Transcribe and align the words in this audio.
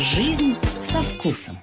Жизнь 0.00 0.54
со 0.80 1.02
вкусом. 1.02 1.58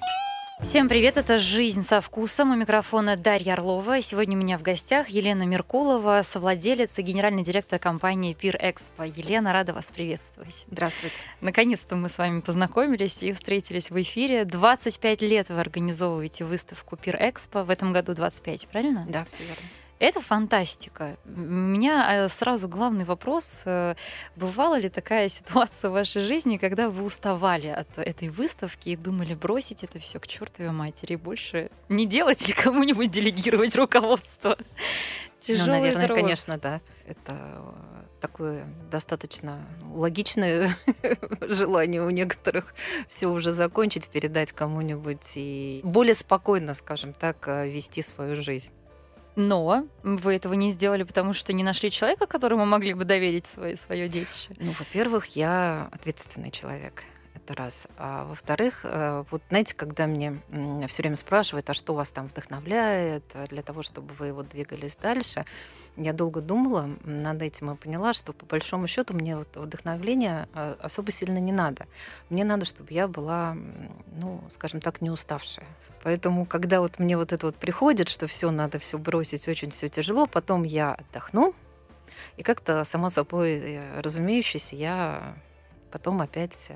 Всем 0.60 0.90
привет, 0.90 1.16
это 1.16 1.38
«Жизнь 1.38 1.80
со 1.80 2.02
вкусом». 2.02 2.50
У 2.50 2.54
микрофона 2.54 3.16
Дарья 3.16 3.54
Орлова. 3.54 4.02
Сегодня 4.02 4.36
у 4.36 4.40
меня 4.40 4.58
в 4.58 4.62
гостях 4.62 5.08
Елена 5.08 5.44
Меркулова, 5.44 6.20
совладелец 6.22 6.98
и 6.98 7.02
генеральный 7.02 7.42
директор 7.42 7.78
компании 7.78 8.34
Пир 8.34 8.58
Экспо. 8.60 9.04
Елена, 9.04 9.54
рада 9.54 9.72
вас 9.72 9.90
приветствовать. 9.90 10.66
Здравствуйте. 10.70 11.16
Наконец-то 11.40 11.96
мы 11.96 12.10
с 12.10 12.18
вами 12.18 12.40
познакомились 12.40 13.22
и 13.22 13.32
встретились 13.32 13.90
в 13.90 13.98
эфире. 14.02 14.44
25 14.44 15.22
лет 15.22 15.48
вы 15.48 15.58
организовываете 15.58 16.44
выставку 16.44 16.98
Пир 16.98 17.16
Экспо. 17.18 17.64
В 17.64 17.70
этом 17.70 17.94
году 17.94 18.12
25, 18.12 18.68
правильно? 18.68 19.06
Да, 19.08 19.24
все 19.24 19.44
верно. 19.44 19.62
Это 19.98 20.20
фантастика. 20.20 21.16
У 21.24 21.40
меня 21.40 22.24
э, 22.24 22.28
сразу 22.28 22.68
главный 22.68 23.06
вопрос. 23.06 23.62
э, 23.64 23.94
Бывала 24.36 24.78
ли 24.78 24.90
такая 24.90 25.28
ситуация 25.28 25.88
в 25.88 25.94
вашей 25.94 26.20
жизни, 26.20 26.58
когда 26.58 26.90
вы 26.90 27.02
уставали 27.02 27.68
от 27.68 27.98
этой 27.98 28.28
выставки 28.28 28.90
и 28.90 28.96
думали 28.96 29.34
бросить 29.34 29.84
это 29.84 29.98
все 29.98 30.20
к 30.20 30.26
чертовой 30.26 30.72
матери 30.72 31.14
и 31.14 31.16
больше 31.16 31.70
не 31.88 32.06
делать 32.06 32.46
или 32.46 32.52
кому-нибудь 32.52 33.10
делегировать 33.10 33.74
руководство? 33.74 34.58
Тяжелая 35.40 35.66
ну, 35.66 35.78
наверное, 35.78 36.02
дорога. 36.02 36.20
конечно, 36.20 36.58
да. 36.58 36.82
Это 37.06 37.32
э, 37.32 38.02
такое 38.20 38.66
достаточно 38.90 39.66
логичное 39.94 40.76
желание 41.40 42.02
у 42.02 42.10
некоторых 42.10 42.74
все 43.08 43.28
уже 43.28 43.50
закончить, 43.50 44.10
передать 44.10 44.52
кому-нибудь 44.52 45.32
и 45.36 45.80
более 45.84 46.14
спокойно, 46.14 46.74
скажем 46.74 47.14
так, 47.14 47.46
вести 47.46 48.02
свою 48.02 48.36
жизнь. 48.36 48.74
Но 49.36 49.86
вы 50.02 50.34
этого 50.34 50.54
не 50.54 50.70
сделали, 50.70 51.02
потому 51.02 51.34
что 51.34 51.52
не 51.52 51.62
нашли 51.62 51.90
человека, 51.90 52.26
которому 52.26 52.64
могли 52.64 52.94
бы 52.94 53.04
доверить 53.04 53.46
свое, 53.46 53.76
свое 53.76 54.08
детище. 54.08 54.54
Ну, 54.58 54.72
во-первых, 54.78 55.36
я 55.36 55.88
ответственный 55.92 56.50
человек. 56.50 57.04
Это 57.46 57.54
раз. 57.54 57.86
А 57.96 58.24
во-вторых, 58.24 58.80
э, 58.82 59.22
вот 59.30 59.40
знаете, 59.50 59.76
когда 59.76 60.08
мне 60.08 60.40
все 60.88 61.02
время 61.02 61.14
спрашивают, 61.14 61.70
а 61.70 61.74
что 61.74 61.94
вас 61.94 62.10
там 62.10 62.26
вдохновляет 62.26 63.22
э, 63.34 63.46
для 63.46 63.62
того, 63.62 63.82
чтобы 63.82 64.14
вы 64.14 64.32
вот 64.32 64.48
двигались 64.48 64.96
дальше, 64.96 65.44
я 65.96 66.12
долго 66.12 66.40
думала 66.40 66.90
над 67.04 67.42
этим 67.42 67.70
и 67.70 67.76
поняла, 67.76 68.14
что 68.14 68.32
по 68.32 68.46
большому 68.46 68.88
счету 68.88 69.14
мне 69.14 69.36
вот 69.36 69.46
вдохновления 69.54 70.48
э, 70.54 70.74
особо 70.80 71.12
сильно 71.12 71.38
не 71.38 71.52
надо. 71.52 71.86
Мне 72.30 72.42
надо, 72.42 72.64
чтобы 72.64 72.92
я 72.92 73.06
была, 73.06 73.56
ну, 74.16 74.42
скажем 74.50 74.80
так, 74.80 75.00
не 75.00 75.10
уставшая. 75.10 75.68
Поэтому, 76.02 76.46
когда 76.46 76.80
вот 76.80 76.98
мне 76.98 77.16
вот 77.16 77.32
это 77.32 77.46
вот 77.46 77.54
приходит, 77.54 78.08
что 78.08 78.26
все 78.26 78.50
надо 78.50 78.80
все 78.80 78.98
бросить, 78.98 79.46
очень 79.46 79.70
все 79.70 79.86
тяжело, 79.86 80.26
потом 80.26 80.64
я 80.64 80.94
отдохну, 80.94 81.54
и 82.38 82.42
как-то 82.42 82.82
само 82.82 83.08
собой 83.08 83.78
разумеющееся, 84.00 84.74
я 84.74 85.36
потом 85.92 86.20
опять 86.20 86.72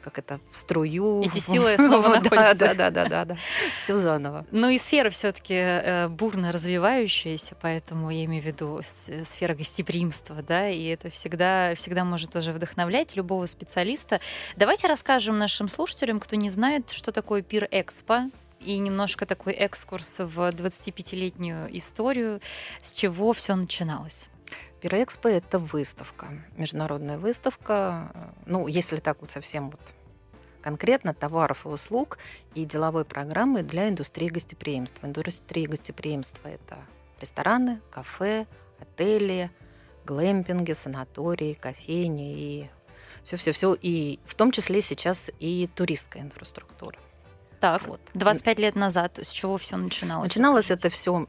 как 0.00 0.18
это 0.18 0.40
в 0.50 0.56
струю. 0.56 1.22
Эти 1.22 1.38
силы 1.50 1.76
снова 1.76 2.02
Да, 2.02 2.20
находятся. 2.20 2.54
Да, 2.54 2.74
да, 2.74 2.90
да, 2.90 3.08
да, 3.08 3.24
да. 3.24 3.36
Все 3.76 3.96
заново. 3.96 4.46
Ну 4.50 4.68
и 4.68 4.78
сфера 4.78 5.10
все-таки 5.10 6.08
бурно 6.08 6.52
развивающаяся, 6.52 7.56
поэтому 7.60 8.10
я 8.10 8.24
имею 8.24 8.42
в 8.42 8.46
виду 8.46 8.80
сфера 8.82 9.54
гостеприимства, 9.54 10.42
да, 10.42 10.68
и 10.68 10.84
это 10.86 11.10
всегда, 11.10 11.74
всегда 11.74 12.04
может 12.04 12.32
тоже 12.32 12.52
вдохновлять 12.52 13.16
любого 13.16 13.46
специалиста. 13.46 14.20
Давайте 14.56 14.86
расскажем 14.86 15.38
нашим 15.38 15.68
слушателям, 15.68 16.20
кто 16.20 16.36
не 16.36 16.48
знает, 16.48 16.90
что 16.90 17.12
такое 17.12 17.42
Пир 17.42 17.68
Экспо, 17.70 18.30
и 18.60 18.78
немножко 18.78 19.26
такой 19.26 19.54
экскурс 19.54 20.18
в 20.18 20.38
25-летнюю 20.38 21.76
историю, 21.76 22.40
с 22.82 22.94
чего 22.94 23.32
все 23.32 23.54
начиналось. 23.54 24.29
Пироэкспо— 24.80 25.28
это 25.28 25.58
выставка, 25.58 26.28
международная 26.56 27.18
выставка. 27.18 28.34
Ну, 28.46 28.66
если 28.66 28.96
так 28.96 29.20
вот 29.20 29.30
совсем 29.30 29.70
вот 29.70 29.80
конкретно, 30.62 31.12
товаров 31.12 31.66
и 31.66 31.68
услуг 31.68 32.18
и 32.54 32.64
деловой 32.64 33.04
программы 33.04 33.62
для 33.62 33.88
индустрии 33.88 34.28
гостеприимства. 34.28 35.06
Индустрия 35.06 35.68
гостеприимства— 35.68 36.48
это 36.48 36.78
рестораны, 37.20 37.80
кафе, 37.90 38.46
отели, 38.78 39.50
глэмпинги, 40.06 40.72
санатории, 40.72 41.54
кофейни 41.54 42.32
и 42.38 42.70
все-все-все, 43.24 43.76
и 43.80 44.18
в 44.24 44.34
том 44.34 44.50
числе 44.50 44.80
сейчас 44.80 45.30
и 45.40 45.68
туристская 45.74 46.22
инфраструктура. 46.22 46.98
Так, 47.60 47.86
Вот. 47.86 48.00
25 48.14 48.58
лет 48.58 48.74
назад 48.74 49.18
с 49.18 49.30
чего 49.30 49.58
все 49.58 49.76
начиналось? 49.76 50.30
Начиналось 50.30 50.70
это 50.70 50.88
все, 50.88 51.26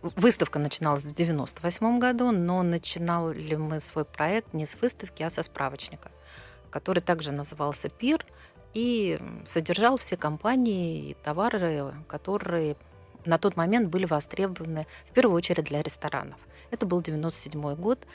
выставка 0.00 0.60
начиналась 0.60 1.04
в 1.04 1.14
98 1.14 1.98
году, 1.98 2.30
но 2.30 2.62
начинали 2.62 3.56
мы 3.56 3.80
свой 3.80 4.04
проект 4.04 4.54
не 4.54 4.64
с 4.64 4.80
выставки, 4.80 5.24
а 5.24 5.30
со 5.30 5.42
справочника, 5.42 6.12
который 6.70 7.00
также 7.00 7.32
назывался 7.32 7.88
«Пир» 7.88 8.24
и 8.74 9.20
содержал 9.44 9.96
все 9.96 10.16
компании 10.16 11.10
и 11.10 11.14
товары, 11.14 11.92
которые 12.06 12.76
на 13.24 13.38
тот 13.38 13.56
момент 13.56 13.88
были 13.88 14.06
востребованы 14.06 14.86
в 15.06 15.12
первую 15.12 15.36
очередь 15.36 15.64
для 15.64 15.82
ресторанов. 15.82 16.38
Это 16.70 16.86
был 16.86 17.02
97 17.02 17.74
год. 17.74 18.06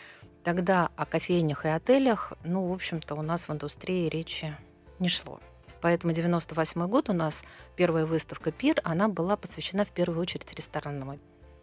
Тогда 0.43 0.89
о 0.95 1.05
кофейнях 1.05 1.65
и 1.65 1.69
отелях, 1.69 2.33
ну, 2.43 2.67
в 2.67 2.73
общем-то, 2.73 3.15
у 3.15 3.21
нас 3.21 3.47
в 3.47 3.51
индустрии 3.51 4.07
речи 4.07 4.55
не 4.99 5.09
шло. 5.09 5.41
Поэтому 5.81 6.13
98 6.13 6.87
год 6.87 7.09
у 7.09 7.13
нас 7.13 7.43
первая 7.75 8.05
выставка 8.05 8.51
«Пир», 8.51 8.81
она 8.83 9.07
была 9.07 9.37
посвящена 9.37 9.85
в 9.85 9.91
первую 9.91 10.21
очередь 10.21 10.53
ресторанному 10.53 11.19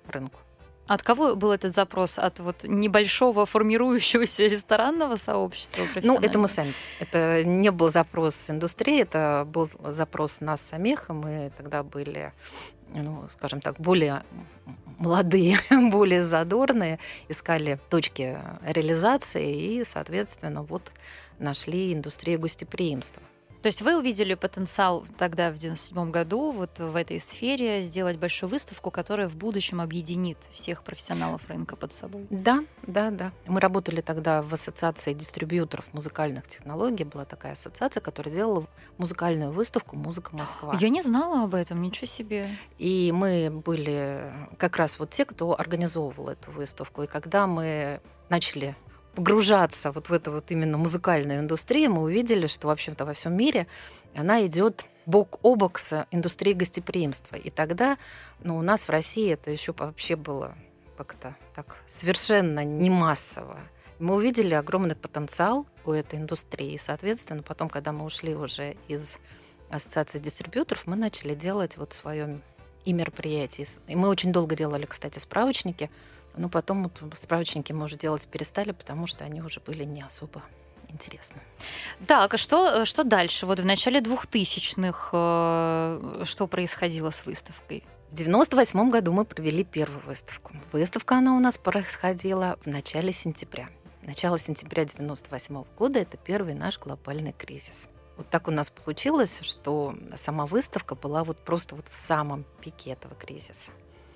рынку. 0.08 0.38
От 0.86 1.02
кого 1.02 1.34
был 1.34 1.52
этот 1.52 1.74
запрос? 1.74 2.18
От 2.18 2.40
вот 2.40 2.64
небольшого 2.64 3.46
формирующегося 3.46 4.44
ресторанного 4.48 5.16
сообщества? 5.16 5.84
Ну, 6.02 6.18
это 6.18 6.38
мы 6.38 6.46
сами. 6.46 6.74
Это 7.00 7.42
не 7.42 7.70
был 7.70 7.90
запрос 7.90 8.50
индустрии, 8.50 9.00
это 9.00 9.46
был 9.48 9.70
запрос 9.82 10.40
нас 10.40 10.60
самих. 10.60 11.08
и 11.08 11.12
Мы 11.12 11.52
тогда 11.56 11.82
были, 11.82 12.32
ну, 12.94 13.24
скажем 13.30 13.62
так, 13.62 13.76
более 13.78 14.24
молодые, 14.98 15.58
более 15.90 16.22
задорные, 16.22 16.98
искали 17.28 17.78
точки 17.88 18.38
реализации 18.62 19.78
и, 19.78 19.84
соответственно, 19.84 20.62
вот 20.62 20.92
нашли 21.38 21.94
индустрию 21.94 22.40
гостеприимства. 22.40 23.22
То 23.64 23.68
есть 23.68 23.80
вы 23.80 23.96
увидели 23.96 24.34
потенциал 24.34 25.06
тогда, 25.16 25.50
в 25.50 25.54
97 25.54 26.10
году, 26.10 26.50
вот 26.50 26.78
в 26.78 26.94
этой 26.94 27.18
сфере 27.18 27.80
сделать 27.80 28.18
большую 28.18 28.50
выставку, 28.50 28.90
которая 28.90 29.26
в 29.26 29.38
будущем 29.38 29.80
объединит 29.80 30.36
всех 30.50 30.82
профессионалов 30.82 31.48
рынка 31.48 31.74
под 31.74 31.90
собой? 31.94 32.26
Да, 32.28 32.62
да, 32.86 33.10
да. 33.10 33.32
Мы 33.46 33.60
работали 33.60 34.02
тогда 34.02 34.42
в 34.42 34.52
ассоциации 34.52 35.14
дистрибьюторов 35.14 35.94
музыкальных 35.94 36.46
технологий. 36.46 37.04
Была 37.04 37.24
такая 37.24 37.52
ассоциация, 37.52 38.02
которая 38.02 38.34
делала 38.34 38.66
музыкальную 38.98 39.50
выставку 39.50 39.96
«Музыка 39.96 40.36
Москва». 40.36 40.76
Я 40.78 40.90
не 40.90 41.00
знала 41.00 41.44
об 41.44 41.54
этом, 41.54 41.80
ничего 41.80 42.06
себе. 42.06 42.46
И 42.76 43.12
мы 43.14 43.48
были 43.50 44.30
как 44.58 44.76
раз 44.76 44.98
вот 44.98 45.08
те, 45.08 45.24
кто 45.24 45.58
организовывал 45.58 46.28
эту 46.28 46.50
выставку. 46.50 47.04
И 47.04 47.06
когда 47.06 47.46
мы 47.46 48.02
начали 48.28 48.76
погружаться 49.14 49.92
вот 49.92 50.08
в 50.08 50.12
эту 50.12 50.32
вот 50.32 50.50
именно 50.50 50.78
музыкальную 50.78 51.40
индустрию, 51.40 51.92
мы 51.92 52.02
увидели, 52.02 52.46
что, 52.46 52.68
в 52.68 52.70
общем-то, 52.70 53.04
во 53.04 53.14
всем 53.14 53.36
мире 53.36 53.66
она 54.14 54.44
идет 54.46 54.84
бок 55.06 55.38
о 55.42 55.54
бок 55.54 55.78
с 55.78 56.06
индустрией 56.10 56.56
гостеприимства. 56.56 57.36
И 57.36 57.50
тогда 57.50 57.98
ну, 58.42 58.56
у 58.56 58.62
нас 58.62 58.86
в 58.86 58.90
России 58.90 59.32
это 59.32 59.50
еще 59.50 59.74
вообще 59.76 60.16
было 60.16 60.54
как-то 60.96 61.36
так 61.54 61.76
совершенно 61.88 62.64
не 62.64 62.90
массово. 62.90 63.60
Мы 63.98 64.16
увидели 64.16 64.54
огромный 64.54 64.96
потенциал 64.96 65.66
у 65.84 65.92
этой 65.92 66.18
индустрии. 66.18 66.72
И, 66.72 66.78
соответственно, 66.78 67.42
потом, 67.42 67.68
когда 67.68 67.92
мы 67.92 68.04
ушли 68.04 68.34
уже 68.34 68.76
из 68.88 69.18
ассоциации 69.70 70.18
дистрибьюторов, 70.18 70.86
мы 70.86 70.96
начали 70.96 71.34
делать 71.34 71.76
вот 71.76 71.92
свое 71.92 72.40
и 72.84 72.92
мероприятие. 72.92 73.66
И 73.86 73.96
мы 73.96 74.08
очень 74.08 74.32
долго 74.32 74.56
делали, 74.56 74.86
кстати, 74.86 75.18
справочники, 75.18 75.90
но 76.36 76.48
потом 76.48 76.84
вот 76.84 77.18
справочники 77.18 77.72
мы 77.72 77.84
уже 77.84 77.96
делать 77.96 78.26
перестали, 78.28 78.72
потому 78.72 79.06
что 79.06 79.24
они 79.24 79.40
уже 79.42 79.60
были 79.60 79.84
не 79.84 80.02
особо 80.02 80.42
интересны. 80.88 81.40
Так, 82.06 82.34
а 82.34 82.36
что, 82.36 82.84
что 82.84 83.04
дальше? 83.04 83.46
Вот 83.46 83.60
в 83.60 83.64
начале 83.66 84.00
2000-х 84.00 85.10
э, 85.12 86.24
что 86.24 86.46
происходило 86.46 87.10
с 87.10 87.26
выставкой? 87.26 87.84
В 88.10 88.14
98 88.14 88.90
году 88.90 89.12
мы 89.12 89.24
провели 89.24 89.64
первую 89.64 90.00
выставку. 90.00 90.52
Выставка 90.72 91.16
она 91.16 91.36
у 91.36 91.40
нас 91.40 91.58
происходила 91.58 92.56
в 92.64 92.68
начале 92.68 93.12
сентября. 93.12 93.68
Начало 94.02 94.38
сентября 94.38 94.84
98 94.84 95.64
года– 95.76 95.98
это 96.00 96.16
первый 96.16 96.54
наш 96.54 96.78
глобальный 96.78 97.32
кризис. 97.32 97.88
Вот 98.16 98.28
так 98.30 98.46
у 98.46 98.52
нас 98.52 98.70
получилось, 98.70 99.40
что 99.42 99.96
сама 100.14 100.46
выставка 100.46 100.94
была 100.94 101.24
вот 101.24 101.38
просто 101.38 101.74
вот 101.74 101.88
в 101.88 101.94
самом 101.96 102.44
пике 102.60 102.90
этого 102.90 103.14
кризиса. 103.16 103.72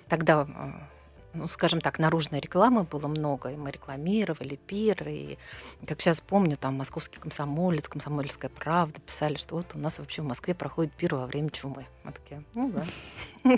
Тогда 0.07 0.47
э, 0.47 0.98
ну, 1.33 1.47
скажем 1.47 1.79
так, 1.79 1.99
наружной 1.99 2.39
рекламы 2.39 2.83
было 2.83 3.07
много, 3.07 3.49
и 3.49 3.55
мы 3.55 3.71
рекламировали 3.71 4.55
пир, 4.55 5.07
и, 5.07 5.37
как 5.85 6.01
сейчас 6.01 6.21
помню, 6.21 6.57
там 6.57 6.75
московский 6.75 7.19
комсомолец, 7.19 7.87
комсомольская 7.87 8.49
правда 8.49 8.99
писали, 9.01 9.35
что 9.37 9.55
вот 9.55 9.67
у 9.75 9.79
нас 9.79 9.99
вообще 9.99 10.21
в 10.21 10.25
Москве 10.25 10.55
проходит 10.55 10.91
пир 10.93 11.15
во 11.15 11.27
время 11.27 11.49
чумы. 11.49 11.85
Мы 12.03 12.11
такие, 12.11 12.43
ну 12.55 12.71
да. 12.71 12.83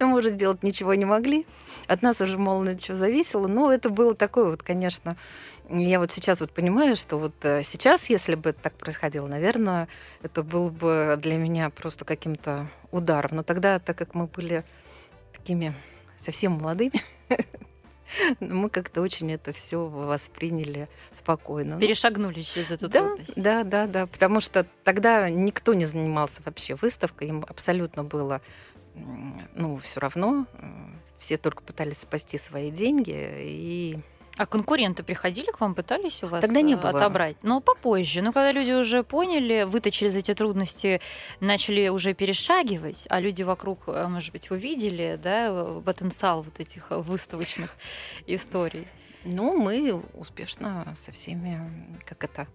Но 0.00 0.06
мы 0.08 0.18
уже 0.18 0.30
сделать 0.30 0.62
ничего 0.62 0.94
не 0.94 1.04
могли. 1.04 1.46
От 1.86 2.02
нас 2.02 2.20
уже 2.20 2.38
на 2.38 2.78
что 2.78 2.94
зависело, 2.94 3.46
но 3.46 3.70
это 3.70 3.90
было 3.90 4.14
такое 4.14 4.50
вот, 4.50 4.62
конечно, 4.62 5.16
я 5.70 5.98
вот 5.98 6.10
сейчас 6.10 6.40
вот 6.40 6.50
понимаю, 6.52 6.96
что 6.96 7.18
вот 7.18 7.34
э, 7.42 7.62
сейчас, 7.62 8.08
если 8.08 8.34
бы 8.34 8.54
так 8.54 8.74
происходило, 8.74 9.26
наверное, 9.26 9.88
это 10.22 10.42
было 10.42 10.70
бы 10.70 11.18
для 11.20 11.36
меня 11.36 11.68
просто 11.68 12.06
каким-то 12.06 12.68
ударом. 12.90 13.36
Но 13.36 13.42
тогда, 13.42 13.78
так 13.78 13.98
как 13.98 14.14
мы 14.14 14.26
были 14.26 14.64
такими 15.32 15.74
совсем 16.18 16.52
молодыми, 16.52 16.92
мы 18.40 18.68
как-то 18.68 19.00
очень 19.00 19.32
это 19.32 19.52
все 19.52 19.86
восприняли 19.86 20.88
спокойно. 21.10 21.74
Ну, 21.74 21.80
Перешагнули 21.80 22.42
через 22.42 22.70
эту 22.70 22.88
да, 22.88 23.00
трудность. 23.00 23.42
Да, 23.42 23.64
да, 23.64 23.86
да, 23.86 24.06
потому 24.06 24.40
что 24.40 24.66
тогда 24.84 25.30
никто 25.30 25.74
не 25.74 25.86
занимался 25.86 26.42
вообще 26.44 26.74
выставкой, 26.74 27.28
им 27.28 27.44
абсолютно 27.48 28.04
было, 28.04 28.40
ну, 29.54 29.76
все 29.78 30.00
равно, 30.00 30.46
все 31.16 31.36
только 31.36 31.62
пытались 31.62 31.98
спасти 31.98 32.38
свои 32.38 32.70
деньги 32.70 33.14
и 33.14 33.98
а 34.38 34.46
конкуренты 34.46 35.02
приходили 35.02 35.50
к 35.50 35.60
вам, 35.60 35.74
пытались 35.74 36.22
у 36.22 36.28
вас 36.28 36.40
Тогда 36.40 36.60
не 36.60 36.74
э, 36.74 36.76
было. 36.76 36.90
отобрать? 36.90 37.36
Но 37.42 37.60
попозже. 37.60 38.22
Ну, 38.22 38.32
когда 38.32 38.52
люди 38.52 38.70
уже 38.70 39.02
поняли, 39.02 39.64
вы-то 39.64 39.90
через 39.90 40.14
эти 40.14 40.32
трудности 40.32 41.00
начали 41.40 41.88
уже 41.88 42.14
перешагивать, 42.14 43.06
а 43.10 43.20
люди 43.20 43.42
вокруг, 43.42 43.88
э, 43.88 44.06
может 44.06 44.32
быть, 44.32 44.50
увидели 44.52 45.18
да, 45.20 45.80
потенциал 45.84 46.42
вот 46.42 46.60
этих 46.60 46.90
выставочных 46.90 47.74
историй. 48.26 48.86
Ну, 49.24 49.56
мы 49.56 50.00
успешно 50.14 50.86
со 50.94 51.10
всеми, 51.10 51.60
как 52.06 52.22
это, 52.22 52.46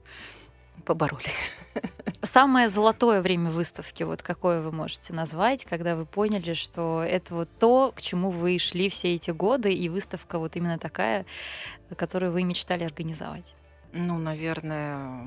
поборолись. 0.86 1.50
Самое 2.22 2.70
золотое 2.70 3.22
время 3.22 3.50
выставки, 3.52 4.04
вот 4.04 4.22
какое 4.22 4.62
вы 4.62 4.72
можете 4.72 5.14
назвать, 5.14 5.66
когда 5.66 5.96
вы 5.96 6.06
поняли, 6.06 6.54
что 6.54 7.04
это 7.04 7.36
вот 7.36 7.50
то, 7.60 7.92
к 7.96 8.02
чему 8.02 8.30
вы 8.30 8.58
шли 8.60 8.90
все 8.90 9.14
эти 9.16 9.32
годы, 9.32 9.74
и 9.74 9.90
выставка 9.90 10.40
вот 10.40 10.56
именно 10.56 10.80
такая, 10.80 11.26
которую 11.96 12.32
вы 12.32 12.44
мечтали 12.44 12.84
организовать? 12.84 13.56
Ну, 13.92 14.18
наверное, 14.18 15.24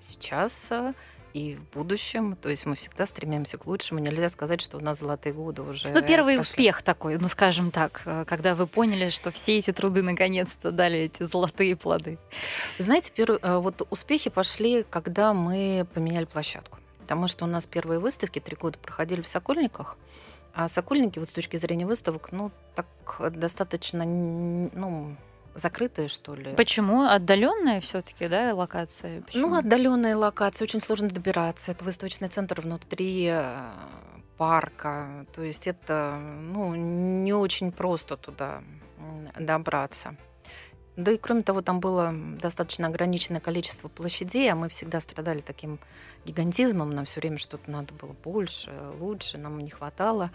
сейчас 0.00 0.70
э, 0.70 0.94
и 1.34 1.54
в 1.54 1.68
будущем. 1.70 2.36
То 2.36 2.48
есть 2.48 2.66
мы 2.66 2.74
всегда 2.74 3.06
стремимся 3.06 3.58
к 3.58 3.66
лучшему. 3.66 4.00
Нельзя 4.00 4.28
сказать, 4.28 4.60
что 4.60 4.78
у 4.78 4.80
нас 4.80 4.98
золотые 4.98 5.32
годы 5.32 5.62
уже. 5.62 5.90
Ну, 5.90 6.02
первый 6.02 6.36
прошли. 6.36 6.40
успех 6.40 6.82
такой, 6.82 7.18
ну, 7.18 7.28
скажем 7.28 7.70
так, 7.70 8.02
э, 8.04 8.24
когда 8.26 8.54
вы 8.54 8.66
поняли, 8.66 9.10
что 9.10 9.30
все 9.30 9.58
эти 9.58 9.72
труды 9.72 10.02
наконец-то 10.02 10.70
дали 10.70 11.00
эти 11.00 11.22
золотые 11.22 11.76
плоды. 11.76 12.18
Вы 12.78 12.84
знаете, 12.84 13.12
первый, 13.14 13.38
э, 13.42 13.58
вот 13.58 13.86
успехи 13.90 14.30
пошли, 14.30 14.84
когда 14.88 15.34
мы 15.34 15.86
поменяли 15.94 16.24
площадку. 16.24 16.78
Потому 17.00 17.26
что 17.28 17.44
у 17.44 17.48
нас 17.48 17.66
первые 17.66 17.98
выставки 17.98 18.38
три 18.38 18.56
года 18.56 18.78
проходили 18.78 19.20
в 19.20 19.28
Сокольниках. 19.28 19.96
А 20.52 20.68
Сокольники, 20.68 21.18
вот 21.18 21.28
с 21.28 21.32
точки 21.32 21.56
зрения 21.56 21.86
выставок, 21.86 22.32
ну, 22.32 22.50
так 22.74 22.86
достаточно, 23.36 24.04
ну, 24.04 25.16
закрытые, 25.54 26.08
что 26.08 26.34
ли. 26.34 26.54
Почему? 26.54 27.02
Отдаленная 27.02 27.80
все-таки, 27.80 28.28
да, 28.28 28.54
локация? 28.54 29.22
Почему? 29.22 29.48
Ну, 29.48 29.56
отдаленные 29.56 30.14
локации, 30.14 30.64
очень 30.64 30.80
сложно 30.80 31.08
добираться. 31.08 31.72
Это 31.72 31.84
выставочный 31.84 32.28
центр 32.28 32.60
внутри 32.60 33.26
э, 33.32 33.58
парка. 34.36 35.26
То 35.34 35.42
есть 35.42 35.66
это 35.66 36.18
ну, 36.18 36.74
не 36.74 37.32
очень 37.32 37.72
просто 37.72 38.16
туда 38.16 38.62
добраться. 39.38 40.16
Да 40.96 41.12
и 41.12 41.16
кроме 41.16 41.42
того, 41.42 41.62
там 41.62 41.80
было 41.80 42.12
достаточно 42.12 42.88
ограниченное 42.88 43.40
количество 43.40 43.88
площадей, 43.88 44.52
а 44.52 44.56
мы 44.56 44.68
всегда 44.68 45.00
страдали 45.00 45.40
таким 45.40 45.78
гигантизмом. 46.26 46.94
Нам 46.94 47.04
все 47.04 47.20
время 47.20 47.38
что-то 47.38 47.70
надо 47.70 47.94
было 47.94 48.12
больше, 48.24 48.72
лучше, 48.98 49.38
нам 49.38 49.58
не 49.58 49.70
хватало. 49.70 50.30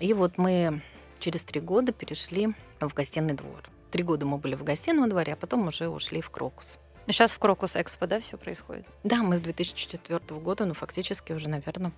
И 0.00 0.12
вот 0.12 0.36
мы 0.36 0.82
через 1.18 1.44
три 1.44 1.60
года 1.60 1.92
перешли 1.92 2.54
в 2.80 2.92
гостиный 2.92 3.34
двор. 3.34 3.62
Три 3.94 4.02
года 4.02 4.26
мы 4.26 4.38
были 4.38 4.56
в 4.56 4.64
гостином 4.64 5.08
дворе, 5.08 5.34
а 5.34 5.36
потом 5.36 5.68
уже 5.68 5.88
ушли 5.88 6.20
в 6.20 6.28
Крокус. 6.28 6.80
Сейчас 7.06 7.30
в 7.30 7.38
Крокус 7.38 7.76
Экспо, 7.76 8.08
да, 8.08 8.18
все 8.18 8.36
происходит? 8.36 8.84
Да, 9.04 9.22
мы 9.22 9.36
с 9.36 9.40
2004 9.40 10.40
года, 10.40 10.64
ну, 10.64 10.74
фактически 10.74 11.32
уже, 11.32 11.48
наверное, 11.48 11.92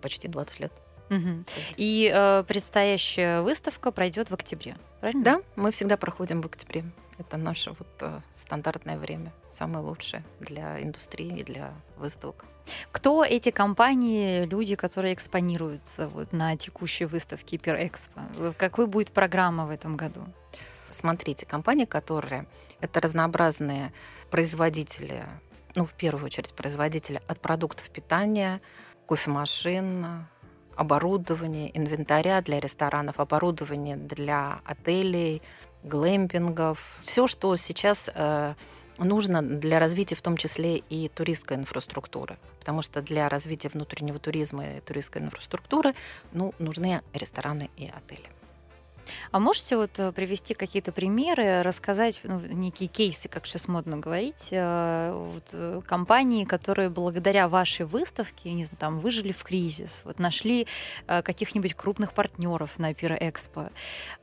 почти 0.00 0.28
20 0.28 0.60
лет. 0.60 0.72
Угу. 1.10 1.44
И 1.76 2.08
э, 2.14 2.44
предстоящая 2.46 3.42
выставка 3.42 3.90
пройдет 3.90 4.30
в 4.30 4.34
октябре, 4.34 4.76
правильно? 5.00 5.24
Да, 5.24 5.42
мы 5.56 5.72
всегда 5.72 5.96
проходим 5.96 6.42
в 6.42 6.46
октябре. 6.46 6.84
Это 7.18 7.36
наше 7.38 7.70
вот 7.70 7.88
э, 8.02 8.20
стандартное 8.32 8.96
время, 8.96 9.32
самое 9.50 9.84
лучшее 9.84 10.22
для 10.38 10.80
индустрии 10.80 11.40
и 11.40 11.42
для 11.42 11.74
выставок. 11.96 12.44
Кто 12.92 13.24
эти 13.24 13.50
компании, 13.50 14.44
люди, 14.44 14.76
которые 14.76 15.12
экспонируются 15.12 16.06
вот 16.06 16.32
на 16.32 16.56
текущей 16.56 17.06
выставке 17.06 17.58
Перэкспо? 17.58 18.20
Какой 18.56 18.86
будет 18.86 19.10
программа 19.10 19.66
в 19.66 19.70
этом 19.70 19.96
году? 19.96 20.24
Смотрите, 20.92 21.46
компании, 21.46 21.84
которые 21.84 22.46
это 22.80 23.00
разнообразные 23.00 23.92
производители, 24.30 25.24
ну, 25.74 25.84
в 25.84 25.94
первую 25.94 26.26
очередь 26.26 26.54
производители 26.54 27.20
от 27.26 27.40
продуктов 27.40 27.88
питания, 27.90 28.60
кофемашин, 29.06 30.26
оборудования, 30.76 31.70
инвентаря 31.76 32.40
для 32.42 32.60
ресторанов, 32.60 33.20
оборудования 33.20 33.96
для 33.96 34.60
отелей, 34.64 35.42
глэмпингов. 35.82 36.98
Все, 37.00 37.26
что 37.26 37.56
сейчас 37.56 38.10
э, 38.14 38.54
нужно 38.98 39.42
для 39.42 39.78
развития 39.78 40.14
в 40.14 40.22
том 40.22 40.36
числе 40.36 40.76
и 40.76 41.08
туристской 41.08 41.56
инфраструктуры. 41.56 42.38
Потому 42.58 42.82
что 42.82 43.02
для 43.02 43.28
развития 43.28 43.68
внутреннего 43.68 44.18
туризма 44.18 44.76
и 44.76 44.80
туристской 44.80 45.22
инфраструктуры 45.22 45.94
ну, 46.32 46.54
нужны 46.58 47.02
рестораны 47.12 47.70
и 47.76 47.86
отели. 47.86 48.28
А 49.30 49.38
можете 49.38 49.76
вот 49.76 49.98
э, 49.98 50.12
привести 50.12 50.54
какие-то 50.54 50.92
примеры, 50.92 51.62
рассказать 51.62 52.20
ну, 52.24 52.40
некие 52.40 52.88
кейсы, 52.88 53.28
как 53.28 53.46
сейчас 53.46 53.68
модно 53.68 53.96
говорить, 53.96 54.48
э, 54.50 55.12
вот, 55.14 55.50
э, 55.52 55.80
компании, 55.86 56.44
которые 56.44 56.90
благодаря 56.90 57.48
вашей 57.48 57.86
выставке, 57.86 58.52
не 58.52 58.64
знаю, 58.64 58.78
там 58.78 58.98
выжили 58.98 59.32
в 59.32 59.42
кризис, 59.42 60.02
вот 60.04 60.18
нашли 60.18 60.66
каких-нибудь 61.06 61.74
крупных 61.74 62.12
партнеров 62.12 62.78
на 62.78 62.94
Пироэкспо, 62.94 63.70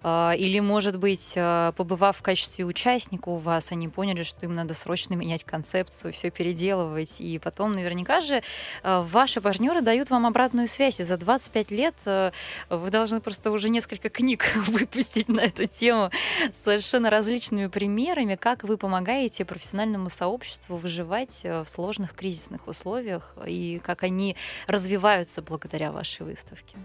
или, 0.03 0.59
может 0.59 0.97
быть, 0.97 1.33
побывав 1.33 2.17
в 2.17 2.21
качестве 2.21 2.65
участника 2.65 3.29
у 3.29 3.37
вас, 3.37 3.71
они 3.71 3.87
поняли, 3.87 4.23
что 4.23 4.45
им 4.45 4.55
надо 4.55 4.73
срочно 4.73 5.13
менять 5.13 5.43
концепцию, 5.43 6.13
все 6.13 6.29
переделывать, 6.29 7.21
и 7.21 7.39
потом 7.39 7.71
наверняка 7.71 8.21
же 8.21 8.41
ваши 8.83 9.41
партнеры 9.41 9.81
дают 9.81 10.09
вам 10.09 10.25
обратную 10.25 10.67
связь, 10.67 10.99
и 10.99 11.03
за 11.03 11.17
25 11.17 11.71
лет 11.71 11.95
вы 12.05 12.89
должны 12.89 13.21
просто 13.21 13.51
уже 13.51 13.69
несколько 13.69 14.09
книг 14.09 14.45
выпустить 14.79 15.27
на 15.27 15.41
эту 15.41 15.65
тему 15.65 16.11
совершенно 16.53 17.09
различными 17.09 17.67
примерами, 17.67 18.35
как 18.35 18.63
вы 18.63 18.77
помогаете 18.77 19.45
профессиональному 19.45 20.09
сообществу 20.09 20.77
выживать 20.77 21.41
э, 21.43 21.63
в 21.63 21.69
сложных 21.69 22.13
кризисных 22.13 22.67
условиях 22.67 23.35
и 23.45 23.81
как 23.83 24.03
они 24.03 24.35
развиваются 24.67 25.41
благодаря 25.41 25.91
вашей 25.91 26.25
выставке. 26.25 26.77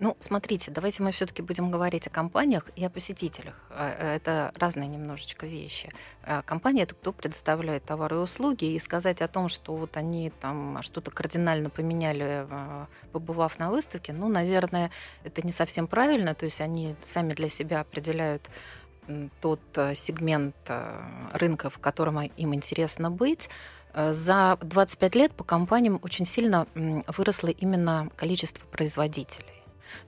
Ну, 0.00 0.16
смотрите, 0.20 0.70
давайте 0.70 1.02
мы 1.02 1.12
все-таки 1.12 1.42
будем 1.42 1.70
говорить 1.70 2.06
о 2.06 2.10
компаниях 2.10 2.68
и 2.76 2.84
о 2.84 2.90
посетителях. 2.90 3.62
Э, 3.70 3.94
э, 3.98 4.16
это 4.16 4.52
разные 4.56 4.88
немножечко 4.88 5.46
вещи. 5.46 5.90
Компания 6.44 6.82
это 6.82 6.94
кто 6.94 7.12
предоставляет 7.12 7.84
товары 7.84 8.16
и 8.16 8.20
услуги, 8.20 8.64
и 8.64 8.78
сказать 8.78 9.20
о 9.20 9.28
том, 9.28 9.48
что 9.48 9.74
вот 9.74 9.96
они 9.96 10.30
там 10.40 10.82
что-то 10.82 11.10
кардинально 11.10 11.70
поменяли, 11.70 12.46
побывав 13.12 13.58
на 13.58 13.70
выставке, 13.70 14.12
ну, 14.12 14.28
наверное, 14.28 14.90
это 15.24 15.44
не 15.44 15.52
совсем 15.52 15.86
правильно. 15.86 16.34
То 16.34 16.44
есть 16.44 16.60
они 16.60 16.94
сами 17.04 17.23
сами 17.24 17.34
для 17.34 17.48
себя 17.48 17.80
определяют 17.80 18.50
тот 19.40 19.60
э, 19.76 19.94
сегмент 19.94 20.54
э, 20.68 21.00
рынка, 21.34 21.68
в 21.68 21.78
котором 21.78 22.20
им 22.22 22.54
интересно 22.54 23.10
быть. 23.10 23.50
Э, 23.94 24.12
за 24.12 24.56
25 24.62 25.16
лет 25.16 25.32
по 25.32 25.44
компаниям 25.44 25.98
очень 26.02 26.24
сильно 26.24 26.66
выросло 27.18 27.48
именно 27.48 28.08
количество 28.16 28.66
производителей. 28.66 29.53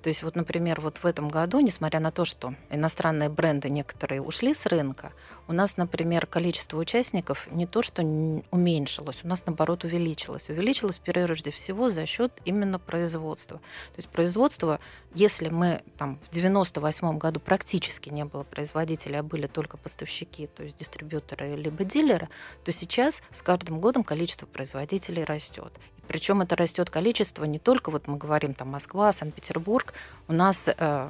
То 0.02 0.08
есть 0.08 0.22
вот, 0.22 0.36
например, 0.36 0.80
вот 0.80 0.98
в 0.98 1.06
этом 1.06 1.28
году, 1.28 1.60
несмотря 1.60 2.00
на 2.00 2.10
то, 2.10 2.24
что 2.24 2.54
иностранные 2.70 3.28
бренды 3.28 3.70
некоторые 3.70 4.22
ушли 4.22 4.54
с 4.54 4.66
рынка, 4.66 5.12
у 5.48 5.52
нас, 5.52 5.76
например, 5.76 6.26
количество 6.26 6.78
участников 6.78 7.48
не 7.50 7.66
то, 7.66 7.82
что 7.82 8.02
уменьшилось, 8.02 9.20
у 9.24 9.28
нас, 9.28 9.44
наоборот, 9.46 9.84
увеличилось. 9.84 10.48
Увеличилось, 10.48 10.98
прежде 10.98 11.50
всего, 11.50 11.88
за 11.88 12.06
счет 12.06 12.32
именно 12.44 12.78
производства. 12.78 13.58
То 13.58 13.96
есть 13.96 14.08
производство, 14.08 14.80
если 15.14 15.48
мы 15.48 15.82
там 15.96 16.18
в 16.20 16.30
98 16.30 17.18
году 17.18 17.40
практически 17.40 18.10
не 18.10 18.24
было 18.24 18.42
производителей, 18.44 19.20
а 19.20 19.22
были 19.22 19.46
только 19.46 19.76
поставщики, 19.76 20.46
то 20.46 20.62
есть 20.62 20.76
дистрибьюторы 20.76 21.56
либо 21.56 21.84
дилеры, 21.84 22.28
то 22.64 22.72
сейчас 22.72 23.22
с 23.30 23.42
каждым 23.42 23.80
годом 23.80 24.04
количество 24.04 24.46
производителей 24.46 25.24
растет. 25.24 25.72
Причем 26.08 26.42
это 26.42 26.56
растет 26.56 26.90
количество 26.90 27.44
не 27.44 27.58
только, 27.58 27.90
вот 27.90 28.06
мы 28.06 28.16
говорим, 28.16 28.54
там 28.54 28.68
Москва, 28.68 29.12
Санкт-Петербург, 29.12 29.92
у 30.28 30.32
нас 30.32 30.68
э, 30.68 31.08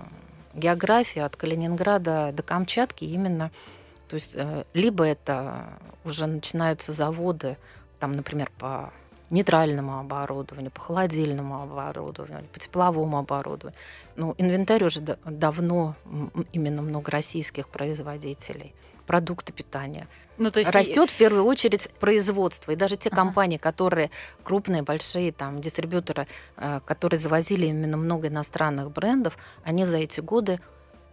география 0.54 1.24
от 1.24 1.36
Калининграда 1.36 2.32
до 2.32 2.42
Камчатки 2.42 3.04
именно, 3.04 3.50
то 4.08 4.14
есть 4.14 4.32
э, 4.34 4.64
либо 4.74 5.04
это 5.04 5.78
уже 6.04 6.26
начинаются 6.26 6.92
заводы, 6.92 7.56
там, 7.98 8.12
например, 8.12 8.50
по 8.58 8.92
нейтральному 9.30 9.98
оборудованию, 9.98 10.70
по 10.70 10.80
холодильному 10.80 11.62
оборудованию, 11.62 12.44
по 12.52 12.58
тепловому 12.58 13.18
оборудованию. 13.18 13.78
Ну, 14.14 14.34
инвентарь 14.38 14.84
уже 14.84 15.00
давно 15.00 15.96
именно 16.52 16.82
много 16.82 17.10
российских 17.10 17.68
производителей 17.68 18.74
продукты 19.06 19.52
питания. 19.52 20.08
Ну, 20.38 20.50
то 20.50 20.60
есть 20.60 20.70
растет 20.72 21.10
в 21.10 21.16
первую 21.16 21.44
очередь 21.44 21.88
производство. 21.98 22.72
И 22.72 22.76
даже 22.76 22.96
те 22.96 23.08
ага. 23.08 23.16
компании, 23.16 23.56
которые 23.56 24.10
крупные, 24.42 24.82
большие 24.82 25.32
там 25.32 25.60
дистрибьюторы, 25.60 26.26
э, 26.56 26.80
которые 26.84 27.18
завозили 27.18 27.66
именно 27.66 27.96
много 27.96 28.28
иностранных 28.28 28.90
брендов, 28.90 29.38
они 29.64 29.84
за 29.84 29.98
эти 29.98 30.20
годы 30.20 30.58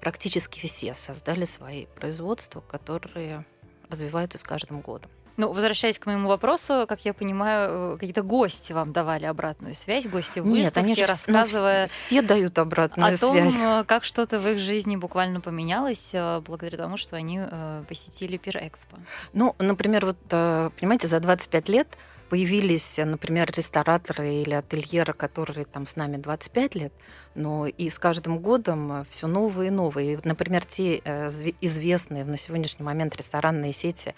практически 0.02 0.60
все 0.68 0.94
создали 0.94 1.46
свои 1.46 1.86
производства, 1.86 2.62
которые 2.62 3.46
развиваются 3.90 4.38
с 4.38 4.44
каждым 4.44 4.82
годом. 4.82 5.10
Ну, 5.36 5.52
возвращаясь 5.52 5.98
к 5.98 6.06
моему 6.06 6.30
вопросу, 6.30 6.86
как 6.88 7.06
я 7.06 7.14
понимаю, 7.14 7.94
э, 7.94 7.98
какие-то 7.98 8.22
гости 8.22 8.72
вам 8.72 8.94
давали 8.94 9.26
обратную 9.26 9.74
связь, 9.74 10.06
гости 10.06 10.40
в 10.40 10.46
Нет, 10.46 10.78
они 10.78 10.96
же, 10.96 11.06
рассказывая... 11.06 11.84
Ну, 11.84 11.90
все 11.92 12.22
дают 12.22 12.60
обратную 12.60 13.14
о 13.14 13.18
связь. 13.18 13.56
том, 13.56 13.80
э, 13.80 13.84
как 13.86 14.04
что-то 14.04 14.38
в 14.38 14.48
их 14.48 14.60
жизни 14.60 14.96
буквально 14.96 15.42
поменялось 15.42 16.12
э, 16.14 16.42
благодаря 16.42 16.78
тому, 16.78 16.98
что 16.98 17.16
они 17.16 17.42
посетили 17.88 18.38
Пир-Экспо. 18.38 18.98
Ну, 19.34 19.56
например, 19.58 20.06
вот, 20.06 20.18
понимаете, 20.28 21.08
за 21.08 21.20
25 21.20 21.70
лет 21.70 21.88
появились, 22.34 22.98
например, 22.98 23.52
рестораторы 23.56 24.42
или 24.42 24.56
ательеры, 24.56 25.14
которые 25.14 25.66
там 25.66 25.86
с 25.86 25.96
нами 25.96 26.18
25 26.18 26.74
лет, 26.74 26.92
но 27.36 27.68
и 27.68 27.90
с 27.90 28.00
каждым 28.00 28.40
годом 28.40 29.06
все 29.08 29.28
новые 29.28 29.68
и 29.68 29.70
новые. 29.70 30.20
например, 30.24 30.66
те 30.66 30.98
известные 31.62 32.26
на 32.26 32.38
сегодняшний 32.38 32.84
момент 32.84 33.16
ресторанные 33.16 33.72
сети, 33.72 34.16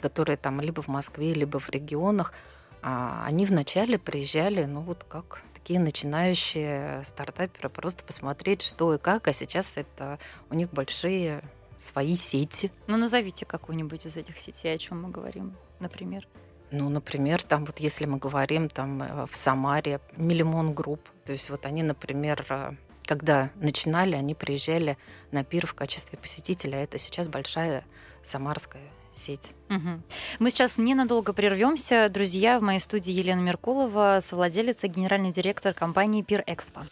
которые 0.00 0.38
там 0.38 0.62
либо 0.62 0.80
в 0.80 0.88
Москве, 0.88 1.34
либо 1.34 1.58
в 1.58 1.68
регионах, 1.68 2.32
а, 2.80 3.26
они 3.26 3.44
вначале 3.44 3.98
приезжали, 3.98 4.64
ну 4.64 4.80
вот 4.80 5.04
как 5.06 5.42
такие 5.52 5.80
начинающие 5.80 7.04
стартаперы, 7.04 7.68
просто 7.68 8.04
посмотреть, 8.04 8.62
что 8.62 8.94
и 8.94 8.98
как, 8.98 9.28
а 9.28 9.34
сейчас 9.34 9.76
это 9.76 10.18
у 10.48 10.54
них 10.54 10.70
большие 10.70 11.42
свои 11.76 12.14
сети. 12.14 12.72
Ну, 12.86 12.96
назовите 12.96 13.44
какую-нибудь 13.44 14.06
из 14.06 14.16
этих 14.16 14.38
сетей, 14.38 14.74
о 14.74 14.78
чем 14.78 15.02
мы 15.02 15.10
говорим, 15.10 15.54
например. 15.78 16.26
Ну, 16.72 16.88
например, 16.88 17.42
там 17.42 17.64
вот 17.64 17.78
если 17.78 18.06
мы 18.06 18.18
говорим 18.18 18.68
там 18.68 19.02
э, 19.02 19.26
в 19.26 19.34
Самаре, 19.34 20.00
Миллимон 20.16 20.72
Групп, 20.72 21.00
то 21.24 21.32
есть 21.32 21.50
вот 21.50 21.66
они, 21.66 21.82
например, 21.82 22.46
э, 22.48 22.72
когда 23.04 23.50
начинали, 23.56 24.14
они 24.14 24.34
приезжали 24.34 24.96
на 25.32 25.42
пир 25.42 25.66
в 25.66 25.74
качестве 25.74 26.16
посетителя. 26.16 26.78
Это 26.78 26.96
сейчас 26.98 27.28
большая 27.28 27.84
самарская 28.22 28.88
сеть. 29.12 29.54
Угу. 29.68 30.02
Мы 30.38 30.50
сейчас 30.50 30.78
ненадолго 30.78 31.32
прервемся. 31.32 32.08
Друзья, 32.08 32.60
в 32.60 32.62
моей 32.62 32.78
студии 32.78 33.12
Елена 33.12 33.40
Меркулова, 33.40 34.20
совладелица, 34.22 34.86
генеральный 34.86 35.32
директор 35.32 35.74
компании 35.74 36.22
Пир 36.22 36.44
Экспо. 36.46 36.82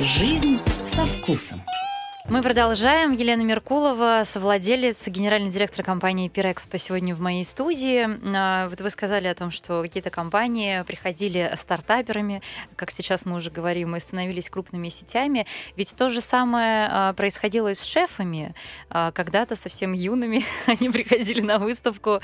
Жизнь 0.00 0.58
со 0.86 1.04
вкусом. 1.04 1.62
Мы 2.30 2.42
продолжаем. 2.42 3.10
Елена 3.10 3.42
Меркулова, 3.42 4.22
совладелец, 4.24 5.04
генеральный 5.08 5.50
директор 5.50 5.84
компании 5.84 6.28
Пирекспо 6.28 6.78
сегодня 6.78 7.12
в 7.12 7.20
моей 7.20 7.42
студии. 7.42 8.06
А, 8.36 8.68
вот 8.68 8.80
вы 8.80 8.88
сказали 8.90 9.26
о 9.26 9.34
том, 9.34 9.50
что 9.50 9.82
какие-то 9.82 10.10
компании 10.10 10.84
приходили 10.84 11.52
стартаперами, 11.56 12.40
как 12.76 12.92
сейчас 12.92 13.26
мы 13.26 13.38
уже 13.38 13.50
говорим, 13.50 13.96
и 13.96 13.98
становились 13.98 14.48
крупными 14.48 14.90
сетями. 14.90 15.44
Ведь 15.74 15.96
то 15.96 16.08
же 16.08 16.20
самое 16.20 16.86
а, 16.88 17.12
происходило 17.14 17.66
и 17.66 17.74
с 17.74 17.82
шефами. 17.82 18.54
А, 18.90 19.10
когда-то 19.10 19.56
совсем 19.56 19.92
юными 19.92 20.44
они 20.68 20.88
приходили 20.88 21.40
на 21.40 21.58
выставку 21.58 22.20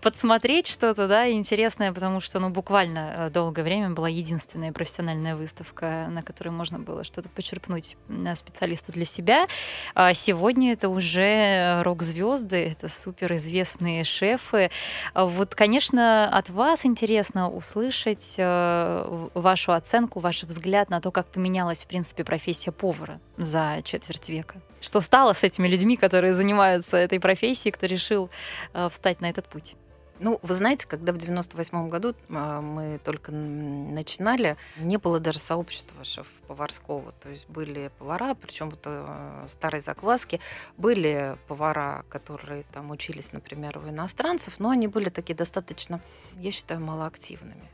подсмотреть 0.00 0.68
что-то 0.68 1.06
да, 1.06 1.30
интересное, 1.30 1.92
потому 1.92 2.20
что 2.20 2.38
ну, 2.38 2.48
буквально 2.48 3.28
долгое 3.30 3.62
время 3.62 3.90
была 3.90 4.08
единственная 4.08 4.72
профессиональная 4.72 5.36
выставка, 5.36 6.06
на 6.08 6.22
которой 6.22 6.48
можно 6.48 6.78
было 6.78 7.04
что-то 7.04 7.28
почерпнуть 7.28 7.98
специалисту 8.36 8.90
для 8.90 9.04
себя 9.04 9.33
себя. 9.34 9.48
А 9.94 10.14
сегодня 10.14 10.72
это 10.72 10.88
уже 10.88 11.82
рок-звезды, 11.82 12.56
это 12.56 12.88
суперизвестные 12.88 14.04
шефы. 14.04 14.70
Вот, 15.14 15.54
конечно, 15.54 16.28
от 16.28 16.50
вас 16.50 16.86
интересно 16.86 17.50
услышать 17.50 18.34
э, 18.38 19.28
вашу 19.34 19.72
оценку, 19.72 20.20
ваш 20.20 20.44
взгляд 20.44 20.90
на 20.90 21.00
то, 21.00 21.10
как 21.10 21.26
поменялась, 21.26 21.84
в 21.84 21.86
принципе, 21.86 22.24
профессия 22.24 22.72
повара 22.72 23.20
за 23.36 23.80
четверть 23.84 24.28
века. 24.28 24.56
Что 24.80 25.00
стало 25.00 25.32
с 25.32 25.42
этими 25.42 25.66
людьми, 25.66 25.96
которые 25.96 26.34
занимаются 26.34 26.96
этой 26.96 27.18
профессией, 27.18 27.72
кто 27.72 27.86
решил 27.86 28.30
э, 28.74 28.88
встать 28.90 29.20
на 29.20 29.30
этот 29.30 29.48
путь? 29.48 29.76
Ну, 30.20 30.38
вы 30.42 30.54
знаете, 30.54 30.86
когда 30.86 31.12
в 31.12 31.16
98 31.16 31.88
году 31.88 32.14
а, 32.30 32.60
мы 32.60 33.00
только 33.04 33.32
начинали, 33.32 34.56
не 34.78 34.96
было 34.96 35.18
даже 35.18 35.38
сообщества 35.38 36.04
шеф-поварского. 36.04 37.12
То 37.22 37.30
есть 37.30 37.48
были 37.48 37.90
повара, 37.98 38.34
причем 38.34 38.70
вот 38.70 38.80
э, 38.84 39.44
старой 39.48 39.80
закваски, 39.80 40.40
были 40.76 41.36
повара, 41.48 42.04
которые 42.08 42.62
там 42.72 42.90
учились, 42.90 43.32
например, 43.32 43.78
у 43.78 43.88
иностранцев, 43.88 44.60
но 44.60 44.70
они 44.70 44.86
были 44.86 45.08
такие 45.08 45.34
достаточно, 45.34 46.00
я 46.38 46.52
считаю, 46.52 46.80
малоактивными. 46.80 47.68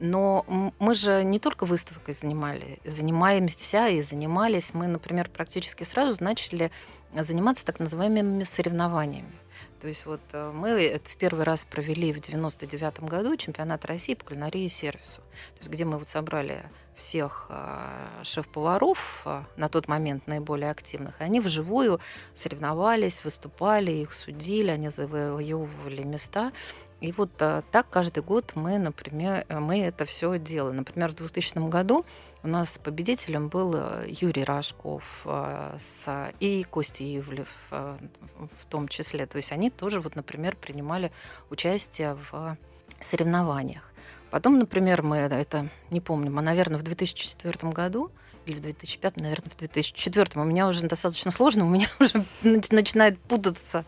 Но 0.00 0.44
мы 0.78 0.94
же 0.94 1.24
не 1.24 1.38
только 1.38 1.64
выставкой 1.64 2.14
занимали, 2.14 2.78
занимаемся 2.84 3.88
и 3.88 4.00
занимались. 4.00 4.72
Мы, 4.72 4.86
например, 4.86 5.28
практически 5.28 5.82
сразу 5.84 6.22
начали 6.22 6.70
заниматься 7.12 7.64
так 7.64 7.80
называемыми 7.80 8.44
соревнованиями. 8.44 9.32
То 9.80 9.86
есть 9.86 10.06
вот 10.06 10.20
э, 10.32 10.50
мы 10.52 10.70
это 10.70 11.08
в 11.08 11.16
первый 11.16 11.44
раз 11.44 11.64
провели 11.64 12.12
в 12.12 12.20
99 12.20 13.00
году 13.00 13.36
чемпионат 13.36 13.84
России 13.84 14.14
по 14.14 14.24
кулинарии 14.24 14.64
и 14.64 14.68
сервису. 14.68 15.20
То 15.20 15.58
есть 15.60 15.70
где 15.70 15.84
мы 15.84 15.98
вот 15.98 16.08
собрали 16.08 16.64
всех 16.96 17.46
э, 17.48 18.22
шеф-поваров 18.24 19.22
э, 19.24 19.42
на 19.56 19.68
тот 19.68 19.86
момент 19.86 20.26
наиболее 20.26 20.70
активных, 20.70 21.20
и 21.20 21.24
они 21.24 21.40
вживую 21.40 22.00
соревновались, 22.34 23.22
выступали, 23.22 23.92
их 23.92 24.12
судили, 24.12 24.70
они 24.70 24.88
завоевывали 24.88 26.02
места. 26.02 26.52
И 27.00 27.12
вот 27.12 27.30
а, 27.40 27.62
так 27.70 27.88
каждый 27.90 28.22
год 28.22 28.52
мы, 28.54 28.78
например, 28.78 29.46
мы 29.48 29.80
это 29.80 30.04
все 30.04 30.38
делаем. 30.38 30.76
Например, 30.76 31.10
в 31.10 31.14
2000 31.14 31.68
году 31.68 32.04
у 32.42 32.48
нас 32.48 32.78
победителем 32.78 33.48
был 33.48 33.76
Юрий 34.06 34.44
Рожков 34.44 35.22
а, 35.26 35.76
с, 35.78 36.32
и 36.40 36.64
Костя 36.64 37.04
Ивлев 37.04 37.48
а, 37.70 37.96
в 38.56 38.66
том 38.66 38.88
числе. 38.88 39.26
То 39.26 39.36
есть 39.36 39.52
они 39.52 39.70
тоже, 39.70 40.00
вот, 40.00 40.16
например, 40.16 40.56
принимали 40.56 41.12
участие 41.50 42.16
в 42.30 42.56
соревнованиях. 43.00 43.92
Потом, 44.30 44.58
например, 44.58 45.02
мы 45.02 45.18
это 45.18 45.68
не 45.90 46.00
помню, 46.00 46.30
мы, 46.30 46.42
наверное, 46.42 46.78
в 46.78 46.82
2004 46.82 47.72
году 47.72 48.10
или 48.44 48.56
в 48.56 48.60
2005, 48.60 49.16
наверное, 49.16 49.50
в 49.50 49.56
2004. 49.56 50.40
У 50.40 50.44
меня 50.44 50.68
уже 50.68 50.86
достаточно 50.86 51.30
сложно, 51.30 51.66
у 51.66 51.68
меня 51.68 51.88
уже 52.00 52.24
начинает 52.42 53.18
путаться 53.20 53.78
а, 53.78 53.84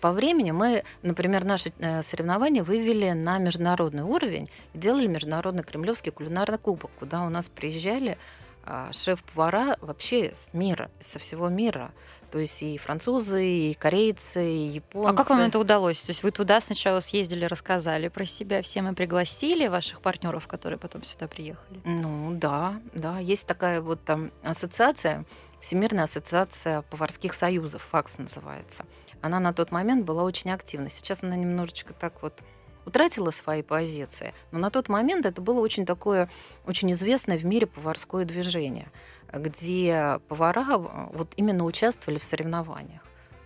по 0.00 0.12
времени. 0.12 0.50
Мы, 0.50 0.84
например, 1.02 1.44
наши 1.44 1.72
э, 1.78 2.02
соревнования 2.02 2.62
вывели 2.62 3.10
на 3.12 3.38
международный 3.38 4.02
уровень 4.02 4.48
делали 4.74 5.06
международный 5.06 5.62
кремлевский 5.62 6.12
кулинарный 6.12 6.58
кубок, 6.58 6.90
куда 6.98 7.22
у 7.22 7.28
нас 7.28 7.48
приезжали 7.48 8.18
а, 8.64 8.92
шеф-повара 8.92 9.76
вообще 9.80 10.32
с 10.34 10.52
мира, 10.52 10.90
со 11.00 11.18
всего 11.18 11.48
мира. 11.48 11.92
То 12.30 12.38
есть 12.38 12.62
и 12.62 12.78
французы, 12.78 13.44
и 13.44 13.74
корейцы, 13.74 14.50
и 14.50 14.68
японцы. 14.68 15.10
А 15.10 15.14
как 15.14 15.28
вам 15.30 15.40
это 15.40 15.58
удалось? 15.58 16.00
То 16.02 16.10
есть 16.10 16.22
вы 16.22 16.30
туда 16.30 16.60
сначала 16.60 17.00
съездили, 17.00 17.44
рассказали 17.44 18.08
про 18.08 18.24
себя, 18.24 18.62
всем 18.62 18.88
и 18.88 18.94
пригласили 18.94 19.66
ваших 19.66 20.00
партнеров, 20.00 20.46
которые 20.46 20.78
потом 20.78 21.04
сюда 21.04 21.28
приехали? 21.28 21.80
Ну 21.84 22.30
да, 22.32 22.80
да. 22.94 23.18
Есть 23.18 23.46
такая 23.46 23.80
вот 23.80 24.02
там 24.04 24.30
ассоциация, 24.42 25.26
Всемирная 25.62 26.04
ассоциация 26.04 26.82
поварских 26.82 27.34
союзов, 27.34 27.82
ФАКС 27.82 28.18
называется. 28.18 28.84
Она 29.22 29.40
на 29.40 29.52
тот 29.52 29.70
момент 29.70 30.04
была 30.04 30.24
очень 30.24 30.50
активна. 30.50 30.90
Сейчас 30.90 31.22
она 31.22 31.36
немножечко 31.36 31.94
так 31.94 32.22
вот 32.22 32.34
утратила 32.84 33.30
свои 33.30 33.62
позиции. 33.62 34.34
Но 34.50 34.58
на 34.58 34.70
тот 34.70 34.88
момент 34.88 35.24
это 35.24 35.40
было 35.40 35.60
очень 35.60 35.86
такое, 35.86 36.28
очень 36.66 36.92
известное 36.92 37.38
в 37.38 37.44
мире 37.44 37.66
поварское 37.66 38.24
движение, 38.24 38.88
где 39.32 40.20
повара 40.28 40.76
вот 40.76 41.32
именно 41.36 41.64
участвовали 41.64 42.18
в 42.18 42.24
соревнованиях. 42.24 43.01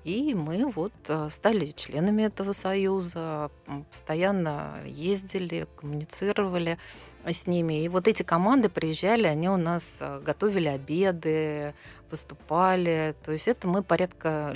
И 0.06 0.34
мы 0.34 0.70
вот 0.70 0.92
э, 1.08 1.28
стали 1.32 1.72
членами 1.72 2.22
этого 2.22 2.52
союза, 2.52 3.50
постоянно 3.90 4.76
ездили, 4.84 5.66
коммуницировали 5.74 6.78
с 7.24 7.48
ними. 7.48 7.82
И 7.82 7.88
вот 7.88 8.06
эти 8.06 8.22
команды 8.22 8.68
приезжали, 8.68 9.26
они 9.26 9.48
у 9.48 9.56
нас 9.56 9.98
э, 10.00 10.20
готовили 10.24 10.68
обеды, 10.68 11.74
выступали. 12.08 13.16
То 13.24 13.32
есть 13.32 13.48
это 13.48 13.66
мы 13.66 13.82
порядка 13.82 14.54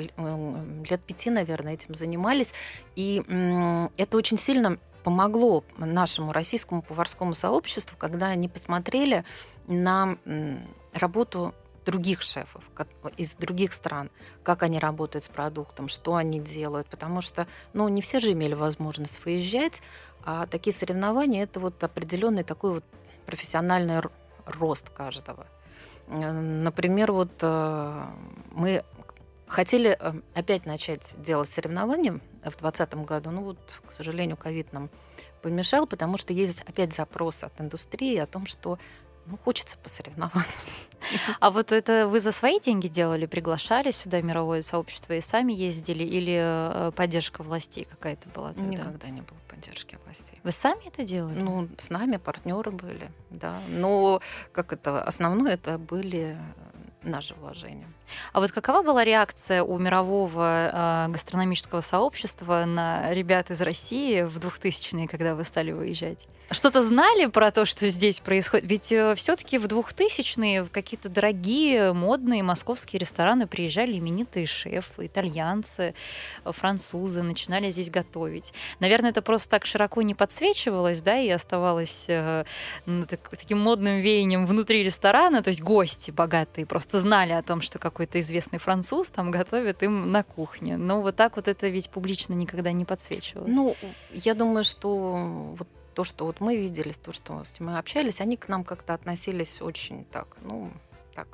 лет 0.88 1.00
пяти, 1.00 1.30
наверное, 1.30 1.74
этим 1.74 1.96
занимались. 1.96 2.54
И 2.94 3.20
это 3.96 4.16
очень 4.16 4.38
сильно 4.38 4.78
помогло 5.02 5.64
нашему 5.78 6.30
российскому 6.30 6.80
поварскому 6.80 7.34
сообществу, 7.34 7.98
когда 7.98 8.28
они 8.28 8.48
посмотрели 8.48 9.24
на 9.66 10.16
работу 10.92 11.54
других 11.90 12.22
шефов 12.22 12.62
из 13.16 13.34
других 13.34 13.72
стран, 13.72 14.10
как 14.42 14.62
они 14.62 14.78
работают 14.78 15.24
с 15.24 15.28
продуктом, 15.28 15.88
что 15.88 16.14
они 16.14 16.38
делают, 16.38 16.86
потому 16.86 17.20
что, 17.20 17.46
ну, 17.72 17.88
не 17.88 18.00
все 18.00 18.20
же 18.20 18.32
имели 18.32 18.54
возможность 18.54 19.24
выезжать, 19.24 19.82
а 20.24 20.46
такие 20.46 20.72
соревнования 20.72 21.42
это 21.42 21.58
вот 21.58 21.82
определенный 21.82 22.44
такой 22.44 22.74
вот 22.74 22.84
профессиональный 23.26 24.00
рост 24.46 24.90
каждого. 24.90 25.46
Например, 26.08 27.12
вот 27.12 27.32
э, 27.42 28.06
мы 28.52 28.84
хотели 29.46 29.96
э, 29.98 30.12
опять 30.34 30.66
начать 30.66 31.14
делать 31.18 31.50
соревнования 31.50 32.20
в 32.44 32.56
2020 32.56 32.94
году, 33.04 33.30
ну 33.30 33.42
вот, 33.42 33.58
к 33.86 33.92
сожалению, 33.92 34.36
ковид 34.36 34.72
нам 34.72 34.90
помешал, 35.42 35.86
потому 35.86 36.16
что 36.16 36.32
есть 36.32 36.62
опять 36.62 36.94
запрос 36.94 37.42
от 37.44 37.60
индустрии 37.60 38.16
о 38.16 38.26
том, 38.26 38.46
что 38.46 38.78
ну, 39.26 39.36
хочется 39.36 39.78
посоревноваться. 39.78 40.66
А 41.40 41.50
вот 41.50 41.72
это 41.72 42.06
вы 42.06 42.20
за 42.20 42.32
свои 42.32 42.60
деньги 42.60 42.88
делали, 42.88 43.26
приглашали 43.26 43.90
сюда 43.90 44.20
мировое 44.20 44.62
сообщество 44.62 45.14
и 45.14 45.20
сами 45.20 45.52
ездили, 45.52 46.04
или 46.04 46.38
э, 46.40 46.92
поддержка 46.94 47.42
властей 47.42 47.84
какая-то 47.84 48.28
была? 48.28 48.52
Тогда? 48.52 48.64
Никогда 48.64 49.08
не 49.08 49.22
было 49.22 49.38
поддержки 49.48 49.98
властей. 50.04 50.38
Вы 50.42 50.52
сами 50.52 50.88
это 50.88 51.04
делали? 51.04 51.38
Ну, 51.38 51.68
с 51.78 51.90
нами 51.90 52.16
партнеры 52.16 52.70
были, 52.70 53.10
да. 53.30 53.60
Но 53.68 54.20
как 54.52 54.72
это, 54.72 55.02
основное 55.02 55.54
это 55.54 55.78
были 55.78 56.36
наши 57.02 57.34
вложения. 57.34 57.88
А 58.32 58.40
вот 58.40 58.52
какова 58.52 58.82
была 58.82 59.04
реакция 59.04 59.62
у 59.62 59.78
мирового 59.78 61.06
э, 61.06 61.12
гастрономического 61.12 61.80
сообщества 61.80 62.64
на 62.64 63.12
ребят 63.14 63.50
из 63.50 63.60
России 63.60 64.22
в 64.22 64.38
2000-е, 64.38 65.08
когда 65.08 65.34
вы 65.34 65.44
стали 65.44 65.72
выезжать? 65.72 66.26
Что-то 66.52 66.82
знали 66.82 67.26
про 67.26 67.52
то, 67.52 67.64
что 67.64 67.88
здесь 67.90 68.18
происходит? 68.18 68.68
Ведь 68.68 68.90
э, 68.90 69.14
все-таки 69.14 69.56
в 69.56 69.66
2000-е 69.66 70.64
в 70.64 70.70
какие-то 70.70 71.08
дорогие, 71.08 71.92
модные 71.92 72.42
московские 72.42 72.98
рестораны 72.98 73.46
приезжали 73.46 73.98
именитые 73.98 74.46
шефы, 74.46 75.06
итальянцы, 75.06 75.94
французы, 76.44 77.22
начинали 77.22 77.70
здесь 77.70 77.88
готовить. 77.88 78.52
Наверное, 78.80 79.10
это 79.10 79.22
просто 79.22 79.48
так 79.48 79.64
широко 79.64 80.02
не 80.02 80.16
подсвечивалось, 80.16 81.02
да, 81.02 81.18
и 81.18 81.28
оставалось 81.28 82.06
э, 82.08 82.44
ну, 82.84 83.06
так, 83.06 83.28
таким 83.28 83.60
модным 83.60 84.00
веянием 84.00 84.44
внутри 84.44 84.82
ресторана, 84.82 85.42
то 85.42 85.48
есть 85.48 85.62
гости 85.62 86.10
богатые 86.10 86.66
просто 86.66 86.89
знали 86.98 87.32
о 87.32 87.42
том, 87.42 87.60
что 87.60 87.78
какой-то 87.78 88.18
известный 88.20 88.58
француз 88.58 89.10
там 89.10 89.30
готовит 89.30 89.82
им 89.82 90.10
на 90.10 90.22
кухне. 90.22 90.76
Но 90.76 91.00
вот 91.00 91.16
так 91.16 91.36
вот 91.36 91.48
это 91.48 91.68
ведь 91.68 91.90
публично 91.90 92.34
никогда 92.34 92.72
не 92.72 92.84
подсвечивалось. 92.84 93.54
Ну, 93.54 93.76
я 94.12 94.34
думаю, 94.34 94.64
что 94.64 95.54
вот 95.56 95.68
то, 95.94 96.04
что 96.04 96.24
вот 96.24 96.40
мы 96.40 96.56
видели, 96.56 96.92
то, 96.92 97.12
что 97.12 97.44
с 97.44 97.60
мы 97.60 97.78
общались, 97.78 98.20
они 98.20 98.36
к 98.36 98.48
нам 98.48 98.64
как-то 98.64 98.94
относились 98.94 99.60
очень 99.60 100.04
так, 100.04 100.36
ну, 100.42 100.72
так. 101.14 101.28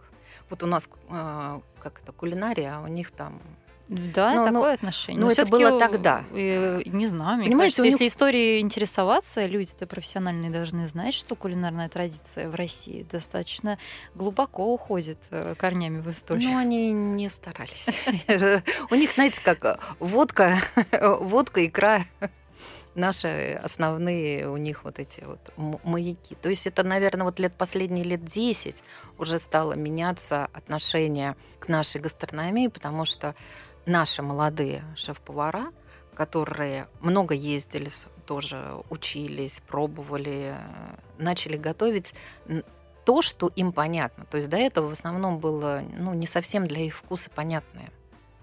Вот 0.50 0.62
у 0.62 0.66
нас 0.66 0.88
э, 1.08 1.60
как 1.78 2.00
это 2.02 2.12
кулинария, 2.12 2.76
а 2.76 2.82
у 2.82 2.88
них 2.88 3.10
там 3.10 3.40
да, 3.88 4.34
но, 4.34 4.40
ну, 4.40 4.46
такое 4.46 4.68
но, 4.68 4.74
отношение. 4.74 5.20
Но, 5.20 5.26
но 5.26 5.32
это 5.32 5.46
было 5.46 5.78
тогда. 5.78 6.24
И, 6.32 6.82
не 6.86 7.06
знаю, 7.06 7.38
мне 7.38 7.46
Понимаете, 7.46 7.76
кажется, 7.76 7.82
них... 7.82 7.92
если 7.92 8.06
историей 8.08 8.60
интересоваться, 8.60 9.46
люди-то 9.46 9.86
профессиональные 9.86 10.50
должны 10.50 10.88
знать, 10.88 11.14
что 11.14 11.36
кулинарная 11.36 11.88
традиция 11.88 12.48
в 12.48 12.54
России 12.54 13.06
достаточно 13.10 13.78
глубоко 14.14 14.72
уходит 14.72 15.18
э, 15.30 15.54
корнями 15.56 16.00
в 16.00 16.10
историю. 16.10 16.50
Ну, 16.50 16.58
они 16.58 16.90
не 16.90 17.28
старались. 17.28 17.88
У 18.90 18.94
них, 18.94 19.12
знаете, 19.14 19.40
как 19.42 19.96
водка, 20.00 20.58
водка, 21.20 21.64
икра 21.64 22.04
наши 22.96 23.60
основные 23.62 24.48
у 24.48 24.56
них 24.56 24.84
вот 24.84 24.98
эти 24.98 25.22
вот 25.22 25.52
маяки. 25.84 26.34
То 26.34 26.48
есть 26.48 26.66
это, 26.66 26.82
наверное, 26.82 27.24
вот 27.24 27.38
лет 27.38 27.52
последние 27.52 28.04
лет 28.04 28.24
10 28.24 28.82
уже 29.18 29.38
стало 29.38 29.74
меняться 29.74 30.48
отношение 30.52 31.36
к 31.60 31.68
нашей 31.68 32.00
гастрономии, 32.00 32.68
потому 32.68 33.04
что 33.04 33.34
наши 33.86 34.22
молодые 34.22 34.84
шеф-повара, 34.96 35.66
которые 36.14 36.88
много 37.00 37.34
ездили, 37.34 37.90
тоже 38.26 38.82
учились, 38.90 39.62
пробовали, 39.66 40.56
начали 41.18 41.56
готовить 41.56 42.14
то, 43.04 43.22
что 43.22 43.48
им 43.54 43.72
понятно. 43.72 44.26
То 44.26 44.36
есть 44.36 44.50
до 44.50 44.56
этого 44.56 44.88
в 44.88 44.92
основном 44.92 45.38
было 45.38 45.82
ну, 45.96 46.12
не 46.12 46.26
совсем 46.26 46.66
для 46.66 46.80
их 46.80 46.96
вкуса 46.96 47.30
понятное. 47.30 47.92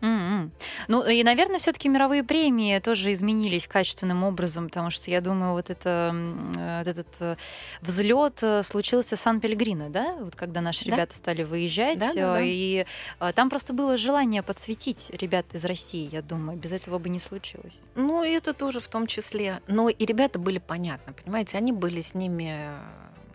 Mm-hmm. 0.03 0.51
Ну 0.89 1.07
и, 1.07 1.23
наверное, 1.23 1.59
все-таки 1.59 1.87
мировые 1.87 2.23
премии 2.23 2.77
тоже 2.79 3.13
изменились 3.13 3.67
качественным 3.67 4.23
образом, 4.23 4.67
потому 4.67 4.89
что 4.89 5.09
я 5.09 5.21
думаю, 5.21 5.53
вот, 5.53 5.69
это, 5.69 6.13
вот 6.13 6.87
этот 6.87 7.07
э, 7.21 7.35
взлет 7.81 8.43
э, 8.43 8.63
случился 8.63 9.15
Сан-Пельгрино, 9.15 9.89
да, 9.89 10.17
вот 10.19 10.35
когда 10.35 10.59
наши 10.59 10.83
да? 10.85 10.91
ребята 10.91 11.15
стали 11.15 11.43
выезжать, 11.43 11.99
да, 11.99 12.13
да, 12.13 12.33
да. 12.33 12.41
и 12.41 12.85
там 13.33 13.49
просто 13.49 13.71
было 13.71 13.95
желание 13.95 14.43
подсветить 14.43 15.09
ребят 15.11 15.45
из 15.53 15.63
России, 15.63 16.09
я 16.11 16.21
думаю, 16.21 16.57
без 16.57 16.73
этого 16.73 16.99
бы 16.99 17.07
не 17.07 17.19
случилось. 17.19 17.83
Ну, 17.95 18.23
это 18.23 18.53
тоже 18.53 18.81
в 18.81 18.87
том 18.89 19.07
числе. 19.07 19.61
Но 19.67 19.87
и 19.87 20.05
ребята 20.05 20.37
были 20.37 20.59
понятны, 20.59 21.13
понимаете, 21.13 21.57
они 21.57 21.71
были 21.71 22.01
с 22.01 22.13
ними 22.13 22.73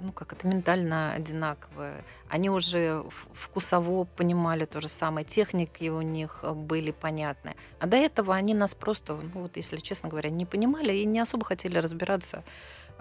ну, 0.00 0.12
как 0.12 0.32
это, 0.32 0.46
ментально 0.46 1.12
одинаковые. 1.12 2.04
Они 2.28 2.50
уже 2.50 3.04
вкусово 3.32 4.04
понимали 4.04 4.64
то 4.64 4.80
же 4.80 4.88
самое, 4.88 5.26
техники 5.26 5.88
у 5.88 6.02
них 6.02 6.40
э, 6.42 6.52
были 6.52 6.90
понятны. 6.90 7.54
А 7.80 7.86
до 7.86 7.96
этого 7.96 8.34
они 8.34 8.54
нас 8.54 8.74
просто, 8.74 9.14
ну, 9.14 9.42
вот, 9.42 9.56
если 9.56 9.76
честно 9.78 10.08
говоря, 10.08 10.30
не 10.30 10.46
понимали 10.46 10.92
и 10.92 11.04
не 11.04 11.20
особо 11.20 11.44
хотели 11.44 11.78
разбираться 11.78 12.44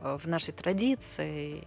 в 0.02 0.28
нашей 0.28 0.54
традиции. 0.54 1.64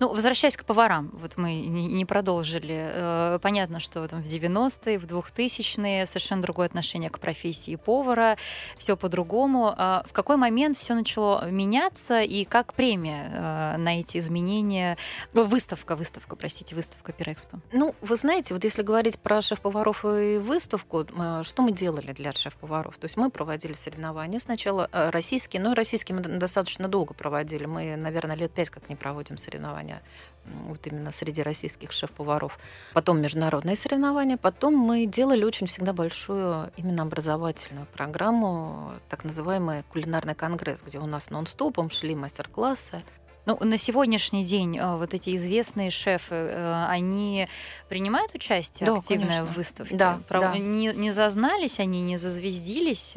Ну, 0.00 0.08
возвращаясь 0.12 0.56
к 0.56 0.64
поварам, 0.64 1.10
вот 1.12 1.36
мы 1.36 1.54
не 1.66 2.04
продолжили. 2.04 2.90
Э, 2.92 3.38
понятно, 3.40 3.80
что 3.80 4.06
там 4.08 4.22
в 4.22 4.26
90-е, 4.26 4.98
в 4.98 5.04
2000-е 5.04 6.06
совершенно 6.06 6.42
другое 6.42 6.66
отношение 6.66 7.10
к 7.10 7.18
профессии 7.18 7.76
повара, 7.76 8.36
все 8.78 8.96
по-другому. 8.96 9.72
А 9.76 10.04
в 10.06 10.12
какой 10.12 10.36
момент 10.36 10.76
все 10.76 10.94
начало 10.94 11.50
меняться 11.50 12.20
и 12.20 12.44
как 12.44 12.74
премия 12.74 13.30
э, 13.32 13.76
на 13.78 14.00
эти 14.00 14.18
изменения? 14.18 14.96
Выставка, 15.32 15.96
выставка, 15.96 16.36
простите, 16.36 16.74
выставка 16.74 17.12
Пирэкспо. 17.12 17.58
Ну, 17.72 17.94
вы 18.00 18.16
знаете, 18.16 18.54
вот 18.54 18.64
если 18.64 18.82
говорить 18.82 19.18
про 19.18 19.40
шеф-поваров 19.40 20.04
и 20.04 20.38
выставку, 20.38 21.06
что 21.42 21.62
мы 21.62 21.72
делали 21.72 22.12
для 22.12 22.32
шеф-поваров? 22.32 22.98
То 22.98 23.06
есть 23.06 23.16
мы 23.16 23.30
проводили 23.30 23.72
соревнования 23.72 24.38
сначала 24.38 24.88
российские, 24.92 25.62
но 25.62 25.72
и 25.72 25.74
российские 25.74 26.16
мы 26.16 26.22
достаточно 26.22 26.88
долго 26.88 27.14
проводили 27.14 27.66
мы, 27.72 27.96
наверное, 27.96 28.36
лет 28.36 28.52
пять 28.52 28.70
как 28.70 28.88
не 28.88 28.96
проводим 28.96 29.36
соревнования 29.36 30.02
вот 30.44 30.86
именно 30.86 31.10
среди 31.10 31.42
российских 31.42 31.92
шеф-поваров. 31.92 32.58
Потом 32.92 33.20
международные 33.20 33.76
соревнования. 33.76 34.36
Потом 34.36 34.74
мы 34.74 35.06
делали 35.06 35.44
очень 35.44 35.66
всегда 35.66 35.92
большую 35.92 36.70
именно 36.76 37.02
образовательную 37.02 37.86
программу, 37.86 38.94
так 39.08 39.24
называемый 39.24 39.84
кулинарный 39.84 40.34
конгресс, 40.34 40.82
где 40.82 40.98
у 40.98 41.06
нас 41.06 41.30
нон-стопом 41.30 41.90
шли 41.90 42.14
мастер-классы. 42.14 43.02
Ну, 43.44 43.58
на 43.60 43.76
сегодняшний 43.76 44.44
день 44.44 44.78
э, 44.78 44.96
вот 44.96 45.14
эти 45.14 45.34
известные 45.34 45.90
шефы, 45.90 46.34
э, 46.34 46.84
они 46.86 47.48
принимают 47.88 48.32
участие 48.34 48.86
да, 48.86 48.94
активное 48.94 49.26
конечно. 49.26 49.46
в 49.46 49.56
выставке? 49.56 49.96
Да, 49.96 50.20
Прав... 50.28 50.42
да. 50.42 50.58
Не, 50.58 50.92
не 50.94 51.10
зазнались 51.10 51.80
они, 51.80 52.02
не 52.02 52.18
зазвездились? 52.18 53.16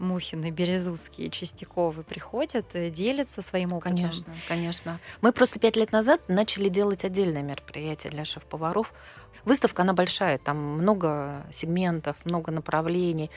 Мухины, 0.00 0.50
Березутские, 0.50 1.30
Чистяковы 1.30 2.02
приходят, 2.02 2.74
э, 2.74 2.90
делятся 2.90 3.42
своим 3.42 3.72
опытом. 3.72 3.96
Конечно, 3.96 4.34
конечно. 4.48 5.00
Мы 5.20 5.32
просто 5.32 5.60
пять 5.60 5.76
лет 5.76 5.92
назад 5.92 6.20
начали 6.28 6.68
делать 6.68 7.04
отдельное 7.04 7.42
мероприятие 7.42 8.10
для 8.10 8.24
шеф-поваров. 8.24 8.94
Выставка, 9.44 9.82
она 9.82 9.92
большая, 9.92 10.38
там 10.38 10.56
много 10.56 11.46
сегментов, 11.52 12.16
много 12.24 12.50
направлений 12.50 13.30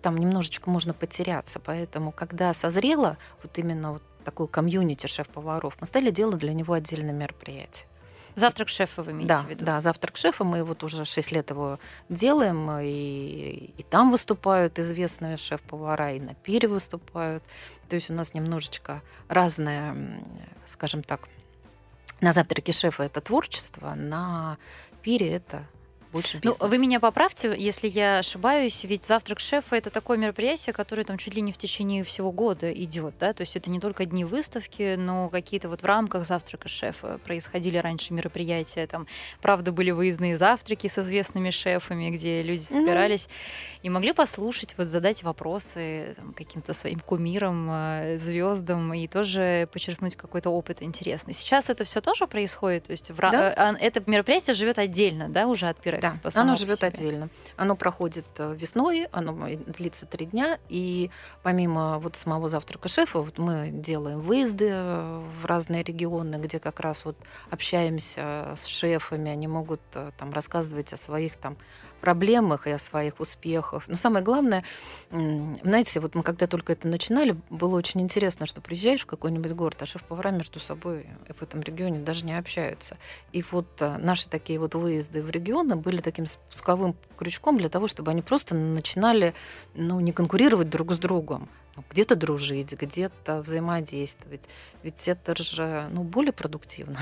там 0.00 0.16
немножечко 0.16 0.70
можно 0.70 0.94
потеряться. 0.94 1.58
Поэтому, 1.58 2.12
когда 2.12 2.54
созрело 2.54 3.18
вот 3.42 3.58
именно 3.58 3.94
вот 3.94 4.02
такой 4.24 4.48
комьюнити 4.48 5.06
шеф-поваров, 5.06 5.76
мы 5.80 5.86
стали 5.86 6.10
делать 6.10 6.38
для 6.38 6.52
него 6.52 6.74
отдельное 6.74 7.14
мероприятие. 7.14 7.88
Завтрак 8.36 8.68
шефа 8.68 9.02
вы 9.02 9.12
имеете 9.12 9.28
да, 9.28 9.40
в 9.40 9.48
виду? 9.48 9.64
Да, 9.64 9.80
завтрак 9.80 10.18
шефа. 10.18 10.44
Мы 10.44 10.62
вот 10.62 10.84
уже 10.84 11.06
6 11.06 11.32
лет 11.32 11.48
его 11.48 11.78
делаем, 12.10 12.70
и, 12.70 13.72
и 13.78 13.82
там 13.82 14.10
выступают 14.10 14.78
известные 14.78 15.38
шеф-повара, 15.38 16.12
и 16.12 16.20
на 16.20 16.34
пире 16.34 16.68
выступают. 16.68 17.42
То 17.88 17.96
есть 17.96 18.10
у 18.10 18.14
нас 18.14 18.34
немножечко 18.34 19.02
разное, 19.28 20.22
скажем 20.66 21.02
так, 21.02 21.28
на 22.20 22.34
завтраке 22.34 22.72
шефа 22.72 23.04
это 23.04 23.22
творчество, 23.22 23.94
на 23.94 24.58
пире 25.00 25.30
это 25.32 25.66
больше 26.16 26.38
бизнеса. 26.38 26.64
Ну, 26.64 26.68
вы 26.68 26.78
меня 26.78 27.00
поправьте, 27.00 27.54
если 27.56 27.88
я 27.88 28.18
ошибаюсь, 28.18 28.84
ведь 28.84 29.04
завтрак 29.04 29.40
шефа 29.40 29.76
это 29.76 29.90
такое 29.90 30.16
мероприятие, 30.16 30.72
которое 30.72 31.04
там 31.04 31.18
чуть 31.18 31.34
ли 31.34 31.42
не 31.42 31.52
в 31.52 31.58
течение 31.58 32.02
всего 32.04 32.32
года 32.32 32.72
идет, 32.72 33.14
да, 33.20 33.32
то 33.32 33.42
есть 33.42 33.56
это 33.56 33.70
не 33.70 33.80
только 33.80 34.04
дни 34.04 34.24
выставки, 34.24 34.96
но 34.96 35.28
какие-то 35.28 35.68
вот 35.68 35.82
в 35.82 35.84
рамках 35.84 36.26
завтрака 36.26 36.68
шефа 36.68 37.18
происходили 37.24 37.78
раньше 37.78 38.14
мероприятия, 38.14 38.86
там, 38.86 39.06
правда, 39.40 39.72
были 39.72 39.90
выездные 39.90 40.36
завтраки 40.36 40.86
с 40.86 40.98
известными 40.98 41.50
шефами, 41.50 42.10
где 42.10 42.42
люди 42.42 42.62
собирались 42.62 43.26
mm-hmm. 43.26 43.80
и 43.82 43.90
могли 43.90 44.12
послушать, 44.12 44.74
вот 44.78 44.88
задать 44.88 45.22
вопросы 45.22 46.14
там, 46.16 46.32
каким-то 46.32 46.72
своим 46.72 47.00
кумирам, 47.00 47.68
э, 47.70 48.18
звездам 48.18 48.94
и 48.94 49.06
тоже 49.06 49.68
подчеркнуть 49.72 50.16
какой-то 50.16 50.50
опыт 50.50 50.82
интересный. 50.82 51.34
Сейчас 51.34 51.70
это 51.70 51.84
все 51.84 52.00
тоже 52.00 52.26
происходит, 52.26 52.84
то 52.84 52.92
есть 52.92 53.10
в, 53.10 53.16
да? 53.16 53.72
Э, 53.72 53.76
это 53.78 54.02
мероприятие 54.06 54.54
живет 54.54 54.78
отдельно, 54.78 55.28
да, 55.28 55.46
уже 55.46 55.68
от 55.68 55.76
Пирэкспо? 55.78 56.05
Да, 56.22 56.40
оно 56.40 56.56
живет 56.56 56.82
отдельно. 56.84 57.28
Оно 57.56 57.76
проходит 57.76 58.26
э, 58.38 58.54
весной, 58.56 59.08
оно 59.12 59.48
длится 59.66 60.06
три 60.06 60.26
дня, 60.26 60.58
и 60.68 61.10
помимо 61.42 61.98
вот 61.98 62.16
самого 62.16 62.48
завтрака 62.48 62.88
шефа, 62.88 63.20
вот 63.20 63.38
мы 63.38 63.70
делаем 63.70 64.20
выезды 64.20 64.68
э, 64.70 65.22
в 65.40 65.44
разные 65.44 65.82
регионы, 65.82 66.36
где 66.36 66.58
как 66.58 66.80
раз 66.80 67.04
вот 67.04 67.16
общаемся 67.50 68.54
с 68.56 68.66
шефами, 68.66 69.30
они 69.30 69.48
могут 69.48 69.80
э, 69.94 70.10
там 70.16 70.32
рассказывать 70.32 70.92
о 70.92 70.96
своих 70.96 71.36
там 71.36 71.56
проблемах 72.06 72.68
и 72.68 72.70
о 72.70 72.78
своих 72.78 73.18
успехах. 73.18 73.88
Но 73.88 73.96
самое 73.96 74.24
главное, 74.24 74.62
знаете, 75.10 75.98
вот 75.98 76.14
мы 76.14 76.22
когда 76.22 76.46
только 76.46 76.72
это 76.72 76.86
начинали, 76.86 77.36
было 77.50 77.74
очень 77.76 78.00
интересно, 78.00 78.46
что 78.46 78.60
приезжаешь 78.60 79.00
в 79.02 79.06
какой-нибудь 79.06 79.50
город, 79.54 79.78
а 79.80 79.86
шеф-повара 79.86 80.30
между 80.30 80.60
собой 80.60 81.08
в 81.28 81.42
этом 81.42 81.62
регионе 81.62 81.98
даже 81.98 82.24
не 82.24 82.38
общаются. 82.38 82.96
И 83.32 83.42
вот 83.42 83.66
э, 83.80 83.96
наши 83.98 84.28
такие 84.28 84.60
вот 84.60 84.76
выезды 84.76 85.20
в 85.20 85.30
регионы 85.30 85.74
были 85.74 85.98
таким 85.98 86.26
спусковым 86.26 86.94
крючком 87.18 87.58
для 87.58 87.68
того, 87.68 87.88
чтобы 87.88 88.12
они 88.12 88.22
просто 88.22 88.54
начинали 88.54 89.34
ну, 89.74 89.98
не 89.98 90.12
конкурировать 90.12 90.70
друг 90.70 90.92
с 90.92 90.98
другом, 90.98 91.48
где-то 91.90 92.14
дружить, 92.14 92.72
где-то 92.72 93.42
взаимодействовать. 93.42 94.42
Ведь 94.84 95.08
это 95.08 95.34
же 95.34 95.88
ну, 95.90 96.04
более 96.04 96.32
продуктивно. 96.32 97.00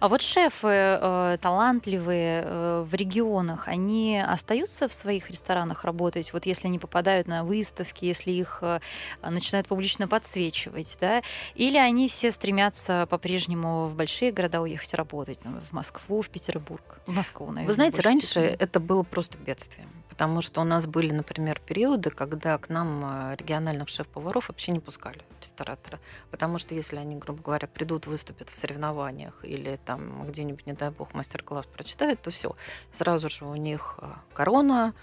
А 0.00 0.08
вот 0.08 0.22
шефы 0.22 0.68
э, 0.68 1.38
талантливые 1.40 2.42
э, 2.44 2.86
в 2.88 2.94
регионах, 2.94 3.68
они 3.68 4.22
остаются 4.26 4.88
в 4.88 4.94
своих 4.94 5.30
ресторанах 5.30 5.84
работать, 5.84 6.32
вот 6.32 6.46
если 6.46 6.68
они 6.68 6.78
попадают 6.78 7.26
на 7.26 7.44
выставки, 7.44 8.04
если 8.04 8.30
их 8.30 8.58
э, 8.62 8.80
начинают 9.22 9.68
публично 9.68 10.08
подсвечивать, 10.08 10.96
да, 11.00 11.22
или 11.54 11.76
они 11.76 12.08
все 12.08 12.30
стремятся 12.30 13.06
по-прежнему 13.10 13.86
в 13.86 13.94
большие 13.94 14.32
города 14.32 14.60
уехать 14.60 14.94
работать, 14.94 15.38
ну, 15.44 15.60
в 15.60 15.72
Москву, 15.72 16.22
в 16.22 16.28
Петербург, 16.28 17.00
в 17.06 17.12
Москву, 17.12 17.46
наверное. 17.46 17.66
Вы 17.66 17.72
знаете, 17.72 18.02
раньше 18.02 18.26
степени. 18.26 18.56
это 18.58 18.80
было 18.80 19.02
просто 19.02 19.38
бедствием, 19.38 19.90
потому 20.08 20.40
что 20.42 20.60
у 20.60 20.64
нас 20.64 20.86
были, 20.86 21.12
например, 21.12 21.60
периоды, 21.64 22.10
когда 22.10 22.58
к 22.58 22.68
нам 22.68 23.04
э, 23.04 23.36
региональных 23.36 23.88
шеф-поваров 23.88 24.48
вообще 24.48 24.72
не 24.72 24.80
пускали 24.80 25.20
ресторатора, 25.40 26.00
потому 26.30 26.58
что 26.58 26.74
если 26.74 26.96
они, 26.96 27.16
грубо 27.16 27.42
говоря, 27.42 27.68
придут, 27.68 28.06
выступят 28.06 28.50
в 28.50 28.56
соревнованиях 28.56 29.44
или 29.56 29.76
там 29.84 30.26
где-нибудь, 30.26 30.66
не 30.66 30.72
дай 30.72 30.90
бог, 30.90 31.14
мастер-класс 31.14 31.66
прочитают, 31.66 32.20
то 32.22 32.30
все, 32.30 32.54
сразу 32.92 33.28
же 33.28 33.44
у 33.44 33.54
них 33.54 33.98
э, 33.98 34.06
корона, 34.34 34.94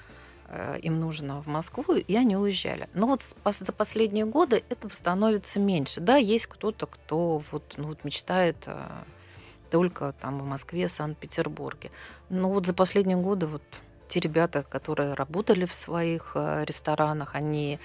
э, 0.48 0.80
им 0.82 1.00
нужно 1.00 1.42
в 1.42 1.48
Москву, 1.48 1.96
и 1.96 2.16
они 2.16 2.38
уезжали. 2.38 2.88
Но 2.94 3.08
вот 3.08 3.22
за 3.22 3.74
последние 3.74 4.26
годы 4.26 4.64
этого 4.70 4.94
становится 4.94 5.60
меньше. 5.60 6.00
Да, 6.00 6.16
есть 6.16 6.48
кто-то, 6.48 6.88
кто 6.88 7.42
вот, 7.52 7.74
ну, 7.78 7.88
вот 7.88 8.04
мечтает 8.04 8.58
э, 8.68 8.88
только 9.72 10.14
там 10.22 10.40
в 10.40 10.46
Москве, 10.46 10.88
Санкт-Петербурге. 10.88 11.92
Но 12.30 12.50
вот 12.50 12.66
за 12.66 12.74
последние 12.74 13.18
годы 13.18 13.48
вот 13.48 13.64
те 14.08 14.20
ребята, 14.20 14.62
которые 14.62 15.16
работали 15.16 15.66
в 15.66 15.74
своих 15.74 16.36
ресторанах, 16.36 17.34
они 17.34 17.80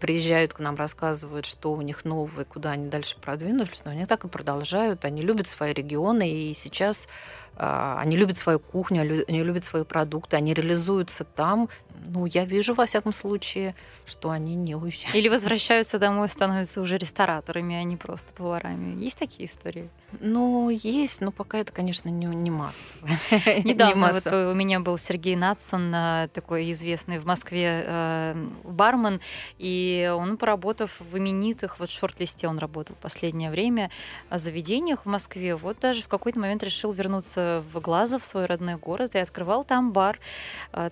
приезжают 0.00 0.54
к 0.54 0.60
нам, 0.60 0.76
рассказывают, 0.76 1.46
что 1.46 1.72
у 1.72 1.80
них 1.82 2.04
новое, 2.04 2.44
куда 2.44 2.72
они 2.72 2.88
дальше 2.88 3.16
продвинулись, 3.20 3.82
но 3.84 3.90
они 3.90 4.06
так 4.06 4.24
и 4.24 4.28
продолжают. 4.28 5.04
Они 5.04 5.22
любят 5.22 5.46
свои 5.46 5.72
регионы, 5.72 6.30
и 6.30 6.54
сейчас 6.54 7.08
а, 7.56 7.98
они 8.00 8.16
любят 8.16 8.38
свою 8.38 8.58
кухню, 8.58 9.00
они 9.00 9.42
любят 9.42 9.64
свои 9.64 9.84
продукты, 9.84 10.36
они 10.36 10.54
реализуются 10.54 11.24
там. 11.24 11.68
Ну, 12.08 12.26
я 12.26 12.44
вижу, 12.44 12.74
во 12.74 12.86
всяком 12.86 13.12
случае, 13.12 13.74
что 14.04 14.30
они 14.30 14.54
не 14.54 14.74
уезжают. 14.74 15.14
Или 15.14 15.28
возвращаются 15.28 15.98
домой, 15.98 16.28
становятся 16.28 16.80
уже 16.80 16.98
рестораторами, 16.98 17.76
а 17.76 17.82
не 17.82 17.96
просто 17.96 18.32
поварами. 18.32 19.02
Есть 19.02 19.18
такие 19.18 19.48
истории? 19.48 19.88
Ну, 20.20 20.70
есть, 20.70 21.20
но 21.20 21.32
пока 21.32 21.58
это, 21.58 21.72
конечно, 21.72 22.08
не, 22.08 22.26
не 22.26 22.50
массово. 22.50 23.08
Недавно 23.64 24.12
вот 24.12 24.26
у 24.32 24.54
меня 24.54 24.80
был 24.80 24.98
Сергей 24.98 25.36
Натсон, 25.36 25.92
а, 25.94 26.28
такой 26.28 26.70
известный 26.70 27.18
в 27.18 27.26
Москве 27.26 27.84
э, 27.84 28.48
бармен, 28.64 29.20
и 29.58 30.10
он, 30.16 30.36
поработав 30.36 31.00
в 31.00 31.18
именитых, 31.18 31.80
вот 31.80 31.90
в 31.90 31.92
шорт-листе 31.92 32.46
он 32.46 32.58
работал 32.58 32.96
последнее 33.00 33.50
время, 33.50 33.90
заведениях 34.30 35.02
в 35.04 35.08
Москве, 35.08 35.56
вот 35.56 35.80
даже 35.80 36.02
в 36.02 36.08
какой-то 36.08 36.38
момент 36.38 36.62
решил 36.62 36.92
вернуться 36.92 37.64
в 37.72 37.80
Глазов, 37.80 38.24
свой 38.24 38.46
родной 38.46 38.76
город, 38.76 39.14
и 39.14 39.18
открывал 39.18 39.64
там 39.64 39.92
бар. 39.92 40.18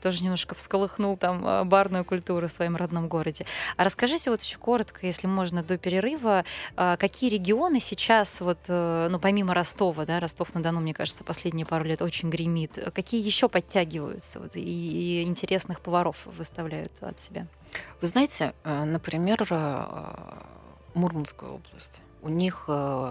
Тоже 0.03 0.23
немножко 0.25 0.55
всколыхнул 0.55 1.04
там 1.21 1.43
а, 1.45 1.65
барную 1.65 2.05
культуру 2.05 2.47
в 2.47 2.51
своем 2.51 2.77
родном 2.77 3.09
городе. 3.09 3.47
А 3.77 3.85
расскажите 3.85 4.31
вот 4.31 4.43
еще 4.43 4.59
коротко, 4.59 5.07
если 5.07 5.27
можно, 5.27 5.63
до 5.63 5.79
перерыва, 5.79 6.45
а, 6.77 6.97
какие 6.97 7.31
регионы 7.31 7.81
сейчас, 7.81 8.41
вот, 8.41 8.59
э, 8.69 9.09
ну, 9.11 9.19
помимо 9.21 9.55
Ростова, 9.55 10.05
да, 10.05 10.21
Ростов-на-Дону, 10.21 10.81
мне 10.81 10.95
кажется, 10.95 11.25
последние 11.25 11.67
пару 11.67 11.85
лет 11.85 12.03
очень 12.03 12.31
гремит, 12.31 12.79
какие 12.95 13.25
еще 13.25 13.49
подтягиваются 13.49 14.41
вот, 14.41 14.57
и, 14.57 14.61
и 14.61 15.23
интересных 15.23 15.81
поваров 15.81 16.27
выставляют 16.27 16.93
от 17.03 17.21
себя? 17.21 17.47
Вы 18.01 18.07
знаете, 18.07 18.55
э, 18.65 18.85
например, 18.85 19.47
э, 19.51 19.85
Мурманская 20.95 21.51
область. 21.51 22.01
У 22.23 22.29
них 22.31 22.71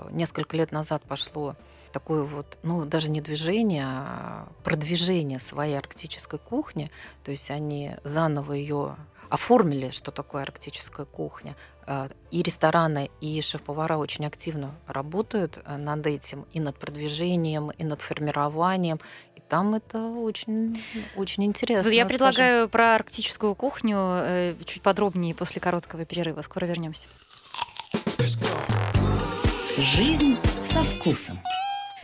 несколько 0.10 0.58
лет 0.58 0.72
назад 0.72 1.04
пошло 1.04 1.56
такое 1.94 2.24
вот, 2.24 2.58
ну, 2.64 2.86
даже 2.86 3.10
не 3.10 3.22
движение, 3.22 3.86
а 3.86 4.48
продвижение 4.64 5.40
своей 5.40 5.78
арктической 5.78 6.40
кухни. 6.40 6.92
То 7.24 7.32
есть 7.32 7.50
они 7.52 7.96
заново 8.04 8.54
ее 8.54 8.98
оформили, 9.30 9.90
что 9.90 10.12
такое 10.12 10.44
арктическая 10.44 11.06
кухня. 11.06 11.56
А, 11.86 12.10
и 12.32 12.42
рестораны, 12.42 13.10
и 13.20 13.42
шеф-повара 13.42 13.98
очень 13.98 14.26
активно 14.26 14.76
работают 14.88 15.62
э, 15.66 15.78
над 15.78 16.06
этим, 16.06 16.46
и 16.54 16.60
над 16.60 16.78
продвижением, 16.78 17.72
и 17.72 17.84
над 17.84 18.02
формированием. 18.02 19.00
И 19.36 19.42
там 19.42 19.76
это 19.76 20.00
очень, 20.00 20.82
очень 21.16 21.46
интересно. 21.46 21.90
Я 21.90 22.06
предлагаю 22.06 22.60
скажем. 22.60 22.70
про 22.70 22.96
арктическую 22.96 23.56
кухню 23.56 23.98
э, 23.98 24.56
чуть 24.66 24.82
подробнее 24.82 25.36
после 25.36 25.60
короткого 25.60 26.06
перерыва. 26.06 26.42
Скоро 26.42 26.66
вернемся. 26.66 27.08
Жизнь 29.78 30.38
со 30.62 30.84
вкусом. 30.84 31.40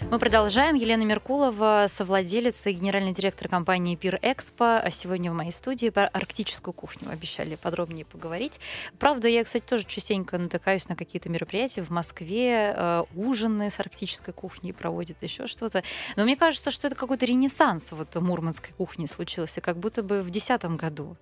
Мы 0.01 0.17
продолжаем. 0.17 0.75
Елена 0.75 1.03
Меркулова, 1.03 1.85
совладелец 1.87 2.65
и 2.65 2.71
генеральный 2.71 3.11
директор 3.11 3.47
компании 3.47 3.95
Пир 3.95 4.17
Экспо. 4.23 4.77
А 4.77 4.89
сегодня 4.89 5.29
в 5.31 5.35
моей 5.35 5.51
студии 5.51 5.89
про 5.89 6.07
арктическую 6.07 6.73
кухню 6.73 7.11
обещали 7.11 7.55
подробнее 7.55 8.05
поговорить. 8.05 8.59
Правда, 8.97 9.27
я, 9.27 9.43
кстати, 9.43 9.63
тоже 9.63 9.85
частенько 9.85 10.37
натыкаюсь 10.39 10.87
на 10.89 10.95
какие-то 10.95 11.29
мероприятия 11.29 11.81
в 11.81 11.91
Москве, 11.91 12.73
э, 12.75 13.03
ужины 13.13 13.69
с 13.69 13.79
арктической 13.79 14.33
кухней 14.33 14.73
проводят, 14.73 15.21
еще 15.21 15.45
что-то. 15.45 15.83
Но 16.15 16.23
мне 16.23 16.35
кажется, 16.35 16.71
что 16.71 16.87
это 16.87 16.95
какой-то 16.95 17.25
ренессанс 17.25 17.91
вот 17.91 18.15
мурманской 18.15 18.71
кухни 18.77 19.05
случился, 19.05 19.61
как 19.61 19.77
будто 19.77 20.01
бы 20.01 20.21
в 20.21 20.31
2010 20.31 20.77
году 20.77 21.17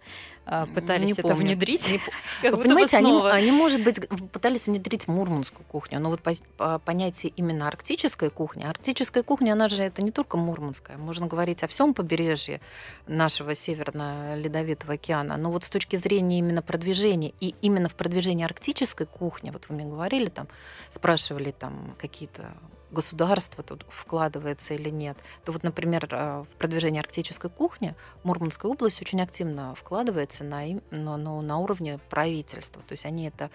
пытались 0.74 1.08
не 1.08 1.14
это 1.14 1.22
помню. 1.24 1.38
внедрить. 1.38 2.00
Не... 2.42 2.50
Вы 2.52 2.58
понимаете, 2.58 2.98
они, 2.98 3.22
они, 3.30 3.52
может 3.52 3.84
быть, 3.84 4.08
пытались 4.32 4.68
внедрить 4.68 5.08
мурманскую 5.08 5.66
кухню, 5.66 6.00
но 6.00 6.10
вот 6.10 6.22
по, 6.22 6.32
по 6.58 6.80
понятие 6.80 7.34
именно 7.36 7.68
арктической 7.68 8.30
кухни, 8.30 8.64
Арктическая 8.64 9.24
кухня, 9.24 9.54
она 9.54 9.70
же 9.70 9.84
это 9.84 10.02
не 10.02 10.12
только 10.12 10.38
мурманская. 10.38 10.98
Можно 10.98 11.28
говорить 11.28 11.64
о 11.64 11.68
всем 11.68 11.94
побережье 11.94 12.62
нашего 13.08 13.54
Северно-Ледовитого 13.54 14.94
океана. 14.94 15.38
Но 15.38 15.52
вот 15.52 15.64
с 15.64 15.70
точки 15.70 15.96
зрения 15.96 16.40
именно 16.40 16.62
продвижения 16.62 17.34
и 17.40 17.56
именно 17.62 17.90
в 17.90 17.96
продвижении 17.96 18.46
арктической 18.46 19.08
кухни, 19.08 19.52
вот 19.52 19.66
вы 19.70 19.76
мне 19.76 19.86
говорили, 19.86 20.28
там, 20.28 20.48
спрашивали 20.90 21.52
там 21.52 21.96
какие-то 22.00 22.54
государство 22.91 23.63
тут 23.63 23.86
вкладывается 23.89 24.73
или 24.73 24.89
нет, 24.89 25.17
то 25.45 25.52
вот, 25.52 25.63
например, 25.63 26.08
э, 26.12 26.43
в 26.50 26.56
продвижение 26.56 27.02
арктической 27.02 27.50
кухни 27.50 27.95
Мурманская 28.23 28.71
область 28.71 29.02
очень 29.02 29.21
активно 29.21 29.76
вкладывается 29.76 30.43
на, 30.43 30.63
на, 30.91 31.17
на, 31.17 31.58
уровне 31.58 32.00
правительства. 32.10 32.82
То 32.88 32.93
есть 32.93 33.06
они 33.06 33.28
это 33.28 33.50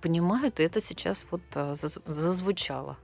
понимают, 0.00 0.60
и 0.60 0.62
это 0.62 0.80
сейчас 0.80 1.26
вот 1.30 1.42
э, 1.54 1.74
зазвучало. 2.06 2.96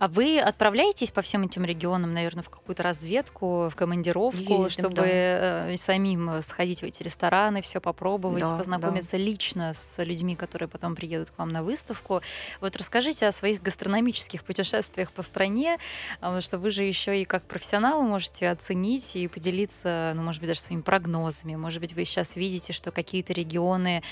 А 0.00 0.08
вы 0.08 0.40
отправляетесь 0.40 1.10
по 1.10 1.20
всем 1.20 1.42
этим 1.42 1.62
регионам, 1.62 2.14
наверное, 2.14 2.42
в 2.42 2.48
какую-то 2.48 2.82
разведку, 2.82 3.68
в 3.68 3.76
командировку, 3.76 4.38
Ездим, 4.38 4.68
чтобы 4.70 4.96
да. 4.96 5.68
э, 5.68 5.76
самим 5.76 6.40
сходить 6.40 6.80
в 6.80 6.84
эти 6.84 7.02
рестораны, 7.02 7.60
все 7.60 7.82
попробовать, 7.82 8.40
Да, 8.40 8.56
познакомиться 8.56 9.18
лично 9.18 9.74
с 9.74 10.02
людьми, 10.02 10.36
которые 10.36 10.70
потом 10.70 10.94
приедут 10.94 11.28
к 11.28 11.38
вам 11.38 11.50
на 11.50 11.62
выставку. 11.62 12.22
Вот 12.62 12.76
расскажите 12.76 13.26
о 13.26 13.32
своих 13.32 13.60
гастрономических 13.60 14.42
путешествиях 14.42 15.12
по 15.12 15.20
стране, 15.20 15.76
а, 16.22 16.28
потому 16.28 16.40
что 16.40 16.56
вы 16.56 16.70
же 16.70 16.84
еще 16.84 17.20
и 17.20 17.26
как 17.26 17.42
профессионал 17.42 18.00
можете 18.00 18.48
оценить 18.48 19.16
и 19.16 19.28
поделиться, 19.28 20.12
ну, 20.16 20.22
может 20.22 20.40
быть, 20.40 20.48
даже 20.48 20.60
своими 20.60 20.80
прогнозами. 20.80 21.56
Может 21.56 21.80
быть, 21.80 21.92
вы 21.92 22.06
сейчас 22.06 22.36
видите, 22.36 22.72
что 22.72 22.90
какие-то 22.90 23.34
регионы 23.34 24.02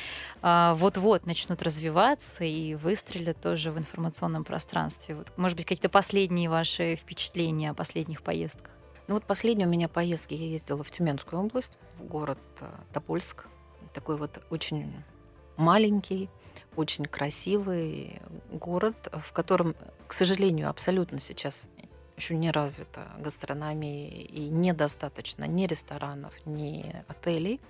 а, 0.43 0.75
вот-вот 0.75 1.25
начнут 1.25 1.63
развиваться 1.63 2.45
и 2.45 2.75
выстрелят 2.75 3.41
тоже 3.41 3.73
в 3.73 3.79
информационном 3.79 4.45
пространстве. 4.45 5.15
Вот, 5.15 5.33
может 5.39 5.57
быть, 5.57 5.65
какие-то 5.79 5.93
последние 5.93 6.51
ваши 6.51 6.97
впечатления 6.97 7.71
о 7.71 7.75
последних 7.75 8.23
поездках? 8.23 8.73
Ну 9.07 9.15
вот 9.15 9.23
последние 9.23 9.69
у 9.69 9.71
меня 9.71 9.87
поездки 9.89 10.35
я 10.35 10.45
ездила 10.45 10.83
в 10.83 10.91
Тюменскую 10.91 11.41
область, 11.41 11.79
в 12.01 12.05
город 12.05 12.41
э, 12.61 12.67
Тобольск. 12.93 13.47
Такой 13.95 14.17
вот 14.17 14.43
очень 14.51 14.93
маленький, 15.57 16.31
очень 16.75 17.05
красивый 17.05 18.21
город, 18.51 18.97
в 19.25 19.33
котором, 19.33 19.77
к 20.09 20.15
сожалению, 20.15 20.69
абсолютно 20.69 21.21
сейчас 21.21 21.69
еще 22.17 22.35
не 22.35 22.51
развита 22.51 23.07
гастрономия 23.21 24.09
и 24.09 24.49
недостаточно 24.49 25.45
ни 25.45 25.69
ресторанов, 25.69 26.35
ни 26.45 26.93
отелей. 27.07 27.61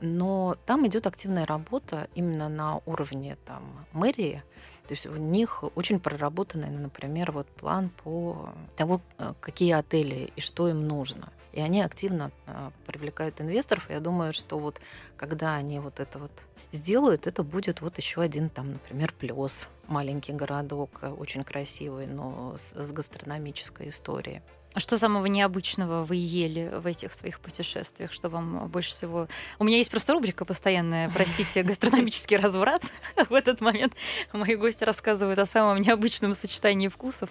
Но 0.00 0.54
там 0.64 0.86
идет 0.86 1.08
активная 1.08 1.44
работа 1.44 2.08
именно 2.14 2.48
на 2.48 2.82
уровне 2.86 3.36
там, 3.46 3.84
мэрии. 3.90 4.44
То 4.86 4.94
есть 4.94 5.06
у 5.06 5.16
них 5.16 5.64
очень 5.74 5.98
проработанный, 6.00 6.70
например, 6.70 7.32
вот 7.32 7.46
план 7.48 7.90
по 8.04 8.50
тому, 8.76 9.00
э, 9.18 9.34
какие 9.40 9.72
отели 9.72 10.32
и 10.36 10.40
что 10.40 10.68
им 10.68 10.86
нужно. 10.86 11.32
И 11.52 11.60
они 11.60 11.80
активно 11.80 12.30
э, 12.46 12.70
привлекают 12.86 13.40
инвесторов. 13.40 13.90
Я 13.90 14.00
думаю, 14.00 14.32
что 14.32 14.58
вот 14.58 14.80
когда 15.16 15.54
они 15.54 15.80
вот 15.80 16.00
это 16.00 16.18
вот 16.18 16.30
сделают, 16.70 17.26
это 17.26 17.42
будет 17.42 17.80
вот 17.80 17.96
еще 17.96 18.20
один 18.20 18.48
там, 18.48 18.74
например, 18.74 19.12
плюс 19.18 19.68
маленький 19.88 20.32
городок, 20.32 20.98
э, 21.02 21.08
очень 21.08 21.42
красивый, 21.42 22.06
но 22.06 22.54
с 22.56 22.92
гастрономической 22.92 23.88
историей. 23.88 24.42
А 24.76 24.78
что 24.78 24.98
самого 24.98 25.24
необычного 25.24 26.04
вы 26.04 26.16
ели 26.16 26.70
в 26.70 26.86
этих 26.86 27.14
своих 27.14 27.40
путешествиях? 27.40 28.12
Что 28.12 28.28
вам 28.28 28.68
больше 28.68 28.90
всего... 28.90 29.26
У 29.58 29.64
меня 29.64 29.78
есть 29.78 29.90
просто 29.90 30.12
рубрика 30.12 30.44
постоянная, 30.44 31.08
простите, 31.08 31.62
гастрономический 31.62 32.36
разврат. 32.36 32.82
В 33.30 33.32
этот 33.32 33.62
момент 33.62 33.94
мои 34.34 34.54
гости 34.54 34.84
рассказывают 34.84 35.38
о 35.38 35.46
самом 35.46 35.80
необычном 35.80 36.34
сочетании 36.34 36.88
вкусов. 36.88 37.30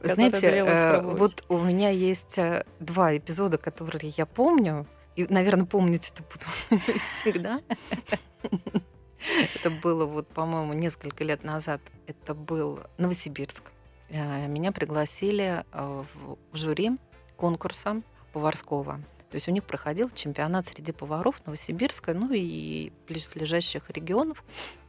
Знаете, 0.00 0.46
э, 0.46 1.02
вот 1.02 1.44
у 1.48 1.58
меня 1.58 1.90
есть 1.90 2.38
э, 2.38 2.64
два 2.78 3.16
эпизода, 3.16 3.58
которые 3.58 4.12
я 4.16 4.24
помню, 4.24 4.86
и, 5.16 5.26
наверное, 5.28 5.66
помнить 5.66 6.12
это 6.14 6.22
буду 6.22 6.92
всегда. 7.00 7.62
Это 9.56 9.70
было 9.70 10.06
вот, 10.06 10.28
по-моему, 10.28 10.72
несколько 10.72 11.24
лет 11.24 11.42
назад. 11.42 11.80
Это 12.06 12.32
был 12.32 12.78
Новосибирск. 12.96 13.72
Э, 14.08 14.46
Меня 14.46 14.72
пригласили 14.72 15.64
э, 15.72 16.04
в 16.52 16.56
жюри 16.56 16.92
конкурса 17.36 18.02
поварского. 18.32 19.00
То 19.30 19.36
есть 19.36 19.48
у 19.48 19.50
них 19.50 19.64
проходил 19.64 20.10
чемпионат 20.10 20.66
среди 20.66 20.92
поваров 20.92 21.44
Новосибирска, 21.46 22.14
ну 22.14 22.30
и 22.32 22.92
близлежащих 23.08 23.90
регионов. 23.90 24.44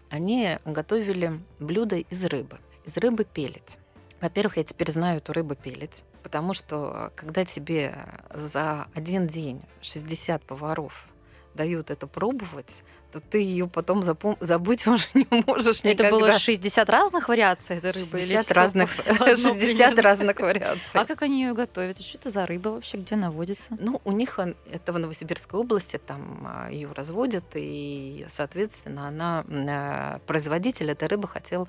Они 0.10 0.58
готовили 0.65 1.41
блюда 1.60 1.97
из 1.97 2.25
рыбы, 2.25 2.60
из 2.86 2.97
рыбы 2.97 3.25
пелить. 3.25 3.77
Во-первых, 4.21 4.58
я 4.58 4.63
теперь 4.63 4.91
знаю 4.91 5.17
эту 5.17 5.34
рыбу 5.34 5.56
пелить, 5.56 6.03
потому 6.23 6.53
что 6.53 6.93
э, 6.93 7.10
когда 7.15 7.45
тебе 7.45 7.95
за 8.34 8.88
один 8.93 9.27
день 9.27 9.62
60 9.82 10.43
поваров 10.43 11.10
дают 11.56 11.89
это 11.89 12.08
пробовать, 12.08 12.84
то 13.12 13.20
ты 13.20 13.41
ее 13.41 13.67
потом 13.67 14.02
запом- 14.04 14.38
забыть 14.39 14.86
уже 14.88 15.08
не 15.13 15.28
можешь 15.48 15.80
Это 15.80 15.89
никогда. 15.89 16.12
было 16.12 16.32
60 16.39 16.89
разных 16.89 17.30
вариаций 17.30 17.78
этой 17.78 17.91
рыбы? 17.91 18.20
или 18.20 18.36
60 18.36 18.46
всё 18.46 18.54
разных, 18.54 18.91
всё 18.91 19.13
одно 19.13 19.26
60 19.28 19.58
примерно? 19.60 20.02
разных 20.02 20.39
вариаций. 20.39 20.82
А 20.93 21.06
как 21.06 21.22
они 21.22 21.41
ее 21.43 21.54
готовят? 21.54 22.00
Что 22.00 22.17
это 22.17 22.30
за 22.30 22.46
рыба 22.46 22.70
вообще? 22.70 22.98
Где 22.98 23.15
она 23.15 23.32
водится? 23.32 23.78
Ну, 23.80 24.02
у 24.04 24.12
них 24.12 24.39
это 24.72 24.91
в 24.93 25.00
Новосибирской 25.00 25.60
области, 25.60 25.98
там 25.98 26.48
ее 26.70 26.91
разводят, 26.93 27.46
и, 27.56 28.26
соответственно, 28.30 29.08
она, 29.08 29.46
э, 29.48 30.20
производитель 30.28 30.91
этой 30.91 31.08
рыбы 31.08 31.28
хотел 31.28 31.67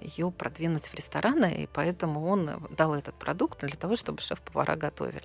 ее 0.00 0.30
продвинуть 0.30 0.86
в 0.88 0.94
рестораны, 0.94 1.62
и 1.64 1.68
поэтому 1.72 2.26
он 2.26 2.50
дал 2.76 2.94
этот 2.94 3.14
продукт 3.14 3.60
для 3.60 3.76
того, 3.76 3.96
чтобы 3.96 4.20
шеф-повара 4.22 4.76
готовили. 4.76 5.22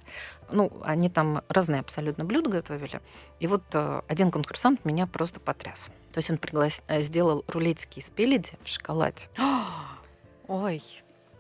Ну, 0.51 0.71
они 0.84 1.10
там 1.10 1.41
разные 1.47 1.80
абсолютно 1.80 2.25
блюда 2.25 2.49
готовили. 2.49 3.01
И 3.39 3.47
вот 3.47 3.63
э, 3.73 4.01
один 4.08 4.32
конкурсант 4.32 4.84
меня 4.86 5.07
просто 5.08 5.39
потряс. 5.39 5.89
То 6.13 6.20
есть 6.20 6.30
он 6.30 6.38
приглас... 6.38 6.82
э, 6.88 7.02
сделал 7.02 7.43
рулетики 7.48 8.00
из 8.00 8.10
пеледи 8.10 8.54
в 8.62 8.67
шоколаде. 8.67 9.28
Ой, 10.48 10.82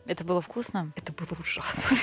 это 0.05 0.23
было 0.23 0.41
вкусно? 0.41 0.91
Это 0.95 1.13
было 1.13 1.29
ужасно. 1.39 1.97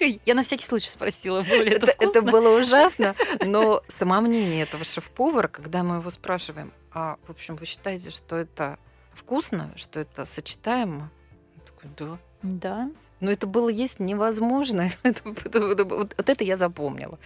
Я 0.26 0.34
на 0.34 0.42
всякий 0.42 0.64
случай 0.64 0.90
спросила, 0.90 1.42
было 1.42 1.62
ли 1.62 1.70
это 1.72 1.86
Это, 1.86 2.04
это 2.04 2.20
вкусно? 2.20 2.30
было 2.32 2.58
ужасно, 2.58 3.14
но 3.44 3.82
самомнение 3.88 4.62
этого 4.62 4.84
шеф-повара, 4.84 5.48
когда 5.48 5.82
мы 5.82 5.96
его 5.96 6.10
спрашиваем, 6.10 6.72
а, 6.92 7.16
в 7.26 7.30
общем, 7.30 7.56
вы 7.56 7.66
считаете, 7.66 8.10
что 8.10 8.36
это 8.36 8.78
вкусно, 9.14 9.72
что 9.76 9.98
это 10.00 10.24
сочетаемо? 10.24 11.10
Он 11.56 11.60
такой, 11.66 11.90
да. 11.96 12.18
Да. 12.42 12.90
Но 13.20 13.30
это 13.32 13.48
было 13.48 13.68
есть 13.68 13.98
невозможно. 13.98 14.88
Это- 15.02 15.28
это- 15.30 15.58
это- 15.58 15.84
вот 15.84 16.14
это 16.16 16.44
я 16.44 16.56
запомнила. 16.56 17.18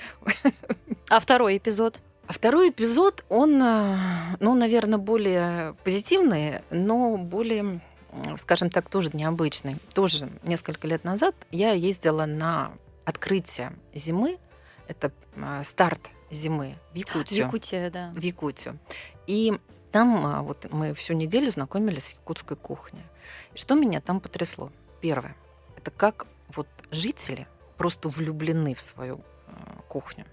А 1.11 1.21
второй 1.21 1.59
эпизод? 1.59 2.01
А 2.27 2.33
второй 2.33 2.71
эпизод, 2.71 3.25
он, 3.29 3.61
э, 3.63 3.97
ну, 4.41 4.55
наверное, 4.55 4.99
более 4.99 5.75
позитивный, 5.85 6.61
но 6.71 7.17
более, 7.19 7.81
скажем 8.37 8.71
так, 8.71 8.89
тоже 8.89 9.11
необычный. 9.13 9.77
Тоже 9.93 10.31
несколько 10.43 10.87
лет 10.87 11.05
назад 11.05 11.35
я 11.51 11.73
ездила 11.73 12.27
на 12.27 12.73
открытие 13.05 13.73
зимы. 13.95 14.39
Это 14.87 15.13
э, 15.37 15.63
старт 15.65 16.01
зимы 16.31 16.79
в 16.93 16.97
Якутию. 16.97 17.47
Якутия, 17.47 17.91
да. 17.91 18.13
В 18.15 18.21
Якутию. 18.21 18.79
И 19.27 19.59
там 19.93 20.27
а, 20.27 20.43
вот 20.43 20.67
мы 20.71 20.95
всю 20.95 21.15
неделю 21.15 21.51
знакомились 21.51 22.07
с 22.07 22.13
якутской 22.15 22.57
кухней. 22.57 23.05
И 23.55 23.59
что 23.59 23.75
меня 23.75 24.01
там 24.01 24.21
потрясло? 24.21 24.73
Первое, 25.01 25.37
это 25.77 25.91
как 25.91 26.27
вот 26.49 26.67
жители 26.91 27.47
просто 27.77 28.09
влюблены 28.09 28.75
в 28.75 28.81
свою 28.81 29.21
э, 29.47 29.53
кухню. 29.89 30.25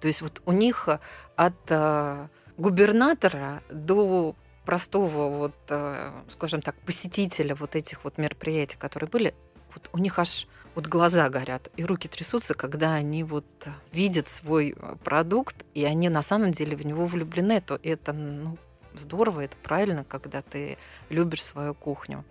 То 0.00 0.08
есть 0.08 0.22
вот 0.22 0.42
у 0.44 0.52
них 0.52 0.88
э, 0.88 0.98
от 1.36 1.54
э, 1.68 2.28
губернатора 2.56 3.62
до 3.70 4.34
простого 4.64 5.28
вот, 5.28 5.54
э, 5.68 6.12
скажем 6.28 6.62
так, 6.62 6.74
посетителя 6.80 7.54
вот 7.54 7.76
этих 7.76 8.04
вот 8.04 8.18
мероприятий, 8.18 8.76
которые 8.76 9.08
были, 9.08 9.34
вот 9.74 9.88
у 9.92 9.98
них 9.98 10.18
аж 10.18 10.46
вот 10.74 10.86
глаза 10.86 11.28
горят 11.30 11.70
и 11.76 11.84
руки 11.84 12.08
трясутся, 12.08 12.54
когда 12.54 12.94
они 12.94 13.24
вот 13.24 13.46
видят 13.92 14.28
свой 14.28 14.76
продукт, 15.04 15.64
и 15.74 15.84
они 15.84 16.08
на 16.08 16.22
самом 16.22 16.52
деле 16.52 16.76
в 16.76 16.84
него 16.84 17.06
влюблены, 17.06 17.60
то 17.62 17.78
это 17.82 18.12
ну, 18.12 18.58
здорово, 18.94 19.42
это 19.42 19.56
правильно, 19.56 20.04
когда 20.04 20.42
ты 20.42 20.76
любишь 21.08 21.42
свою 21.42 21.74
кухню. 21.74 22.24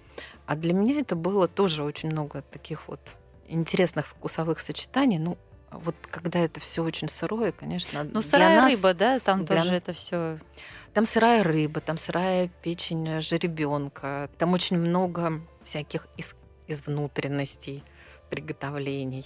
А 0.46 0.56
для 0.56 0.74
меня 0.74 1.00
это 1.00 1.16
было 1.16 1.48
тоже 1.48 1.84
очень 1.84 2.12
много 2.12 2.42
таких 2.42 2.88
вот 2.88 3.00
интересных 3.48 4.08
вкусовых 4.08 4.60
сочетаний. 4.60 5.18
Ну, 5.18 5.38
вот 5.72 5.96
когда 6.10 6.40
это 6.40 6.60
все 6.60 6.84
очень 6.84 7.08
сырое, 7.10 7.52
конечно, 7.52 8.04
Ну, 8.04 8.22
сырая 8.22 8.56
нас- 8.62 8.72
рыба, 8.74 8.94
да, 8.94 9.20
там 9.20 9.46
для 9.46 9.58
тоже 9.58 9.76
это 9.76 9.94
все. 9.94 10.40
там 10.94 11.06
сырая 11.06 11.44
рыба, 11.44 11.80
там 11.82 11.98
сырая 11.98 12.48
печень 12.62 13.22
жеребенка, 13.22 14.30
там 14.38 14.54
очень 14.54 14.78
много 14.78 15.42
всяких 15.64 16.08
из, 16.18 16.36
из 16.68 16.82
внутренностей 16.86 17.84
приготовлений. 18.30 19.26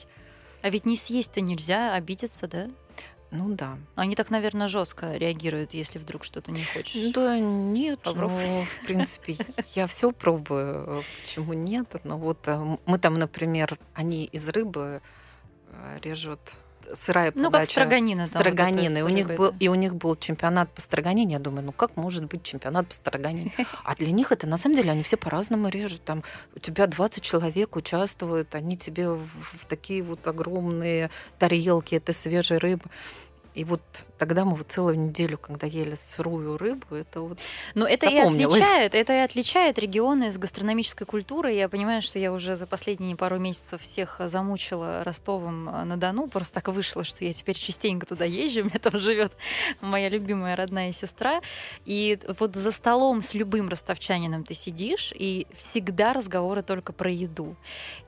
А 0.61 0.69
ведь 0.69 0.85
не 0.85 0.95
съесть-то 0.97 1.41
нельзя, 1.41 1.93
обидеться, 1.93 2.47
да? 2.47 2.69
Ну 3.31 3.53
да. 3.53 3.77
Они 3.95 4.15
так, 4.15 4.31
наверное, 4.31 4.67
жестко 4.67 5.15
реагируют, 5.15 5.73
если 5.75 5.99
вдруг 5.99 6.23
что-то 6.23 6.51
не 6.51 6.63
хочешь. 6.63 7.13
Да 7.13 7.37
нет, 7.39 7.99
Попробуй. 8.01 8.43
ну, 8.45 8.63
в 8.65 8.85
принципе, 8.87 9.37
я 9.75 9.85
все 9.85 10.11
пробую. 10.11 11.03
Почему 11.21 11.53
нет? 11.53 11.95
Но 12.03 12.17
вот 12.17 12.39
э, 12.47 12.77
мы 12.87 12.97
там, 12.97 13.13
например, 13.13 13.77
они 13.93 14.25
из 14.25 14.49
рыбы 14.49 14.99
э, 15.03 15.09
режут 16.03 16.39
сырая 16.93 17.31
Ну, 17.35 17.43
как 17.43 17.51
подача. 17.51 17.71
строганина. 17.71 18.25
там 18.25 18.33
вот 18.33 18.47
это 18.47 18.55
Строганины. 18.55 19.01
с 19.01 19.03
У 19.03 19.09
них 19.09 19.27
был, 19.35 19.53
и 19.59 19.67
у 19.67 19.75
них 19.75 19.95
был 19.95 20.15
чемпионат 20.15 20.73
по 20.73 20.81
строганине. 20.81 21.33
Я 21.33 21.39
думаю, 21.39 21.63
ну 21.65 21.71
как 21.71 21.95
может 21.97 22.25
быть 22.25 22.43
чемпионат 22.43 22.87
по 22.87 22.93
строганине? 22.93 23.53
А 23.83 23.95
для 23.95 24.11
них 24.11 24.31
это, 24.31 24.47
на 24.47 24.57
самом 24.57 24.75
деле, 24.75 24.91
они 24.91 25.03
все 25.03 25.17
по-разному 25.17 25.69
режут. 25.69 26.03
Там 26.03 26.23
у 26.55 26.59
тебя 26.59 26.87
20 26.87 27.23
человек 27.23 27.75
участвуют, 27.75 28.55
они 28.55 28.77
тебе 28.77 29.09
в, 29.09 29.25
в 29.25 29.65
такие 29.67 30.03
вот 30.03 30.27
огромные 30.27 31.09
тарелки 31.37 31.95
этой 31.95 32.13
свежей 32.13 32.57
рыбы. 32.57 32.85
И 33.55 33.63
вот 33.63 33.81
тогда 34.17 34.45
мы 34.45 34.55
вот 34.55 34.71
целую 34.71 34.99
неделю, 34.99 35.37
когда 35.37 35.65
ели 35.65 35.95
сырую 35.95 36.57
рыбу, 36.57 36.95
это 36.95 37.21
вот 37.21 37.39
Но 37.73 37.87
это 37.87 38.07
и 38.09 38.17
отличает, 38.17 38.93
это 38.93 39.13
и 39.13 39.17
отличает 39.17 39.79
регионы 39.79 40.31
с 40.31 40.37
гастрономической 40.37 41.07
культурой. 41.07 41.57
Я 41.57 41.67
понимаю, 41.67 42.01
что 42.01 42.19
я 42.19 42.31
уже 42.31 42.55
за 42.55 42.67
последние 42.67 43.15
пару 43.15 43.39
месяцев 43.39 43.81
всех 43.81 44.21
замучила 44.25 45.03
Ростовом 45.03 45.67
э, 45.67 45.83
на 45.83 45.97
Дону. 45.97 46.27
Просто 46.27 46.55
так 46.55 46.67
вышло, 46.67 47.03
что 47.03 47.25
я 47.25 47.33
теперь 47.33 47.55
частенько 47.55 48.05
туда 48.05 48.25
езжу. 48.25 48.61
У 48.61 48.65
меня 48.65 48.79
там 48.79 48.99
живет 48.99 49.31
моя 49.81 50.09
любимая 50.09 50.55
родная 50.55 50.91
сестра. 50.91 51.41
И 51.85 52.19
вот 52.27 52.55
за 52.55 52.71
столом 52.71 53.21
с 53.21 53.33
любым 53.33 53.69
ростовчанином 53.69 54.43
ты 54.43 54.53
сидишь, 54.53 55.11
и 55.15 55.47
всегда 55.57 56.13
разговоры 56.13 56.61
только 56.61 56.93
про 56.93 57.09
еду. 57.09 57.55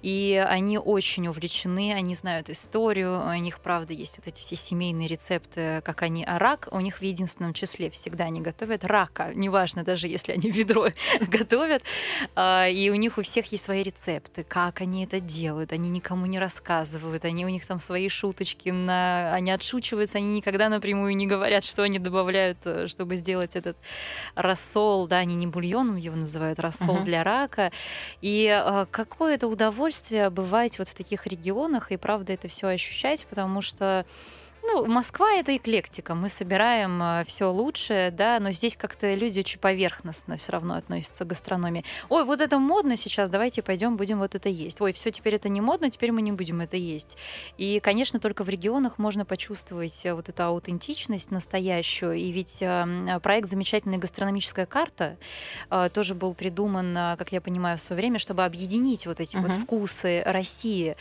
И 0.04 0.44
они 0.48 0.78
очень 0.78 1.28
увлечены, 1.28 1.94
они 1.94 2.16
знают 2.16 2.50
историю, 2.50 3.22
у 3.28 3.34
них, 3.34 3.60
правда, 3.60 3.94
есть 3.94 4.18
вот 4.18 4.28
эти 4.28 4.40
все 4.40 4.56
семейные 4.56 5.08
рецепты 5.08 5.31
рецепты, 5.32 5.82
как 5.84 6.02
они, 6.02 6.24
а 6.26 6.40
рак 6.40 6.68
у 6.72 6.80
них 6.80 6.98
в 6.98 7.02
единственном 7.02 7.54
числе 7.54 7.90
всегда 7.90 8.26
они 8.26 8.42
готовят 8.42 8.84
рака, 8.84 9.32
неважно, 9.34 9.84
даже 9.84 10.08
если 10.08 10.34
они 10.34 10.50
ведро 10.52 10.88
готовят, 11.22 11.84
а, 12.36 12.68
и 12.68 12.90
у 12.90 12.96
них 12.96 13.18
у 13.18 13.22
всех 13.22 13.52
есть 13.52 13.64
свои 13.64 13.84
рецепты, 13.84 14.44
как 14.44 14.82
они 14.82 15.06
это 15.06 15.20
делают, 15.20 15.72
они 15.72 15.90
никому 15.90 16.26
не 16.26 16.40
рассказывают, 16.40 17.26
они 17.26 17.46
у 17.46 17.50
них 17.50 17.66
там 17.66 17.80
свои 17.80 18.10
шуточки, 18.10 18.70
на... 18.70 19.34
они 19.34 19.52
отшучиваются, 19.52 20.18
они 20.18 20.34
никогда 20.34 20.70
напрямую 20.70 21.16
не 21.16 21.28
говорят, 21.28 21.64
что 21.64 21.84
они 21.84 22.00
добавляют, 22.00 22.60
э, 22.66 22.88
чтобы 22.88 23.16
сделать 23.16 23.56
этот 23.56 23.78
рассол, 24.36 25.08
да, 25.08 25.18
они 25.18 25.36
не 25.36 25.48
бульоном 25.48 25.96
его 25.96 26.16
называют, 26.16 26.60
рассол 26.60 26.98
uh-huh. 26.98 27.06
для 27.06 27.24
рака, 27.24 27.72
и 28.22 28.48
а, 28.48 28.86
какое 28.86 29.36
это 29.36 29.48
удовольствие 29.48 30.30
бывать 30.30 30.80
вот 30.80 30.90
в 30.90 30.96
таких 30.96 31.28
регионах 31.28 31.92
и 31.92 31.98
правда 31.98 32.34
это 32.34 32.48
все 32.48 32.68
ощущать, 32.68 33.26
потому 33.30 33.62
что 33.62 34.06
ну, 34.64 34.86
Москва 34.86 35.34
это 35.34 35.56
эклектика. 35.56 36.16
Мы 36.16 36.30
собираем 36.30 37.02
э, 37.02 37.24
все 37.26 37.52
лучшее, 37.52 38.12
да, 38.12 38.40
но 38.40 38.52
здесь 38.52 38.78
как-то 38.78 39.14
люди 39.14 39.40
очень 39.40 39.60
поверхностно 39.60 40.38
все 40.38 40.52
равно 40.52 40.76
относятся 40.76 41.26
к 41.26 41.28
гастрономии. 41.28 41.84
Ой, 42.10 42.24
вот 42.24 42.42
это 42.42 42.60
модно 42.60 42.96
сейчас, 42.96 43.30
давайте 43.30 43.62
пойдем, 43.62 43.98
будем 43.98 44.20
вот 44.20 44.36
это 44.36 44.50
есть. 44.50 44.80
Ой, 44.82 44.94
все, 44.94 45.12
теперь 45.12 45.36
это 45.36 45.50
не 45.50 45.62
модно, 45.62 45.90
теперь 45.90 46.12
мы 46.12 46.22
не 46.22 46.32
будем 46.32 46.62
это 46.62 46.78
есть. 46.78 47.18
И, 47.58 47.80
конечно, 47.80 48.20
только 48.20 48.44
в 48.44 48.50
регионах 48.50 48.98
можно 48.98 49.26
почувствовать 49.26 50.06
э, 50.06 50.14
вот 50.14 50.30
эту 50.30 50.44
аутентичность 50.44 51.32
настоящую. 51.32 52.14
И 52.14 52.32
ведь 52.32 52.62
э, 52.62 53.20
проект 53.22 53.50
«Замечательная 53.50 53.98
гастрономическая 54.00 54.66
карта» 54.66 55.18
тоже 55.94 56.16
был 56.16 56.34
придуман, 56.34 56.94
как 57.18 57.32
я 57.32 57.42
понимаю, 57.42 57.78
в 57.78 57.82
свое 57.82 58.00
время, 58.00 58.20
чтобы 58.20 58.44
объединить 58.44 59.06
вот 59.06 59.20
эти 59.20 59.36
uh-huh. 59.36 59.42
вот 59.42 59.52
вкусы 59.52 60.24
России. 60.26 60.96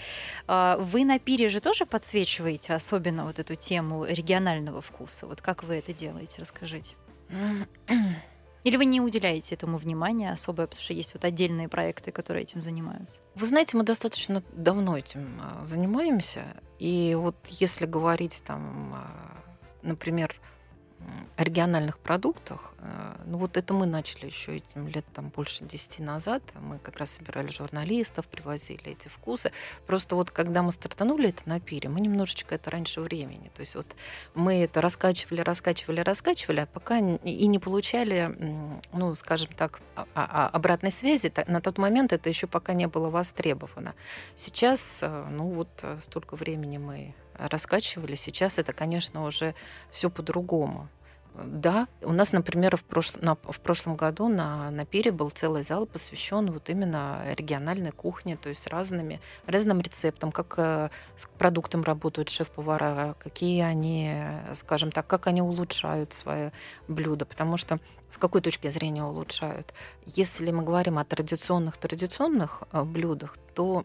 Вы 0.46 1.04
на 1.04 1.18
пире 1.18 1.48
же 1.48 1.60
тоже 1.60 1.86
подсвечиваете 1.86 2.74
особенно 2.74 3.24
вот 3.24 3.38
эту 3.38 3.49
эту 3.50 3.60
тему 3.60 4.04
регионального 4.04 4.80
вкуса? 4.80 5.26
Вот 5.26 5.40
как 5.40 5.64
вы 5.64 5.74
это 5.74 5.92
делаете? 5.92 6.36
Расскажите. 6.40 6.96
Или 8.62 8.76
вы 8.76 8.84
не 8.84 9.00
уделяете 9.00 9.54
этому 9.54 9.78
внимания 9.78 10.30
особо, 10.30 10.66
потому 10.66 10.80
что 10.82 10.92
есть 10.92 11.14
вот 11.14 11.24
отдельные 11.24 11.68
проекты, 11.68 12.12
которые 12.12 12.42
этим 12.42 12.60
занимаются? 12.60 13.20
Вы 13.34 13.46
знаете, 13.46 13.76
мы 13.76 13.84
достаточно 13.84 14.42
давно 14.52 14.98
этим 14.98 15.40
а, 15.40 15.64
занимаемся. 15.64 16.44
И 16.78 17.16
вот 17.18 17.36
если 17.46 17.86
говорить 17.86 18.42
там, 18.46 18.92
а, 18.94 19.42
например, 19.82 20.34
региональных 21.36 21.98
продуктах, 21.98 22.74
э, 22.78 23.14
ну 23.24 23.38
вот 23.38 23.56
это 23.56 23.72
мы 23.72 23.86
начали 23.86 24.26
еще 24.26 24.56
этим 24.56 24.88
лет 24.88 25.04
там 25.14 25.28
больше 25.28 25.64
10 25.64 26.00
назад. 26.00 26.42
Мы 26.60 26.78
как 26.78 26.98
раз 26.98 27.12
собирали 27.12 27.48
журналистов, 27.48 28.26
привозили 28.26 28.92
эти 28.92 29.08
вкусы. 29.08 29.52
Просто 29.86 30.16
вот 30.16 30.30
когда 30.30 30.62
мы 30.62 30.72
стартанули 30.72 31.30
это 31.30 31.48
на 31.48 31.60
пире, 31.60 31.88
мы 31.88 32.00
немножечко 32.00 32.54
это 32.54 32.70
раньше 32.70 33.00
времени. 33.00 33.50
То 33.54 33.60
есть 33.60 33.74
вот 33.74 33.86
мы 34.34 34.62
это 34.62 34.80
раскачивали, 34.80 35.40
раскачивали, 35.40 36.00
раскачивали, 36.00 36.60
а 36.60 36.66
пока 36.66 36.98
и 36.98 37.46
не 37.46 37.58
получали, 37.58 38.76
ну, 38.92 39.14
скажем 39.14 39.50
так, 39.56 39.80
а, 39.96 40.06
а, 40.14 40.48
обратной 40.48 40.90
связи. 40.90 41.32
На 41.46 41.60
тот 41.60 41.78
момент 41.78 42.12
это 42.12 42.28
еще 42.28 42.46
пока 42.46 42.74
не 42.74 42.86
было 42.86 43.08
востребовано. 43.08 43.94
Сейчас, 44.34 45.00
э, 45.02 45.26
ну 45.30 45.50
вот 45.50 45.68
э, 45.82 45.98
столько 46.00 46.36
времени 46.36 46.78
мы 46.78 47.14
раскачивали. 47.48 48.14
Сейчас 48.14 48.58
это, 48.58 48.72
конечно, 48.72 49.24
уже 49.24 49.54
все 49.90 50.10
по-другому. 50.10 50.88
Да, 51.34 51.86
у 52.02 52.12
нас, 52.12 52.32
например, 52.32 52.76
в, 52.76 52.84
прош... 52.84 53.14
на... 53.14 53.34
в 53.34 53.60
прошлом 53.60 53.96
году 53.96 54.28
на... 54.28 54.70
на 54.70 54.84
пире 54.84 55.12
был 55.12 55.30
целый 55.30 55.62
зал 55.62 55.86
посвящен 55.86 56.50
вот 56.50 56.68
именно 56.68 57.22
региональной 57.36 57.92
кухне, 57.92 58.36
то 58.36 58.48
есть 58.48 58.66
разными, 58.66 59.20
разным 59.46 59.80
рецептам, 59.80 60.32
как 60.32 60.54
э, 60.58 60.90
с 61.16 61.26
продуктом 61.38 61.82
работают 61.82 62.28
шеф-повара, 62.28 63.14
какие 63.18 63.62
они, 63.62 64.14
скажем 64.54 64.90
так, 64.90 65.06
как 65.06 65.26
они 65.28 65.40
улучшают 65.40 66.12
свои 66.12 66.50
блюда, 66.88 67.24
потому 67.24 67.56
что 67.56 67.78
с 68.08 68.18
какой 68.18 68.40
точки 68.40 68.68
зрения 68.68 69.04
улучшают? 69.04 69.72
Если 70.04 70.50
мы 70.50 70.64
говорим 70.64 70.98
о 70.98 71.04
традиционных 71.04 71.76
традиционных 71.76 72.64
э, 72.72 72.82
блюдах, 72.82 73.36
то 73.54 73.84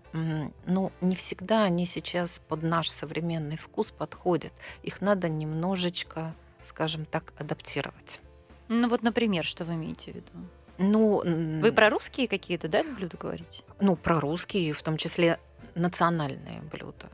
ну, 0.65 0.91
не 1.01 1.15
всегда 1.15 1.63
они 1.63 1.85
сейчас 1.85 2.41
под 2.47 2.63
наш 2.63 2.89
современный 2.89 3.57
вкус 3.57 3.91
подходят. 3.91 4.53
Их 4.83 5.01
надо 5.01 5.27
немножечко 5.27 6.33
скажем 6.65 7.05
так, 7.05 7.33
адаптировать. 7.37 8.21
Ну 8.67 8.87
вот, 8.89 9.03
например, 9.03 9.43
что 9.45 9.63
вы 9.65 9.73
имеете 9.75 10.11
в 10.11 10.15
виду? 10.15 10.31
Ну, 10.77 11.21
вы 11.61 11.71
про 11.71 11.89
русские 11.89 12.27
какие-то, 12.27 12.67
да, 12.67 12.83
блюда 12.83 13.17
говорите? 13.17 13.63
Ну, 13.79 13.95
про 13.95 14.19
русские, 14.19 14.73
в 14.73 14.81
том 14.81 14.97
числе 14.97 15.39
национальные 15.75 16.61
блюда. 16.71 17.09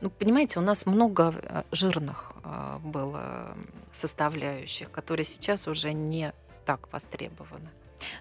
Ну, 0.00 0.10
понимаете, 0.10 0.58
у 0.58 0.62
нас 0.62 0.84
много 0.84 1.32
э, 1.42 1.62
жирных 1.70 2.32
э, 2.42 2.78
было 2.82 3.56
составляющих, 3.92 4.90
которые 4.90 5.24
сейчас 5.24 5.68
уже 5.68 5.92
не 5.92 6.32
так 6.66 6.92
востребованы. 6.92 7.70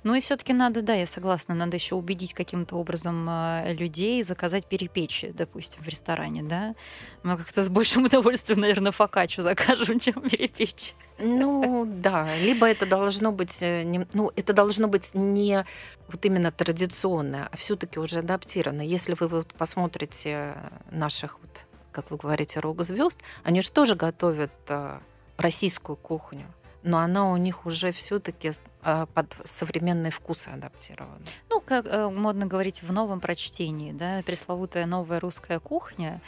Ну 0.03 0.15
и 0.15 0.19
все-таки 0.19 0.53
надо, 0.53 0.81
да, 0.81 0.93
я 0.93 1.05
согласна, 1.05 1.55
надо 1.55 1.77
еще 1.77 1.95
убедить 1.95 2.33
каким-то 2.33 2.75
образом 2.75 3.27
э, 3.29 3.73
людей 3.73 4.21
заказать 4.23 4.65
перепечи, 4.65 5.31
допустим, 5.31 5.81
в 5.81 5.87
ресторане, 5.87 6.43
да. 6.43 6.75
Мы 7.23 7.37
как-то 7.37 7.63
с 7.63 7.69
большим 7.69 8.05
удовольствием, 8.05 8.61
наверное, 8.61 8.91
фокачу 8.91 9.41
закажем, 9.41 9.99
чем 9.99 10.21
перепечь. 10.21 10.93
Ну 11.19 11.85
да, 11.85 12.27
либо 12.37 12.67
это 12.67 12.85
должно 12.85 13.31
быть, 13.31 13.61
э, 13.61 13.83
ну 14.13 14.31
это 14.35 14.53
должно 14.53 14.87
быть 14.87 15.11
не 15.13 15.65
вот 16.07 16.25
именно 16.25 16.51
традиционное, 16.51 17.47
а 17.51 17.57
все-таки 17.57 17.99
уже 17.99 18.19
адаптировано. 18.19 18.81
Если 18.81 19.15
вы 19.19 19.27
вот 19.27 19.53
посмотрите 19.53 20.55
наших 20.89 21.39
вот, 21.41 21.65
как 21.91 22.11
вы 22.11 22.17
говорите, 22.17 22.59
рог 22.59 22.81
звезд, 22.81 23.19
они 23.43 23.61
же 23.61 23.71
тоже 23.71 23.95
готовят 23.95 24.51
э, 24.69 24.99
российскую 25.37 25.95
кухню 25.95 26.47
но 26.83 26.99
она 26.99 27.31
у 27.31 27.37
них 27.37 27.65
уже 27.65 27.91
все-таки 27.91 28.49
а, 28.49 28.53
под 28.81 29.35
современные 29.45 30.11
вкусы 30.11 30.49
адаптирована. 30.49 31.21
Ну, 31.49 31.61
как 31.61 31.85
э, 31.85 32.09
модно 32.09 32.45
говорить 32.45 32.81
в 32.81 32.91
новом 32.91 33.19
прочтении, 33.19 33.91
да, 33.91 34.21
пресловутая 34.25 34.85
новая 34.85 35.19
русская 35.19 35.59
кухня. 35.59 36.21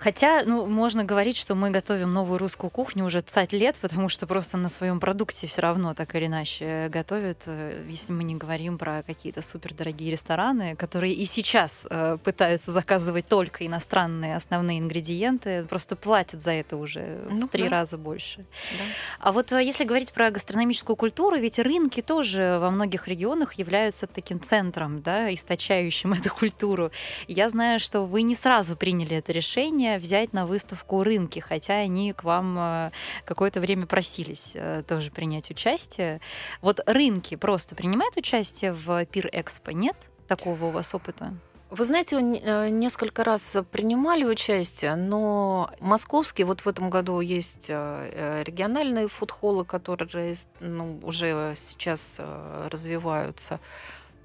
Хотя, 0.00 0.44
ну, 0.46 0.66
можно 0.66 1.04
говорить, 1.04 1.36
что 1.36 1.54
мы 1.54 1.68
готовим 1.68 2.14
новую 2.14 2.38
русскую 2.38 2.70
кухню 2.70 3.04
уже 3.04 3.20
цать 3.20 3.52
лет, 3.52 3.76
потому 3.82 4.08
что 4.08 4.26
просто 4.26 4.56
на 4.56 4.70
своем 4.70 4.98
продукте 4.98 5.46
все 5.46 5.60
равно 5.60 5.92
так 5.92 6.14
или 6.14 6.24
иначе 6.24 6.88
готовят, 6.88 7.42
э, 7.46 7.84
если 7.86 8.12
мы 8.12 8.24
не 8.24 8.34
говорим 8.34 8.78
про 8.78 9.02
какие-то 9.02 9.42
супердорогие 9.42 10.10
рестораны, 10.10 10.74
которые 10.74 11.12
и 11.12 11.26
сейчас 11.26 11.86
э, 11.90 12.16
пытаются 12.24 12.72
заказывать 12.72 13.28
только 13.28 13.66
иностранные 13.66 14.36
основные 14.36 14.78
ингредиенты, 14.78 15.64
просто 15.64 15.96
платят 15.96 16.40
за 16.40 16.52
это 16.52 16.78
уже 16.78 17.20
ну, 17.30 17.46
в 17.46 17.50
три 17.50 17.64
да. 17.64 17.68
раза 17.68 17.98
больше. 17.98 18.38
Да. 18.38 18.84
А 19.18 19.32
вот 19.32 19.52
э, 19.52 19.62
если 19.62 19.84
говорить 19.84 20.12
про 20.12 20.30
гастрономическую 20.30 20.96
культуру, 20.96 21.36
ведь 21.36 21.58
рынки 21.58 22.00
тоже 22.00 22.58
во 22.58 22.70
многих 22.70 23.06
регионах 23.06 23.54
являются 23.54 24.06
таким 24.06 24.40
центром, 24.40 25.02
да, 25.02 25.32
источающим 25.34 26.12
эту 26.14 26.34
культуру. 26.34 26.90
Я 27.28 27.50
знаю, 27.50 27.78
что 27.78 28.02
вы 28.02 28.22
не 28.22 28.34
сразу 28.34 28.76
приняли 28.76 29.16
это 29.18 29.32
решение, 29.32 29.89
решение 29.90 29.98
взять 29.98 30.32
на 30.32 30.46
выставку 30.46 31.02
рынки, 31.02 31.40
хотя 31.40 31.74
они 31.74 32.12
к 32.12 32.24
вам 32.24 32.56
э, 32.58 32.90
какое-то 33.24 33.60
время 33.60 33.86
просились 33.86 34.52
э, 34.54 34.82
тоже 34.86 35.10
принять 35.10 35.50
участие. 35.50 36.20
Вот 36.62 36.80
рынки 36.86 37.36
просто 37.36 37.74
принимают 37.74 38.16
участие 38.16 38.72
в 38.72 39.04
Пир 39.06 39.28
Экспо? 39.32 39.72
Нет 39.72 39.96
такого 40.28 40.66
у 40.66 40.70
вас 40.70 40.94
опыта? 40.94 41.34
Вы 41.70 41.84
знаете, 41.84 42.16
э, 42.16 42.68
несколько 42.70 43.24
раз 43.24 43.56
принимали 43.70 44.24
участие, 44.24 44.96
но 44.96 45.70
московские, 45.80 46.46
вот 46.46 46.60
в 46.62 46.68
этом 46.68 46.90
году 46.90 47.20
есть 47.20 47.68
региональные 47.68 49.08
фудхолы, 49.08 49.64
которые 49.64 50.36
ну, 50.60 50.98
уже 51.02 51.54
сейчас 51.56 52.20
развиваются. 52.70 53.60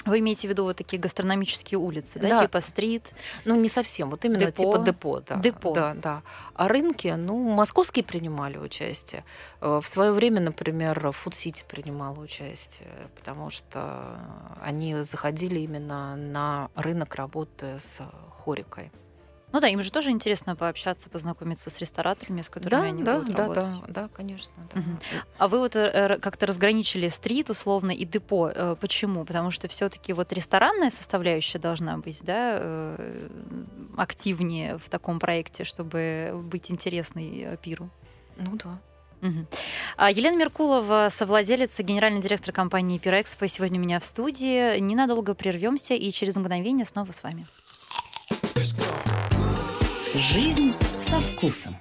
Вы 0.06 0.20
имеете 0.20 0.48
в 0.48 0.52
виду 0.52 0.64
вот 0.64 0.78
такие 0.78 1.02
гастрономические 1.02 1.80
улицы, 1.80 2.20
да, 2.20 2.30
да. 2.30 2.42
типа 2.44 2.62
стрит? 2.62 3.14
Ну, 3.44 3.56
не 3.56 3.70
совсем, 3.70 4.10
вот 4.10 4.24
именно 4.26 4.46
депо. 4.46 4.64
типа 4.64 4.80
депо, 4.86 5.20
да. 5.22 5.36
Депо. 5.38 5.74
Да, 5.74 5.94
да. 5.96 6.24
А 6.54 6.68
рынки, 6.68 7.08
ну, 7.08 7.38
московские 7.38 8.06
принимали 8.06 8.58
участие. 8.58 9.26
Э, 9.62 9.80
в 9.82 9.88
свое 9.88 10.12
время, 10.12 10.42
например, 10.42 11.12
Фуд-Сити 11.12 11.66
принимала 11.68 12.20
участие, 12.20 13.10
потому 13.16 13.50
что 13.50 14.20
они 14.62 15.02
заходили 15.02 15.60
именно 15.60 16.16
на 16.16 16.70
рынок 16.76 17.16
работы 17.16 17.80
с 17.84 18.02
хорикой. 18.44 18.92
Ну 19.56 19.62
да, 19.62 19.70
им 19.70 19.82
же 19.82 19.90
тоже 19.90 20.12
интересно 20.12 20.54
пообщаться, 20.58 21.10
познакомиться 21.10 21.70
с 21.70 21.80
рестораторами, 21.80 22.42
с 22.42 22.50
которыми 22.50 22.82
Да, 22.82 22.88
они 22.88 23.04
да, 23.04 23.20
будут 23.20 23.34
да, 23.34 23.44
работать. 23.44 23.82
да, 23.88 24.02
да, 24.02 24.10
конечно. 24.10 24.52
да. 24.74 24.82
Мгм. 24.82 25.00
А 25.38 25.48
вы 25.48 25.60
вот 25.60 25.78
э, 25.78 26.20
как-то 26.22 26.46
разграничили 26.46 27.08
стрит 27.08 27.50
условно 27.50 27.92
и 27.92 28.04
депо. 28.04 28.52
Э, 28.54 28.76
Почему? 28.78 29.24
Потому 29.24 29.52
что 29.52 29.70
все-таки 29.70 30.12
вот 30.12 30.34
ресторанная 30.34 30.90
составляющая 30.90 31.58
должна 31.58 31.98
быть, 32.00 32.22
да, 32.26 32.58
э, 32.60 33.30
активнее 33.96 34.78
в 34.78 34.90
таком 34.90 35.20
проекте, 35.20 35.64
чтобы 35.64 36.34
быть 36.52 36.70
интересной 36.70 37.58
пиру. 37.62 37.90
Ну 38.36 38.58
да. 38.62 38.78
А 39.96 40.12
Елена 40.12 40.36
Меркулова, 40.36 41.08
совладелец 41.10 41.80
и 41.80 41.84
генеральный 41.84 42.20
директор 42.20 42.54
компании 42.54 42.98
Пирэкспо, 42.98 43.48
сегодня 43.48 43.80
у 43.80 43.84
меня 43.84 44.02
в 44.02 44.04
студии. 44.04 44.78
Ненадолго 44.80 45.34
прервемся 45.34 45.94
и 45.94 46.12
через 46.12 46.36
мгновение 46.36 46.84
снова 46.84 47.14
с 47.14 47.24
вами. 47.24 47.46
Жизнь 50.18 50.72
со 50.98 51.20
вкусом. 51.20 51.76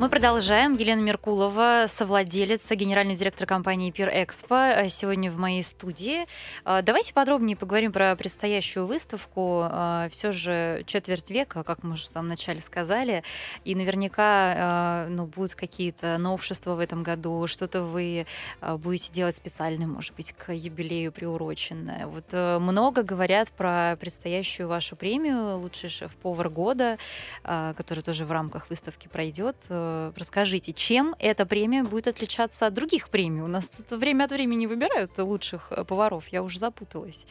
Мы 0.00 0.08
продолжаем. 0.08 0.74
Елена 0.74 1.00
Меркулова, 1.00 1.84
совладелец, 1.86 2.68
генеральный 2.72 3.14
директор 3.14 3.46
компании 3.46 3.92
Пир 3.92 4.10
Экспо, 4.12 4.88
сегодня 4.88 5.30
в 5.30 5.38
моей 5.38 5.62
студии. 5.62 6.26
А, 6.64 6.82
Давайте 6.82 7.14
подробнее 7.14 7.56
поговорим 7.56 7.92
про 7.92 8.16
предстоящую 8.16 8.86
выставку. 8.86 9.64
Все 10.10 10.32
же 10.32 10.82
четверть 10.86 11.30
века, 11.30 11.62
как 11.62 11.84
мы 11.84 11.92
уже 11.92 12.04
в 12.04 12.08
самом 12.08 12.28
начале 12.28 12.60
сказали, 12.60 13.22
и 13.64 13.76
наверняка 13.76 15.06
ну, 15.08 15.26
будут 15.26 15.54
какие-то 15.54 16.18
новшества 16.18 16.74
в 16.74 16.80
этом 16.80 17.04
году, 17.04 17.46
что-то 17.46 17.84
вы 17.84 18.26
будете 18.60 19.12
делать 19.12 19.36
специально, 19.36 19.86
может 19.86 20.14
быть, 20.16 20.32
к 20.32 20.52
юбилею 20.52 21.12
приуроченное. 21.12 22.06
Вот 22.08 22.26
э, 22.32 22.58
много 22.58 23.04
говорят 23.04 23.52
про 23.52 23.96
предстоящую 24.00 24.68
вашу 24.68 24.96
премию 24.96 25.56
«Лучший 25.58 25.88
шеф-повар 25.88 26.50
года», 26.50 26.98
которая 27.42 28.02
тоже 28.02 28.24
в 28.24 28.32
рамках 28.32 28.68
выставки 28.68 29.06
пройдет. 29.08 29.56
Э, 29.84 30.12
Расскажите, 30.16 30.72
чем 30.72 31.14
эта 31.18 31.46
премия 31.46 31.82
будет 31.82 32.08
отличаться 32.08 32.66
от 32.66 32.74
других 32.74 33.08
премий? 33.08 33.42
У 33.42 33.46
нас 33.46 33.68
тут 33.68 33.90
время 33.90 34.24
от 34.24 34.30
времени 34.30 34.66
выбирают 34.66 35.18
лучших 35.18 35.68
э, 35.70 35.84
поваров, 35.84 36.28
я 36.28 36.42
уже 36.42 36.58
запуталась. 36.58 37.26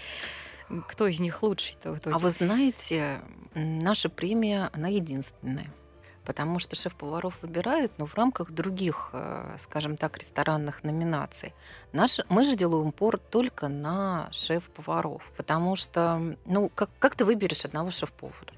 Кто 0.87 1.07
из 1.07 1.19
них 1.19 1.43
лучший-то? 1.43 1.99
А 2.05 2.19
вы 2.19 2.31
знаете, 2.31 3.19
наша 3.53 4.09
премия, 4.09 4.69
она 4.73 4.87
единственная. 4.87 5.71
Потому 6.25 6.57
что 6.57 6.77
шеф-поваров 6.77 7.41
выбирают, 7.41 7.91
но 7.97 8.05
в 8.05 8.15
рамках 8.15 8.51
других, 8.51 9.09
э, 9.11 9.55
скажем 9.59 9.97
так, 9.97 10.17
ресторанных 10.17 10.83
номинаций. 10.83 11.53
Наш, 11.91 12.21
мы 12.29 12.45
же 12.45 12.55
делаем 12.55 12.87
упор 12.87 13.17
только 13.17 13.67
на 13.67 14.29
шеф-поваров. 14.31 15.33
Потому 15.35 15.75
что, 15.75 16.35
ну, 16.45 16.71
как, 16.73 16.89
как 16.99 17.15
ты 17.15 17.25
выберешь 17.25 17.65
одного 17.65 17.91
шеф-повара? 17.91 18.53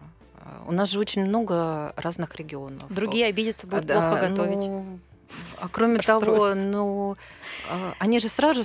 У 0.68 0.72
нас 0.72 0.90
же 0.90 1.00
очень 1.00 1.24
много 1.26 1.94
разных 1.96 2.36
регионов. 2.36 2.84
Другие 2.90 3.28
обидятся, 3.28 3.68
будут 3.68 3.90
А, 3.92 3.94
да, 3.94 4.10
плохо 4.10 4.30
готовить. 4.30 4.58
ну, 4.58 5.00
а 5.60 5.68
кроме 5.70 6.00
того, 6.00 6.54
ну, 6.54 7.18
а, 7.70 7.94
они 8.00 8.20
же 8.20 8.30
сразу, 8.30 8.64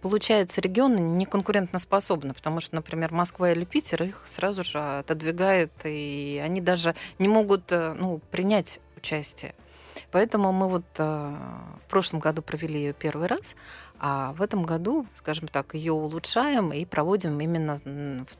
получается, 0.00 0.60
регионы 0.60 0.98
не 0.98 1.26
конкурентоспособны, 1.26 2.34
потому 2.34 2.60
что, 2.60 2.74
например, 2.74 3.12
Москва 3.12 3.50
или 3.52 3.64
Питер 3.64 4.02
их 4.04 4.22
сразу 4.24 4.64
же 4.64 4.78
отодвигают, 4.78 5.72
и 5.84 6.40
они 6.42 6.60
даже 6.60 6.94
не 7.18 7.28
могут 7.28 7.70
э, 7.72 7.94
ну, 7.98 8.20
принять 8.30 8.80
участие. 8.96 9.54
Поэтому 10.10 10.52
мы 10.52 10.68
вот 10.68 10.84
э, 10.96 11.02
в 11.04 11.90
прошлом 11.90 12.20
году 12.20 12.40
провели 12.42 12.80
ее 12.80 12.92
первый 12.92 13.26
раз, 13.26 13.56
а 14.00 14.32
в 14.34 14.42
этом 14.42 14.64
году, 14.64 15.06
скажем 15.14 15.48
так, 15.48 15.74
ее 15.74 15.92
улучшаем 15.92 16.72
и 16.72 16.84
проводим 16.84 17.40
именно 17.40 17.76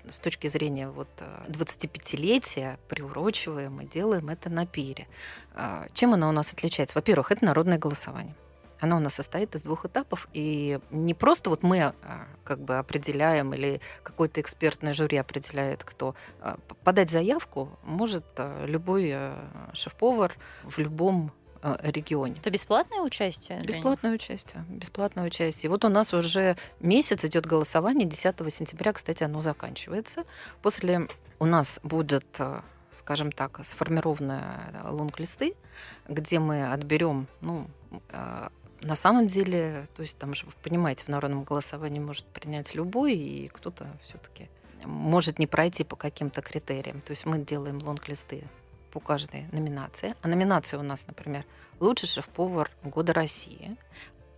с 0.08 0.18
точки 0.20 0.46
зрения 0.46 0.88
вот 0.88 1.08
э, 1.18 1.44
25-летия, 1.48 2.78
приурочиваем 2.88 3.80
и 3.80 3.86
делаем 3.86 4.28
это 4.28 4.50
на 4.50 4.66
пире. 4.66 5.08
А, 5.54 5.86
Чем 5.92 6.14
она 6.14 6.28
у 6.28 6.32
нас 6.32 6.52
отличается? 6.52 6.96
Во-первых, 6.96 7.32
это 7.32 7.44
народное 7.44 7.78
голосование. 7.78 8.34
Оно 8.80 8.96
у 8.96 9.00
нас 9.00 9.14
состоит 9.14 9.56
из 9.56 9.64
двух 9.64 9.86
этапов, 9.86 10.28
и 10.32 10.78
не 10.90 11.14
просто 11.14 11.50
вот 11.50 11.64
мы 11.64 11.80
а, 11.82 11.94
как 12.44 12.60
бы 12.60 12.78
определяем 12.78 13.52
или 13.52 13.80
какое-то 14.04 14.40
экспертное 14.40 14.94
жюри 14.94 15.16
определяет, 15.16 15.82
кто 15.82 16.14
а, 16.40 16.58
подать 16.84 17.10
заявку 17.10 17.76
может 17.82 18.24
а, 18.36 18.64
любой 18.66 19.10
а, 19.12 19.70
шеф-повар 19.72 20.36
в 20.62 20.78
любом 20.78 21.32
а, 21.32 21.47
регионе. 21.82 22.36
Это 22.38 22.50
бесплатное 22.50 23.00
участие? 23.00 23.60
Бесплатное 23.60 24.12
участие. 24.12 24.64
Бесплатное 24.68 25.24
участие. 25.24 25.70
Вот 25.70 25.84
у 25.84 25.88
нас 25.88 26.14
уже 26.14 26.56
месяц 26.80 27.24
идет 27.24 27.46
голосование. 27.46 28.06
10 28.06 28.52
сентября, 28.52 28.92
кстати, 28.92 29.24
оно 29.24 29.40
заканчивается. 29.40 30.24
После 30.62 31.08
у 31.38 31.46
нас 31.46 31.80
будет, 31.82 32.26
э, 32.38 32.60
скажем 32.92 33.32
так, 33.32 33.60
сформированы 33.64 34.40
э, 34.72 34.88
лонг-листы, 34.90 35.54
где 36.08 36.38
мы 36.38 36.72
отберем, 36.72 37.26
ну, 37.40 37.66
э, 38.10 38.48
на 38.80 38.96
самом 38.96 39.26
деле, 39.26 39.86
то 39.96 40.02
есть 40.02 40.18
там 40.18 40.34
же, 40.34 40.46
вы 40.46 40.52
понимаете, 40.62 41.04
в 41.04 41.08
народном 41.08 41.42
голосовании 41.42 41.98
может 41.98 42.26
принять 42.26 42.74
любой, 42.74 43.14
и 43.14 43.48
кто-то 43.48 43.86
все-таки 44.04 44.48
может 44.84 45.38
не 45.38 45.46
пройти 45.46 45.84
по 45.84 45.96
каким-то 45.96 46.42
критериям. 46.42 47.00
То 47.00 47.10
есть 47.10 47.26
мы 47.26 47.38
делаем 47.38 47.78
лонг-листы 47.78 48.44
по 48.90 49.00
каждой 49.00 49.46
номинации. 49.52 50.14
А 50.22 50.28
номинация 50.28 50.80
у 50.80 50.82
нас, 50.82 51.06
например, 51.06 51.44
лучший 51.80 52.08
шеф-повар 52.08 52.70
года 52.82 53.12
России 53.12 53.76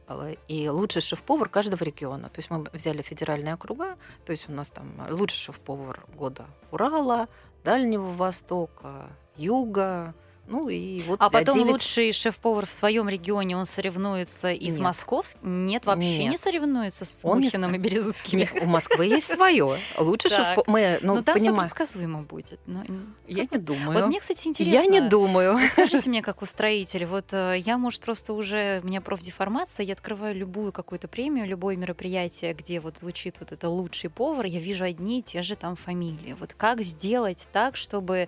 э, 0.08 0.34
и 0.48 0.68
лучший 0.68 1.02
шеф-повар 1.02 1.48
каждого 1.48 1.82
региона. 1.84 2.28
То 2.28 2.38
есть 2.38 2.50
мы 2.50 2.64
взяли 2.72 3.02
федеральные 3.02 3.54
округа, 3.54 3.96
то 4.24 4.32
есть 4.32 4.48
у 4.48 4.52
нас 4.52 4.70
там 4.70 4.92
лучший 5.10 5.38
шеф-повар 5.38 6.04
года 6.14 6.46
Урала, 6.70 7.28
Дальнего 7.64 8.12
Востока, 8.12 9.08
Юга, 9.36 10.14
ну 10.50 10.68
и 10.68 11.02
вот 11.02 11.16
А 11.22 11.30
потом 11.30 11.54
девять- 11.58 11.72
лучший 11.72 12.12
шеф-повар 12.12 12.66
в 12.66 12.70
своем 12.70 13.08
регионе, 13.08 13.56
он 13.56 13.66
соревнуется 13.66 14.50
и 14.52 14.68
с 14.68 14.74
Нет. 14.74 14.82
московским? 14.82 15.64
Нет, 15.64 15.86
вообще 15.86 16.18
не 16.24 16.28
Нет. 16.30 16.40
соревнуется 16.40 17.04
с 17.04 17.20
Он 17.24 17.38
не 17.38 17.46
Мухиным 17.46 17.70
и 17.70 17.74
ста- 17.74 17.82
Березутскими? 17.82 18.40
Нет, 18.40 18.52
у 18.62 18.66
Москвы 18.66 19.06
есть 19.06 19.32
свое. 19.32 19.78
Так. 19.96 20.28
шеф 20.28 20.66
Мы, 20.66 20.98
ну, 21.02 21.14
Ну, 21.14 21.22
там 21.22 21.36
все 21.36 21.44
понимаем. 21.46 21.60
предсказуемо 21.62 22.22
будет. 22.22 22.60
Ну, 22.66 22.82
Я 23.28 23.46
не 23.50 23.58
думаю. 23.58 23.92
Вот 23.92 24.06
мне, 24.06 24.20
кстати, 24.20 24.48
интересно. 24.48 24.74
Я 24.74 24.84
не 24.86 25.00
думаю. 25.00 25.58
Скажите 25.70 26.08
мне, 26.10 26.22
как 26.22 26.42
устроитель, 26.42 27.06
вот 27.06 27.32
э, 27.32 27.56
я, 27.58 27.78
может, 27.78 28.00
просто 28.02 28.32
уже, 28.32 28.80
у 28.82 28.86
меня 28.86 29.00
профдеформация, 29.00 29.84
я 29.86 29.92
открываю 29.92 30.34
любую 30.36 30.72
какую-то 30.72 31.08
премию, 31.08 31.46
любое 31.46 31.76
мероприятие, 31.76 32.54
где 32.54 32.80
вот 32.80 32.98
звучит 32.98 33.36
вот 33.40 33.52
это 33.52 33.68
лучший 33.68 34.10
повар, 34.10 34.46
я 34.46 34.58
вижу 34.58 34.84
одни 34.84 35.20
и 35.20 35.22
те 35.22 35.42
же 35.42 35.54
там 35.56 35.76
фамилии. 35.76 36.36
Вот 36.38 36.54
как 36.54 36.80
сделать 36.82 37.48
так, 37.52 37.76
чтобы 37.76 38.26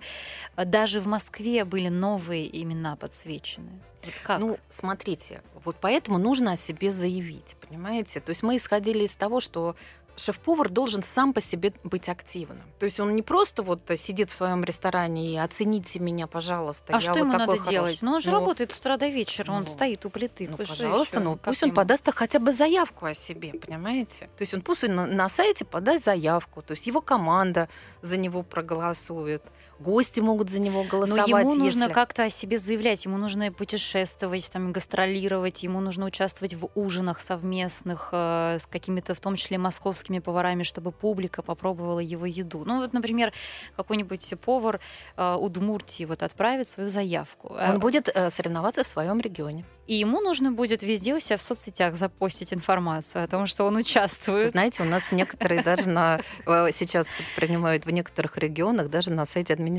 э, 0.55 0.65
даже 0.65 0.99
в 1.01 1.07
Москве 1.07 1.65
были 1.65 1.89
новые 1.89 2.12
имена 2.17 2.95
подсвечены? 2.95 3.71
Вот 4.03 4.13
как? 4.23 4.39
Ну, 4.39 4.57
смотрите, 4.69 5.41
вот 5.63 5.77
поэтому 5.79 6.17
нужно 6.17 6.53
о 6.53 6.55
себе 6.55 6.91
заявить, 6.91 7.55
понимаете? 7.67 8.19
То 8.19 8.29
есть 8.29 8.43
мы 8.43 8.57
исходили 8.57 9.05
из 9.05 9.15
того, 9.15 9.39
что 9.39 9.75
шеф-повар 10.15 10.69
должен 10.69 11.03
сам 11.03 11.33
по 11.33 11.41
себе 11.41 11.73
быть 11.83 12.09
активным. 12.09 12.61
То 12.79 12.85
есть 12.85 12.99
он 12.99 13.15
не 13.15 13.21
просто 13.21 13.63
вот 13.63 13.81
сидит 13.95 14.29
в 14.29 14.35
своем 14.35 14.63
ресторане 14.63 15.33
и 15.33 15.37
оцените 15.37 15.99
меня, 15.99 16.27
пожалуйста. 16.27 16.95
а 16.95 16.99
что 16.99 17.11
вот 17.11 17.19
ему 17.19 17.31
надо 17.31 17.51
хороший». 17.53 17.69
делать? 17.71 18.01
Ну, 18.01 18.13
он 18.13 18.21
же 18.21 18.31
Ну, 18.31 18.39
работает 18.39 18.71
с 18.71 18.79
утра 18.79 18.97
до 18.97 19.07
вечера, 19.07 19.51
он 19.51 19.61
ну, 19.61 19.67
стоит 19.67 20.05
у 20.05 20.09
плиты. 20.09 20.47
Ну, 20.49 20.57
пожалуйста, 20.57 21.19
ну 21.19 21.33
как 21.33 21.45
пусть 21.45 21.63
он 21.63 21.69
ему? 21.69 21.75
подаст 21.75 22.07
хотя 22.13 22.39
бы 22.39 22.51
заявку 22.51 23.05
о 23.05 23.13
себе, 23.13 23.53
понимаете? 23.53 24.29
То 24.37 24.41
есть 24.41 24.53
он 24.53 24.61
пусть 24.61 24.83
он 24.83 24.95
на, 24.95 25.05
на 25.05 25.29
сайте 25.29 25.65
подаст 25.65 26.05
заявку, 26.05 26.61
то 26.61 26.71
есть 26.71 26.85
его 26.87 27.01
команда 27.01 27.69
за 28.01 28.17
него 28.17 28.43
проголосует, 28.43 29.43
гости 29.83 30.19
могут 30.21 30.49
за 30.49 30.59
него 30.59 30.83
Но 30.83 30.89
голосовать. 30.89 31.27
ему 31.27 31.55
нужно 31.55 31.83
если- 31.83 31.93
как-то 31.93 32.23
о 32.23 32.29
себе 32.29 32.57
заявлять, 32.57 33.05
ему 33.05 33.17
нужно 33.17 33.51
путешествовать, 33.51 34.49
там, 34.51 34.71
гастролировать, 34.71 35.63
ему 35.63 35.79
нужно 35.81 36.05
участвовать 36.05 36.53
в 36.55 36.69
ужинах 36.75 37.19
совместных 37.19 38.09
э, 38.11 38.57
с 38.59 38.65
какими-то, 38.65 39.13
в 39.13 39.19
том 39.19 39.35
числе, 39.35 39.57
московскими 39.57 40.19
поварами, 40.19 40.63
чтобы 40.63 40.91
публика 40.91 41.41
попробовала 41.41 41.99
его 41.99 42.25
еду. 42.25 42.63
Ну, 42.65 42.81
вот, 42.81 42.93
например, 42.93 43.33
какой-нибудь 43.75 44.33
повар 44.43 44.79
э, 45.17 45.35
Удмуртии 45.35 46.05
вот 46.05 46.23
отправит 46.23 46.67
свою 46.67 46.89
заявку. 46.89 47.53
А- 47.59 47.71
Он 47.73 47.79
будет 47.79 48.09
э, 48.13 48.29
соревноваться 48.29 48.83
в 48.83 48.87
своем 48.87 49.19
регионе. 49.19 49.65
И 49.85 49.95
ему 49.95 50.21
нужно 50.21 50.53
будет 50.53 50.81
везде 50.81 51.13
у 51.13 51.19
себя 51.19 51.35
в 51.35 51.41
соцсетях 51.41 51.95
запостить 51.95 52.53
информацию 52.53 53.25
о 53.25 53.27
том, 53.27 53.45
что 53.47 53.65
он 53.65 53.75
участвует. 53.75 54.47
Знаете, 54.49 54.81
у 54.81 54.85
нас 54.85 55.11
некоторые 55.11 55.61
даже 55.61 55.89
на 55.89 56.21
э, 56.47 56.69
сейчас 56.71 57.13
принимают 57.35 57.85
в 57.85 57.89
некоторых 57.89 58.37
регионах 58.37 58.89
даже 58.89 59.11
на 59.11 59.25
сайте 59.25 59.51
администрации 59.53 59.72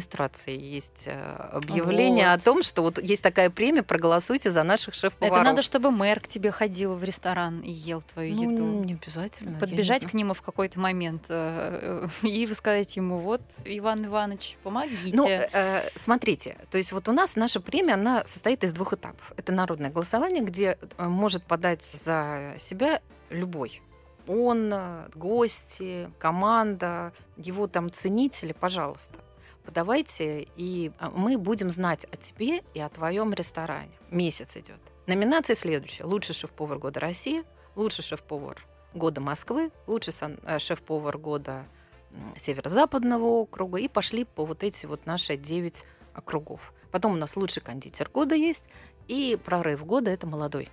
есть 0.51 1.05
э, 1.07 1.49
объявление 1.53 2.29
Вот. 2.31 2.41
о 2.41 2.45
том, 2.45 2.63
что 2.63 2.83
вот 2.83 3.03
есть 3.03 3.23
такая 3.23 3.51
премия, 3.51 3.83
проголосуйте 3.83 4.51
за 4.51 4.63
наших 4.63 4.95
шеф-поваров. 4.95 5.37
Это 5.37 5.45
надо, 5.45 5.63
чтобы 5.63 5.91
мэр 5.91 6.21
к 6.21 6.29
тебе 6.29 6.51
ходил 6.51 6.95
в 6.95 7.05
ресторан 7.05 7.61
и 7.61 7.71
ел 7.71 8.03
твою 8.03 8.35
ну, 8.35 8.51
еду. 8.51 8.65
не 8.85 8.95
обязательно. 8.95 9.51
не 9.51 9.59
подбежать 9.59 10.03
знаю. 10.03 10.11
к 10.11 10.15
нему 10.15 10.35
в 10.35 10.43
какой-то 10.43 10.81
момент 10.81 11.27
э, 11.29 12.07
и 12.23 12.55
сказать 12.55 12.97
ему, 12.97 13.19
вот, 13.19 13.43
Иван 13.65 14.05
Иванович, 14.07 14.57
помогите. 14.63 15.17
Ну, 15.17 15.29
э, 15.29 15.91
смотрите, 15.95 16.57
то 16.71 16.79
есть 16.79 16.93
вот 16.93 17.09
у 17.09 17.13
нас 17.13 17.37
наша 17.37 17.61
премия, 17.61 17.95
она 17.95 18.25
состоит 18.27 18.65
из 18.65 18.73
двух 18.73 18.93
этапов. 18.93 19.33
Это 19.37 19.53
народное 19.53 19.91
голосование, 19.91 20.43
где 20.43 20.79
может 20.99 21.43
подать 21.45 21.85
за 21.85 22.55
себя 22.59 23.01
любой. 23.31 23.83
Он, 24.27 24.73
гости, 25.15 26.11
команда, 26.19 27.13
его 27.37 27.67
там 27.67 27.93
ценители, 27.93 28.53
пожалуйста. 28.53 29.24
Подавайте, 29.65 30.47
и 30.57 30.93
а, 30.99 31.11
мы 31.11 31.39
будем 31.39 31.71
знать 31.71 32.07
о 32.13 32.17
тебе 32.17 32.63
и 32.75 32.81
о 32.81 32.89
твоем 32.89 33.33
ресторане. 33.33 33.93
Месяц 34.11 34.57
идет. 34.57 34.81
Номинация 35.07 35.55
следующая. 35.55 36.05
Лучший 36.05 36.35
шеф-повар 36.35 36.79
года 36.79 37.01
России, 37.01 37.45
лучший 37.75 38.05
шеф-повар 38.05 38.65
года 38.95 39.21
Москвы, 39.21 39.71
лучший 39.87 40.15
э, 40.45 40.59
шеф-повар 40.59 41.19
года 41.19 41.67
северо-западного 42.37 43.25
округа. 43.25 43.79
И 43.79 43.89
пошли 43.89 44.25
по 44.25 44.45
вот 44.45 44.63
эти 44.63 44.87
вот 44.87 45.07
наши 45.07 45.37
9 45.37 45.85
округов. 46.15 46.73
Потом 46.91 47.13
у 47.13 47.17
нас 47.17 47.37
лучший 47.37 47.63
кондитер 47.63 48.09
года 48.09 48.35
есть, 48.35 48.71
и 49.09 49.39
прорыв 49.45 49.85
года 49.85 50.11
это 50.11 50.27
молодой 50.27 50.69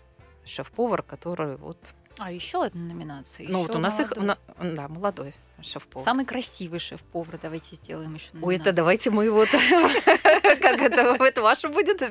шеф-повар, 0.45 1.01
который 1.01 1.57
вот 1.57 1.77
а 2.17 2.31
еще 2.31 2.65
одна 2.65 2.81
номинация. 2.93 3.47
Ну 3.49 3.61
вот 3.61 3.75
у 3.75 3.79
нас 3.79 3.97
молодой. 3.97 4.35
их, 4.59 4.75
да, 4.75 4.87
молодой 4.87 5.33
шеф-повар. 5.63 6.05
Самый 6.05 6.25
красивый 6.25 6.79
шеф-повар. 6.79 7.39
Давайте 7.41 7.75
сделаем 7.75 8.13
еще 8.13 8.27
номинацию. 8.33 8.47
Ой, 8.47 8.55
это 8.55 8.73
давайте 8.73 9.11
мы 9.11 9.29
вот... 9.29 9.49
Как 10.61 10.81
это, 10.81 11.23
это 11.23 11.41
ваше 11.41 11.67
будет? 11.67 12.01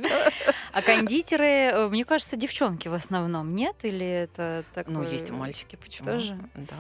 А 0.73 0.83
кондитеры, 0.83 1.45
э, 1.47 1.89
мне 1.89 2.05
кажется, 2.05 2.37
девчонки 2.37 2.89
в 2.89 2.95
основном, 2.95 3.55
нет? 3.55 3.77
Или 3.83 4.07
это 4.07 4.65
такое... 4.75 4.95
Ну, 4.95 5.03
есть 5.03 5.31
и 5.31 5.33
мальчики, 5.33 5.77
почему? 5.77 6.11
Тоже? 6.11 6.39
Да. 6.55 6.77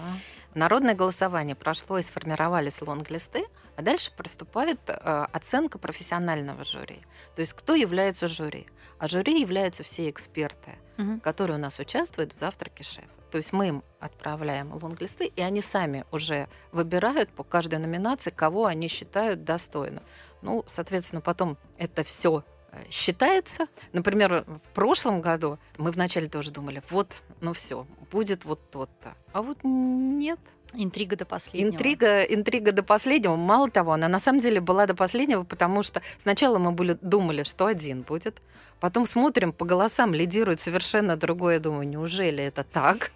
Народное 0.54 0.94
голосование 0.94 1.54
прошло 1.54 1.98
и 1.98 2.02
сформировались 2.02 2.82
лонг-листы, 2.82 3.44
а 3.76 3.82
дальше 3.82 4.10
приступает 4.16 4.80
э, 4.88 5.26
оценка 5.32 5.78
профессионального 5.78 6.64
жюри. 6.64 7.00
То 7.36 7.40
есть 7.40 7.52
кто 7.52 7.74
является 7.74 8.26
жюри? 8.26 8.66
А 9.01 9.09
жюри 9.09 9.40
являются 9.40 9.82
все 9.82 10.11
эксперты, 10.11 10.76
угу. 10.98 11.20
которые 11.20 11.57
у 11.57 11.61
нас 11.61 11.78
участвуют 11.78 12.34
в 12.34 12.38
завтраке 12.38 12.84
шефа. 12.84 13.09
То 13.30 13.38
есть 13.38 13.53
мы 13.53 13.68
им 13.68 13.82
отправляем 13.98 14.74
лонглисты, 14.74 15.24
и 15.24 15.40
они 15.40 15.62
сами 15.62 16.05
уже 16.12 16.48
выбирают 16.70 17.30
по 17.30 17.42
каждой 17.42 17.78
номинации, 17.78 18.30
кого 18.30 18.66
они 18.66 18.88
считают 18.88 19.42
достойным. 19.42 20.03
Ну, 20.42 20.64
соответственно, 20.66 21.22
потом 21.22 21.57
это 21.78 22.05
все 22.05 22.44
э, 22.72 22.82
считается. 22.90 23.68
Например, 23.94 24.44
в 24.46 24.74
прошлом 24.74 25.22
году 25.22 25.59
мы 25.78 25.92
вначале 25.92 26.28
тоже 26.28 26.51
думали, 26.51 26.82
вот, 26.90 27.22
ну 27.40 27.55
все, 27.55 27.86
будет 28.11 28.44
вот 28.44 28.70
тот-то. 28.70 29.14
А 29.32 29.40
вот 29.40 29.61
нет. 29.62 30.40
Интрига 30.74 31.16
до 31.16 31.24
последнего. 31.24 31.72
Интрига, 31.72 32.22
интрига 32.22 32.72
до 32.72 32.82
последнего. 32.82 33.36
Мало 33.36 33.70
того, 33.70 33.92
она 33.92 34.08
на 34.08 34.20
самом 34.20 34.40
деле 34.40 34.60
была 34.60 34.86
до 34.86 34.94
последнего, 34.94 35.42
потому 35.42 35.82
что 35.82 36.02
сначала 36.18 36.58
мы 36.58 36.72
были, 36.72 36.96
думали, 37.00 37.42
что 37.42 37.66
один 37.66 38.02
будет. 38.02 38.40
Потом 38.78 39.04
смотрим, 39.04 39.52
по 39.52 39.64
голосам 39.64 40.14
лидирует 40.14 40.60
совершенно 40.60 41.16
другое. 41.16 41.58
Думаю, 41.58 41.88
неужели 41.88 42.42
это 42.42 42.64
так? 42.64 43.10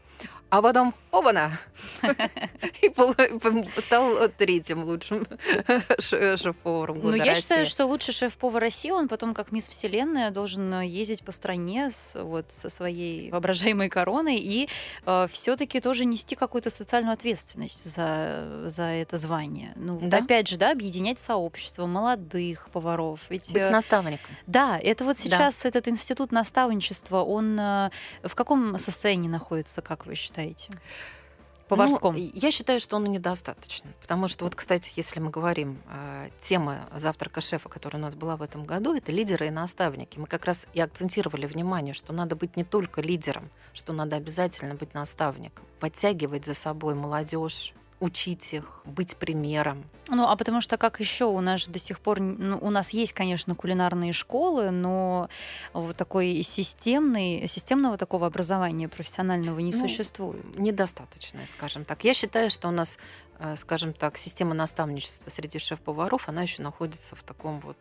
А 0.55 0.62
потом 0.62 0.94
оба-на! 1.11 1.59
И 2.80 3.80
стал 3.80 4.28
третьим 4.38 4.84
лучшим 4.84 5.26
шеф-поваром 5.98 7.00
года 7.00 7.16
Ну, 7.16 7.24
я 7.24 7.34
считаю, 7.34 7.66
что 7.66 7.86
лучший 7.86 8.14
шеф-повар 8.14 8.62
России, 8.62 8.92
он 8.92 9.09
потом, 9.09 9.34
как 9.34 9.50
мисс 9.50 9.66
Вселенная, 9.66 10.30
должен 10.30 10.80
ездить 10.82 11.24
по 11.24 11.32
стране 11.32 11.90
с, 11.90 12.14
вот, 12.14 12.52
со 12.52 12.68
своей 12.68 13.30
воображаемой 13.32 13.88
короной 13.88 14.36
и 14.36 14.68
э, 15.07 15.26
все 15.32 15.57
таки 15.57 15.80
тоже 15.80 16.05
нести 16.05 16.36
какую-то 16.36 16.70
социальную 16.70 17.14
ответственность 17.14 17.84
за, 17.84 18.62
за 18.66 18.84
это 18.84 19.18
звание. 19.18 19.72
Ну, 19.74 19.98
да? 20.00 20.18
опять 20.18 20.46
же, 20.46 20.57
да, 20.57 20.70
объединять 20.70 21.18
сообщество 21.18 21.86
молодых 21.86 22.68
поваров. 22.70 23.22
Ведь, 23.28 23.52
Быть 23.52 23.62
э, 23.62 23.70
наставником. 23.70 24.30
Да, 24.46 24.78
это 24.80 25.05
вот 25.05 25.16
сейчас 25.16 25.64
да. 25.64 25.68
этот 25.68 25.88
институт 25.88 26.30
наставничества, 26.30 27.22
он 27.24 27.59
э, 27.59 27.90
в 28.22 28.36
каком 28.36 28.78
состоянии 28.78 29.28
находится, 29.28 29.82
как 29.82 30.07
вы 30.07 30.14
считаете? 30.14 30.43
Считаете? 30.45 30.70
Поварском. 31.68 32.14
Ну, 32.14 32.30
я 32.34 32.51
считаю, 32.51 32.78
что 32.78 32.97
он 32.97 33.05
недостаточно. 33.05 33.90
Потому 34.03 34.28
что, 34.28 34.45
вот, 34.45 34.55
кстати, 34.55 34.92
если 34.97 35.18
мы 35.18 35.30
говорим, 35.30 35.80
э, 35.88 36.28
тема 36.38 36.86
завтрака 36.95 37.40
шефа, 37.40 37.70
которая 37.70 38.03
у 38.03 38.05
нас 38.05 38.14
была 38.14 38.36
в 38.36 38.42
этом 38.42 38.66
году, 38.66 38.95
это 38.95 39.12
лидеры 39.12 39.47
и 39.47 39.51
наставники. 39.51 40.18
Мы 40.18 40.26
как 40.26 40.45
раз 40.45 40.66
и 40.74 40.80
акцентировали 40.80 41.47
внимание, 41.47 41.95
что 41.95 42.12
надо 42.12 42.36
быть 42.36 42.57
не 42.57 42.64
только 42.64 43.01
лидером, 43.01 43.51
что 43.72 43.95
надо 43.95 44.16
обязательно 44.16 44.74
быть 44.74 44.92
наставником, 44.92 45.64
подтягивать 45.80 46.45
за 46.45 46.53
собой 46.53 46.95
молодежь, 46.95 47.72
учить 48.01 48.53
их, 48.53 48.80
быть 48.84 49.16
примером. 49.16 49.84
Ну, 50.09 50.24
а 50.24 50.36
потому 50.36 50.61
что 50.61 50.76
как 50.76 51.01
еще 51.01 51.24
у 51.24 51.40
нас 51.40 51.66
до 51.66 51.78
сих 51.78 52.01
пор, 52.01 52.20
ну, 52.20 52.59
у 52.61 52.70
нас 52.70 52.90
есть, 52.90 53.12
конечно, 53.12 53.55
кулинарные 53.55 54.12
школы, 54.12 54.70
но 54.70 55.28
вот 55.72 55.97
такой 55.97 56.42
системный, 56.42 57.47
системного 57.47 57.97
такого 57.97 58.26
образования 58.26 58.88
профессионального 58.88 59.59
не 59.61 59.72
ну, 59.72 59.78
существует. 59.78 60.59
Недостаточно, 60.59 61.40
скажем 61.47 61.84
так. 61.84 62.05
Я 62.05 62.14
считаю, 62.14 62.51
что 62.51 62.68
у 62.68 62.72
нас, 62.72 62.99
э, 63.38 63.57
скажем 63.57 63.92
так, 63.92 64.18
система 64.18 64.55
наставничества 64.55 65.30
среди 65.30 65.59
шеф-поваров, 65.59 66.28
она 66.28 66.42
еще 66.42 66.62
находится 66.62 67.16
в 67.16 67.22
таком 67.22 67.61
вот 67.61 67.78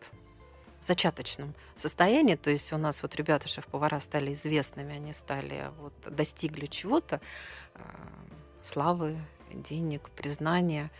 зачаточном 0.80 1.54
состоянии. 1.76 2.36
То 2.36 2.52
есть 2.52 2.72
у 2.74 2.78
нас 2.78 3.02
вот 3.02 3.16
ребята 3.16 3.48
шеф-повара 3.48 4.00
стали 4.00 4.34
известными, 4.34 4.96
они 4.96 5.14
стали 5.14 5.72
вот 5.80 5.94
достигли 6.06 6.66
чего-то, 6.66 7.20
э, 7.74 7.80
славы, 8.62 9.18
денег, 9.62 10.10
признания. 10.10 10.92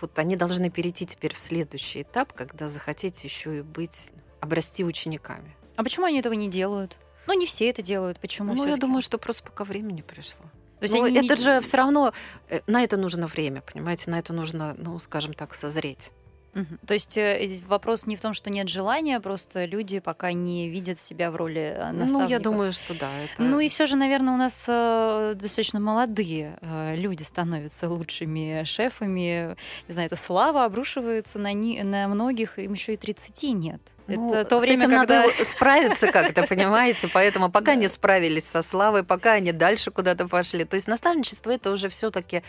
Вот 0.00 0.18
они 0.18 0.36
должны 0.36 0.70
перейти 0.70 1.06
теперь 1.06 1.34
в 1.34 1.40
следующий 1.40 2.02
этап, 2.02 2.32
когда 2.32 2.68
захотеть 2.68 3.22
еще 3.24 3.58
и 3.58 3.62
быть, 3.62 4.12
обрасти 4.40 4.84
учениками. 4.84 5.56
А 5.76 5.84
почему 5.84 6.06
они 6.06 6.18
этого 6.18 6.32
не 6.34 6.48
делают? 6.48 6.96
Ну, 7.26 7.34
не 7.34 7.46
все 7.46 7.68
это 7.68 7.82
делают. 7.82 8.18
Почему? 8.18 8.54
Ну, 8.54 8.66
я 8.66 8.76
думаю, 8.76 9.02
что 9.02 9.18
просто 9.18 9.44
пока 9.44 9.64
времени 9.64 10.02
пришло. 10.02 10.44
То 10.80 10.84
есть 10.84 10.94
они... 10.96 11.16
это 11.16 11.36
же 11.36 11.60
все 11.60 11.76
равно 11.76 12.12
э, 12.48 12.60
на 12.66 12.82
это 12.82 12.96
нужно 12.96 13.28
время, 13.28 13.60
понимаете, 13.60 14.10
на 14.10 14.18
это 14.18 14.32
нужно, 14.32 14.74
ну, 14.76 14.98
скажем 14.98 15.32
так, 15.32 15.54
созреть. 15.54 16.10
Угу. 16.54 16.78
То 16.86 16.94
есть 16.94 17.16
э, 17.16 17.38
здесь 17.46 17.62
вопрос 17.62 18.06
не 18.06 18.14
в 18.14 18.20
том, 18.20 18.34
что 18.34 18.50
нет 18.50 18.68
желания, 18.68 19.20
просто 19.20 19.64
люди 19.64 20.00
пока 20.00 20.32
не 20.32 20.68
видят 20.68 20.98
себя 20.98 21.30
в 21.30 21.36
роли 21.36 21.74
наставника. 21.92 22.12
Ну, 22.12 22.28
я 22.28 22.38
думаю, 22.40 22.72
что 22.72 22.94
да. 22.94 23.10
Это... 23.24 23.42
Ну 23.42 23.58
и 23.58 23.68
все 23.68 23.86
же, 23.86 23.96
наверное, 23.96 24.34
у 24.34 24.36
нас 24.36 24.66
э, 24.68 25.32
достаточно 25.34 25.80
молодые 25.80 26.58
э, 26.60 26.96
люди 26.96 27.22
становятся 27.22 27.88
лучшими 27.88 28.64
шефами. 28.64 29.56
Не 29.88 29.94
знаю, 29.94 30.06
эта 30.08 30.16
слава 30.16 30.64
обрушивается 30.64 31.38
на, 31.38 31.54
ни, 31.54 31.80
на 31.80 32.06
многих, 32.08 32.58
им 32.58 32.74
еще 32.74 32.94
и 32.94 32.96
30 32.98 33.42
нет. 33.54 33.80
Ну, 34.08 34.34
это 34.34 34.50
то 34.50 34.58
время, 34.58 34.78
этим 34.78 34.90
когда... 34.90 35.22
надо 35.22 35.32
справиться 35.44 36.12
как-то, 36.12 36.42
понимаете? 36.42 37.08
Поэтому 37.08 37.50
пока 37.50 37.76
не 37.76 37.88
справились 37.88 38.44
со 38.44 38.62
славой, 38.62 39.04
пока 39.04 39.32
они 39.32 39.52
дальше 39.52 39.90
куда-то 39.90 40.28
пошли. 40.28 40.64
То 40.64 40.76
есть 40.76 40.88
наставничество 40.88 41.50
это 41.50 41.70
уже 41.70 41.88
все-таки 41.88 42.42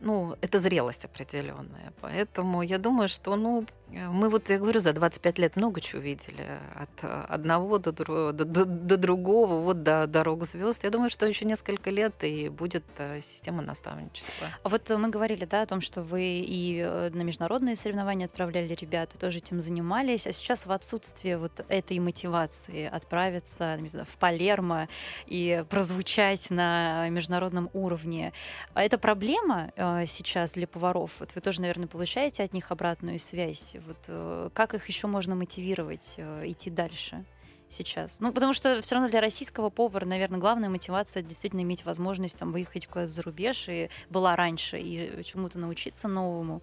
ну, 0.00 0.36
это 0.40 0.58
зрелость 0.58 1.04
определенная. 1.04 1.92
Поэтому 2.00 2.62
я 2.62 2.78
думаю, 2.78 3.08
что, 3.08 3.36
ну, 3.36 3.66
мы 3.92 4.28
вот, 4.28 4.48
я 4.50 4.58
говорю, 4.58 4.80
за 4.80 4.92
25 4.92 5.38
лет 5.38 5.56
много 5.56 5.80
чего 5.80 6.00
видели. 6.00 6.46
От 6.74 7.04
одного 7.28 7.78
до, 7.78 7.92
до, 7.92 8.32
до, 8.32 8.64
до 8.64 8.96
другого, 8.96 9.60
вот 9.60 9.82
до 9.82 10.06
дорог 10.06 10.44
звезд. 10.44 10.84
Я 10.84 10.90
думаю, 10.90 11.10
что 11.10 11.26
еще 11.26 11.44
несколько 11.44 11.90
лет 11.90 12.14
и 12.22 12.48
будет 12.48 12.84
э, 12.98 13.20
система 13.20 13.62
наставничества. 13.62 14.48
А 14.62 14.68
вот 14.68 14.88
мы 14.90 15.08
говорили, 15.08 15.44
да, 15.44 15.62
о 15.62 15.66
том, 15.66 15.80
что 15.80 16.02
вы 16.02 16.22
и 16.22 16.80
э, 16.84 17.10
на 17.12 17.22
международные 17.22 17.74
соревнования 17.74 18.26
отправляли 18.26 18.74
ребят, 18.74 19.10
тоже 19.18 19.38
этим 19.38 19.60
занимались. 19.60 20.26
А 20.26 20.32
сейчас 20.32 20.66
в 20.66 20.72
отсутствие 20.72 21.36
вот 21.36 21.64
этой 21.68 21.98
мотивации 21.98 22.86
отправиться, 22.86 23.76
не 23.78 23.88
знаю, 23.88 24.06
в 24.06 24.16
Палермо 24.18 24.88
и 25.26 25.64
прозвучать 25.68 26.50
на 26.50 27.08
международном 27.08 27.70
уровне, 27.72 28.32
а 28.74 28.84
это 28.84 28.98
проблема 28.98 29.72
э, 29.76 29.89
сейчас 30.06 30.52
для 30.52 30.66
поваров? 30.66 31.16
Вот 31.20 31.34
вы 31.34 31.40
тоже, 31.40 31.60
наверное, 31.60 31.86
получаете 31.86 32.42
от 32.42 32.52
них 32.52 32.70
обратную 32.70 33.18
связь 33.18 33.76
вот 33.86 33.98
э, 34.08 34.50
как 34.54 34.74
их 34.74 34.88
еще 34.88 35.06
можно 35.06 35.34
мотивировать 35.34 36.14
э, 36.16 36.44
идти 36.46 36.70
дальше? 36.70 37.24
сейчас. 37.72 38.18
Ну, 38.18 38.32
потому 38.32 38.52
что 38.52 38.82
все 38.82 38.96
равно 38.96 39.08
для 39.08 39.20
российского 39.20 39.70
повара, 39.70 40.04
наверное, 40.04 40.40
главная 40.40 40.68
мотивация 40.68 41.22
действительно 41.22 41.60
иметь 41.60 41.84
возможность 41.84 42.36
там 42.36 42.50
выехать 42.50 42.88
куда-то 42.88 43.06
за 43.08 43.22
рубеж 43.22 43.68
и 43.68 43.90
была 44.08 44.34
раньше 44.34 44.78
и 44.78 45.22
чему-то 45.22 45.58
научиться 45.60 46.08
новому. 46.08 46.62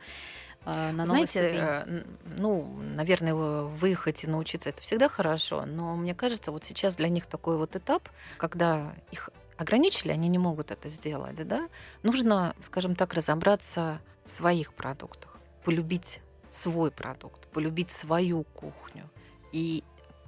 Э, 0.65 0.91
на 0.91 1.05
Знаете, 1.05 2.05
ну, 2.38 2.78
наверное, 2.95 3.34
выехать 3.34 4.25
и 4.25 4.28
научиться 4.28 4.69
это 4.69 4.82
всегда 4.82 5.07
хорошо, 5.07 5.65
но 5.65 5.95
мне 5.95 6.13
кажется, 6.13 6.51
вот 6.51 6.65
сейчас 6.65 6.97
для 6.97 7.07
них 7.07 7.25
такой 7.25 7.57
вот 7.57 7.75
этап, 7.75 8.09
когда 8.38 8.93
их 9.11 9.30
ограничили, 9.58 10.12
они 10.12 10.28
не 10.28 10.38
могут 10.38 10.72
это 10.72 10.89
сделать, 10.89 11.45
да, 11.47 11.70
нужно, 12.03 12.55
скажем 12.62 12.95
так, 12.95 13.14
разобраться 13.14 13.99
в 14.26 14.32
своих 14.32 14.74
продуктах, 14.74 15.38
полюбить 15.64 16.22
свой 16.49 16.91
продукт, 16.91 17.47
полюбить 17.47 17.91
свою 17.91 18.43
кухню. 18.43 19.10
И 19.51 19.84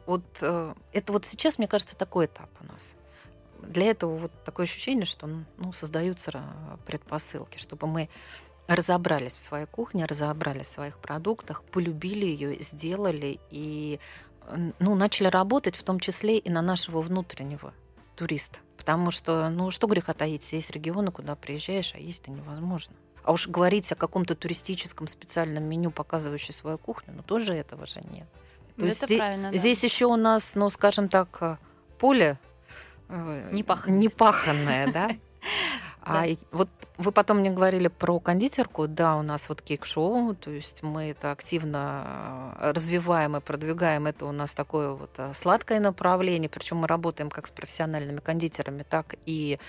вот 0.05 0.23
э, 0.41 0.73
это 0.93 1.13
вот 1.13 1.25
сейчас, 1.25 1.57
мне 1.57 1.67
кажется, 1.67 1.95
такой 1.95 2.25
этап 2.25 2.49
у 2.61 2.65
нас. 2.65 2.95
Для 3.61 3.87
этого 3.87 4.17
вот 4.17 4.31
такое 4.43 4.65
ощущение, 4.65 5.05
что 5.05 5.29
ну, 5.57 5.73
создаются 5.73 6.31
предпосылки, 6.85 7.57
чтобы 7.57 7.87
мы 7.87 8.09
разобрались 8.67 9.33
в 9.33 9.39
своей 9.39 9.65
кухне, 9.65 10.05
разобрались 10.05 10.67
в 10.67 10.71
своих 10.71 10.99
продуктах, 10.99 11.63
полюбили 11.63 12.25
ее, 12.25 12.61
сделали 12.61 13.39
и 13.49 13.99
ну, 14.79 14.95
начали 14.95 15.27
работать 15.27 15.75
в 15.75 15.83
том 15.83 15.99
числе 15.99 16.37
и 16.37 16.49
на 16.49 16.61
нашего 16.61 17.01
внутреннего 17.01 17.73
туриста. 18.19 18.59
Потому 18.77 19.11
что, 19.11 19.49
ну, 19.49 19.71
что 19.71 19.87
греха 19.87 20.13
таить, 20.13 20.51
есть 20.51 20.71
регионы, 20.71 21.11
куда 21.11 21.35
приезжаешь, 21.35 21.93
а 21.95 21.99
есть-то 21.99 22.31
невозможно. 22.31 22.93
А 23.23 23.31
уж 23.31 23.47
говорить 23.47 23.89
о 23.91 23.95
каком-то 23.95 24.35
туристическом 24.35 25.07
специальном 25.07 25.63
меню, 25.63 25.89
показывающем 25.91 26.53
свою 26.53 26.77
кухню, 26.77 27.13
ну 27.15 27.23
тоже 27.23 27.53
этого 27.53 27.85
же 27.85 28.01
нет. 28.11 28.27
То 28.75 28.81
Это 28.81 28.85
есть 28.85 29.05
здесь, 29.05 29.17
правильно, 29.19 29.51
да. 29.51 29.57
здесь 29.57 29.83
еще 29.83 30.05
у 30.05 30.15
нас, 30.17 30.55
ну, 30.55 30.69
скажем 30.69 31.07
так, 31.09 31.37
э, 31.41 31.57
поле 31.97 32.37
э, 33.07 33.49
Непаханное. 33.53 33.97
непаханное, 33.99 34.91
да? 34.91 35.09
А 36.09 36.25
вот 36.51 36.69
вы 36.97 37.11
потом 37.11 37.39
мне 37.39 37.51
говорили 37.51 37.87
про 37.87 38.19
кондитерку. 38.19 38.87
Да, 38.87 39.15
у 39.17 39.21
нас 39.21 39.47
вот 39.49 39.61
кейк-шоу, 39.61 40.35
то 40.35 40.51
есть 40.51 40.83
мы 40.83 41.11
это 41.11 41.31
активно 41.31 42.55
э, 42.59 42.71
развиваем 42.71 43.37
и 43.37 43.39
продвигаем. 43.39 44.07
Это 44.07 44.25
у 44.25 44.31
нас 44.31 44.53
такое 44.53 44.89
вот 44.91 45.11
э, 45.17 45.31
сладкое 45.33 45.79
направление. 45.79 46.49
Причем 46.49 46.77
мы 46.77 46.87
работаем 46.87 47.29
как 47.29 47.47
с 47.47 47.51
профессиональными 47.51 48.19
кондитерами, 48.19 48.83
так 48.83 49.15
и 49.25 49.59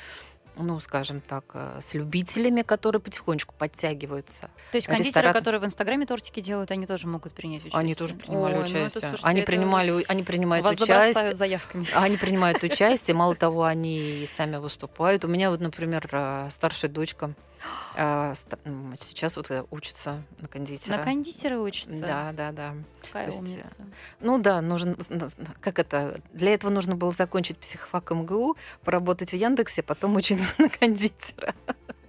ну, 0.56 0.78
скажем 0.80 1.20
так, 1.20 1.44
э, 1.54 1.78
с 1.80 1.94
любителями, 1.94 2.62
которые 2.62 3.00
потихонечку 3.00 3.54
подтягиваются. 3.56 4.50
То 4.72 4.76
есть 4.76 4.86
кондитеры, 4.86 5.28
ресторан- 5.28 5.32
которые 5.32 5.60
в 5.60 5.64
Инстаграме 5.64 6.06
тортики 6.06 6.40
делают, 6.40 6.70
они 6.70 6.86
тоже 6.86 7.06
могут 7.06 7.32
принять 7.32 7.62
участие? 7.62 7.78
Они 7.80 7.94
тоже 7.94 8.14
принимали 8.14 8.54
Ой, 8.54 8.58
ну 8.58 8.64
это, 8.64 8.70
участие. 8.70 9.00
слушайте, 9.00 9.26
они 9.28 9.40
это 9.40 9.46
принимали, 9.46 10.04
они 10.08 10.22
принимают 10.22 10.64
Вас 10.64 10.80
участие. 10.80 11.34
заявками. 11.34 11.86
Они 11.94 12.16
принимают 12.16 12.62
участие, 12.62 13.14
мало 13.14 13.34
того, 13.34 13.64
они 13.64 14.24
сами 14.26 14.56
выступают. 14.56 15.24
У 15.24 15.28
меня 15.28 15.50
вот, 15.50 15.60
например, 15.60 16.08
э, 16.12 16.48
старшая 16.50 16.90
дочка 16.90 17.34
э, 17.94 18.34
м, 18.64 18.94
сейчас 18.98 19.36
вот 19.36 19.50
э, 19.50 19.64
учится 19.70 20.22
на 20.40 20.48
кондитера. 20.48 20.96
На 20.96 21.02
кондитера 21.02 21.58
учатся? 21.58 22.00
Да, 22.00 22.32
да, 22.32 22.52
да. 22.52 22.74
Какая 23.06 23.24
то 23.24 23.30
есть, 23.30 23.42
умница. 23.42 23.76
Ну 24.20 24.38
да, 24.38 24.60
нужно, 24.60 24.96
как 25.60 25.78
это, 25.78 26.20
для 26.32 26.54
этого 26.54 26.70
нужно 26.70 26.96
было 26.96 27.12
закончить 27.12 27.58
психфак 27.58 28.10
МГУ, 28.12 28.56
поработать 28.84 29.30
в 29.30 29.36
Яндексе, 29.36 29.82
потом 29.82 30.16
учиться 30.40 30.54
на 30.62 30.68
кондитера. 30.68 31.54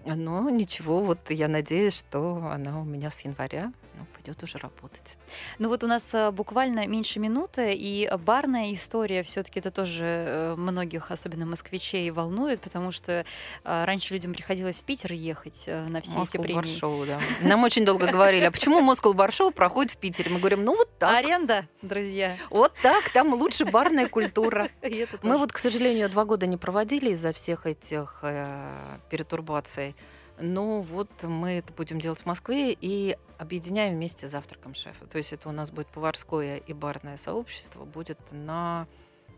Но 0.05 0.49
ничего, 0.49 1.03
вот 1.03 1.29
я 1.29 1.47
надеюсь, 1.47 1.97
что 1.97 2.49
она 2.51 2.79
у 2.79 2.83
меня 2.83 3.11
с 3.11 3.21
января 3.21 3.71
ну, 4.01 4.07
пойдет 4.13 4.41
уже 4.43 4.57
работать. 4.57 5.17
Ну 5.59 5.69
вот 5.69 5.83
у 5.83 5.87
нас 5.87 6.13
а, 6.13 6.31
буквально 6.31 6.87
меньше 6.87 7.19
минуты, 7.19 7.73
и 7.73 8.09
барная 8.25 8.73
история 8.73 9.21
все-таки 9.23 9.59
это 9.59 9.71
тоже 9.71 10.03
э, 10.03 10.55
многих, 10.57 11.11
особенно 11.11 11.45
москвичей, 11.45 12.09
волнует, 12.09 12.61
потому 12.61 12.91
что 12.91 13.25
а, 13.63 13.85
раньше 13.85 14.13
людям 14.13 14.33
приходилось 14.33 14.81
в 14.81 14.83
Питер 14.83 15.13
ехать 15.13 15.65
э, 15.67 15.87
на 15.87 16.01
все 16.01 16.11
эти 16.11 16.17
Москва 16.17 16.43
премии. 16.43 16.61
Баршоу, 16.61 17.05
да. 17.05 17.19
Нам 17.41 17.63
очень 17.63 17.85
долго 17.85 18.07
говорили, 18.07 18.45
а 18.45 18.51
почему 18.51 18.81
Москва 18.81 19.13
Баршоу 19.13 19.51
проходит 19.51 19.91
в 19.91 19.97
Питере? 19.97 20.31
Мы 20.31 20.39
говорим, 20.39 20.63
ну 20.63 20.75
вот 20.75 20.89
так, 20.97 21.15
Аренда, 21.15 21.65
друзья. 21.81 22.37
вот 22.49 22.73
так, 22.81 23.09
там 23.13 23.33
лучше 23.33 23.65
барная 23.65 24.07
культура. 24.07 24.69
Мы 25.21 25.37
вот, 25.37 25.51
к 25.51 25.57
сожалению, 25.57 26.09
два 26.09 26.25
года 26.25 26.47
не 26.47 26.57
проводили 26.57 27.11
из-за 27.11 27.33
всех 27.33 27.65
этих 27.65 28.19
э, 28.23 28.97
перетурбаций. 29.09 29.95
Но 30.41 30.81
вот 30.81 31.09
мы 31.23 31.51
это 31.51 31.71
будем 31.73 31.99
делать 31.99 32.21
в 32.21 32.25
Москве 32.25 32.75
и 32.79 33.17
объединяем 33.37 33.95
вместе 33.95 34.27
с 34.27 34.31
завтраком 34.31 34.73
шефа. 34.73 35.05
То 35.05 35.17
есть 35.17 35.33
это 35.33 35.49
у 35.49 35.51
нас 35.51 35.71
будет 35.71 35.87
поварское 35.87 36.57
и 36.57 36.73
барное 36.73 37.17
сообщество, 37.17 37.85
будет 37.85 38.19
на 38.31 38.87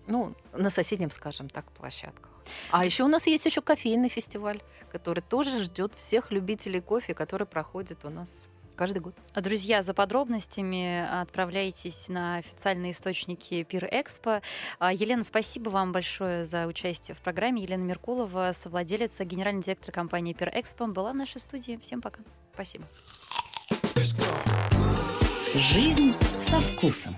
ну, 0.08 0.36
на 0.52 0.70
соседнем, 0.70 1.12
скажем 1.12 1.50
так, 1.50 1.72
площадках. 1.72 2.30
А 2.72 2.86
еще 2.86 3.04
у 3.04 3.08
нас 3.08 3.28
есть 3.28 3.46
еще 3.46 3.62
кофейный 3.62 4.10
фестиваль, 4.10 4.62
который 4.92 5.22
тоже 5.22 5.64
ждет 5.64 5.96
всех 5.96 6.32
любителей 6.32 6.82
кофе, 6.82 7.14
который 7.14 7.48
проходит 7.48 8.04
у 8.04 8.10
нас 8.10 8.50
каждый 8.76 9.00
год. 9.00 9.16
Друзья, 9.36 9.82
за 9.82 9.94
подробностями 9.94 11.06
отправляйтесь 11.22 12.10
на 12.10 12.38
официальные 12.38 12.92
источники 12.92 13.64
Пир 13.64 13.88
Экспо. 13.92 14.42
А, 14.80 14.94
Елена, 14.94 15.24
спасибо 15.24 15.70
вам 15.70 15.92
большое 15.92 16.44
за 16.44 16.68
участие 16.68 17.16
в 17.16 17.20
программе. 17.20 17.62
Елена 17.64 17.84
Меркулова, 17.84 18.52
совладелица, 18.54 19.26
генеральный 19.26 19.62
директор 19.62 19.94
компании 19.94 20.34
Пир 20.34 20.52
Экспо, 20.54 20.88
была 20.88 21.12
в 21.14 21.16
нашей 21.16 21.40
студии. 21.40 21.80
Всем 21.82 22.02
пока. 22.02 22.22
Спасибо. 22.54 22.86
Жизнь 25.56 26.14
со 26.40 26.60
вкусом. 26.60 27.18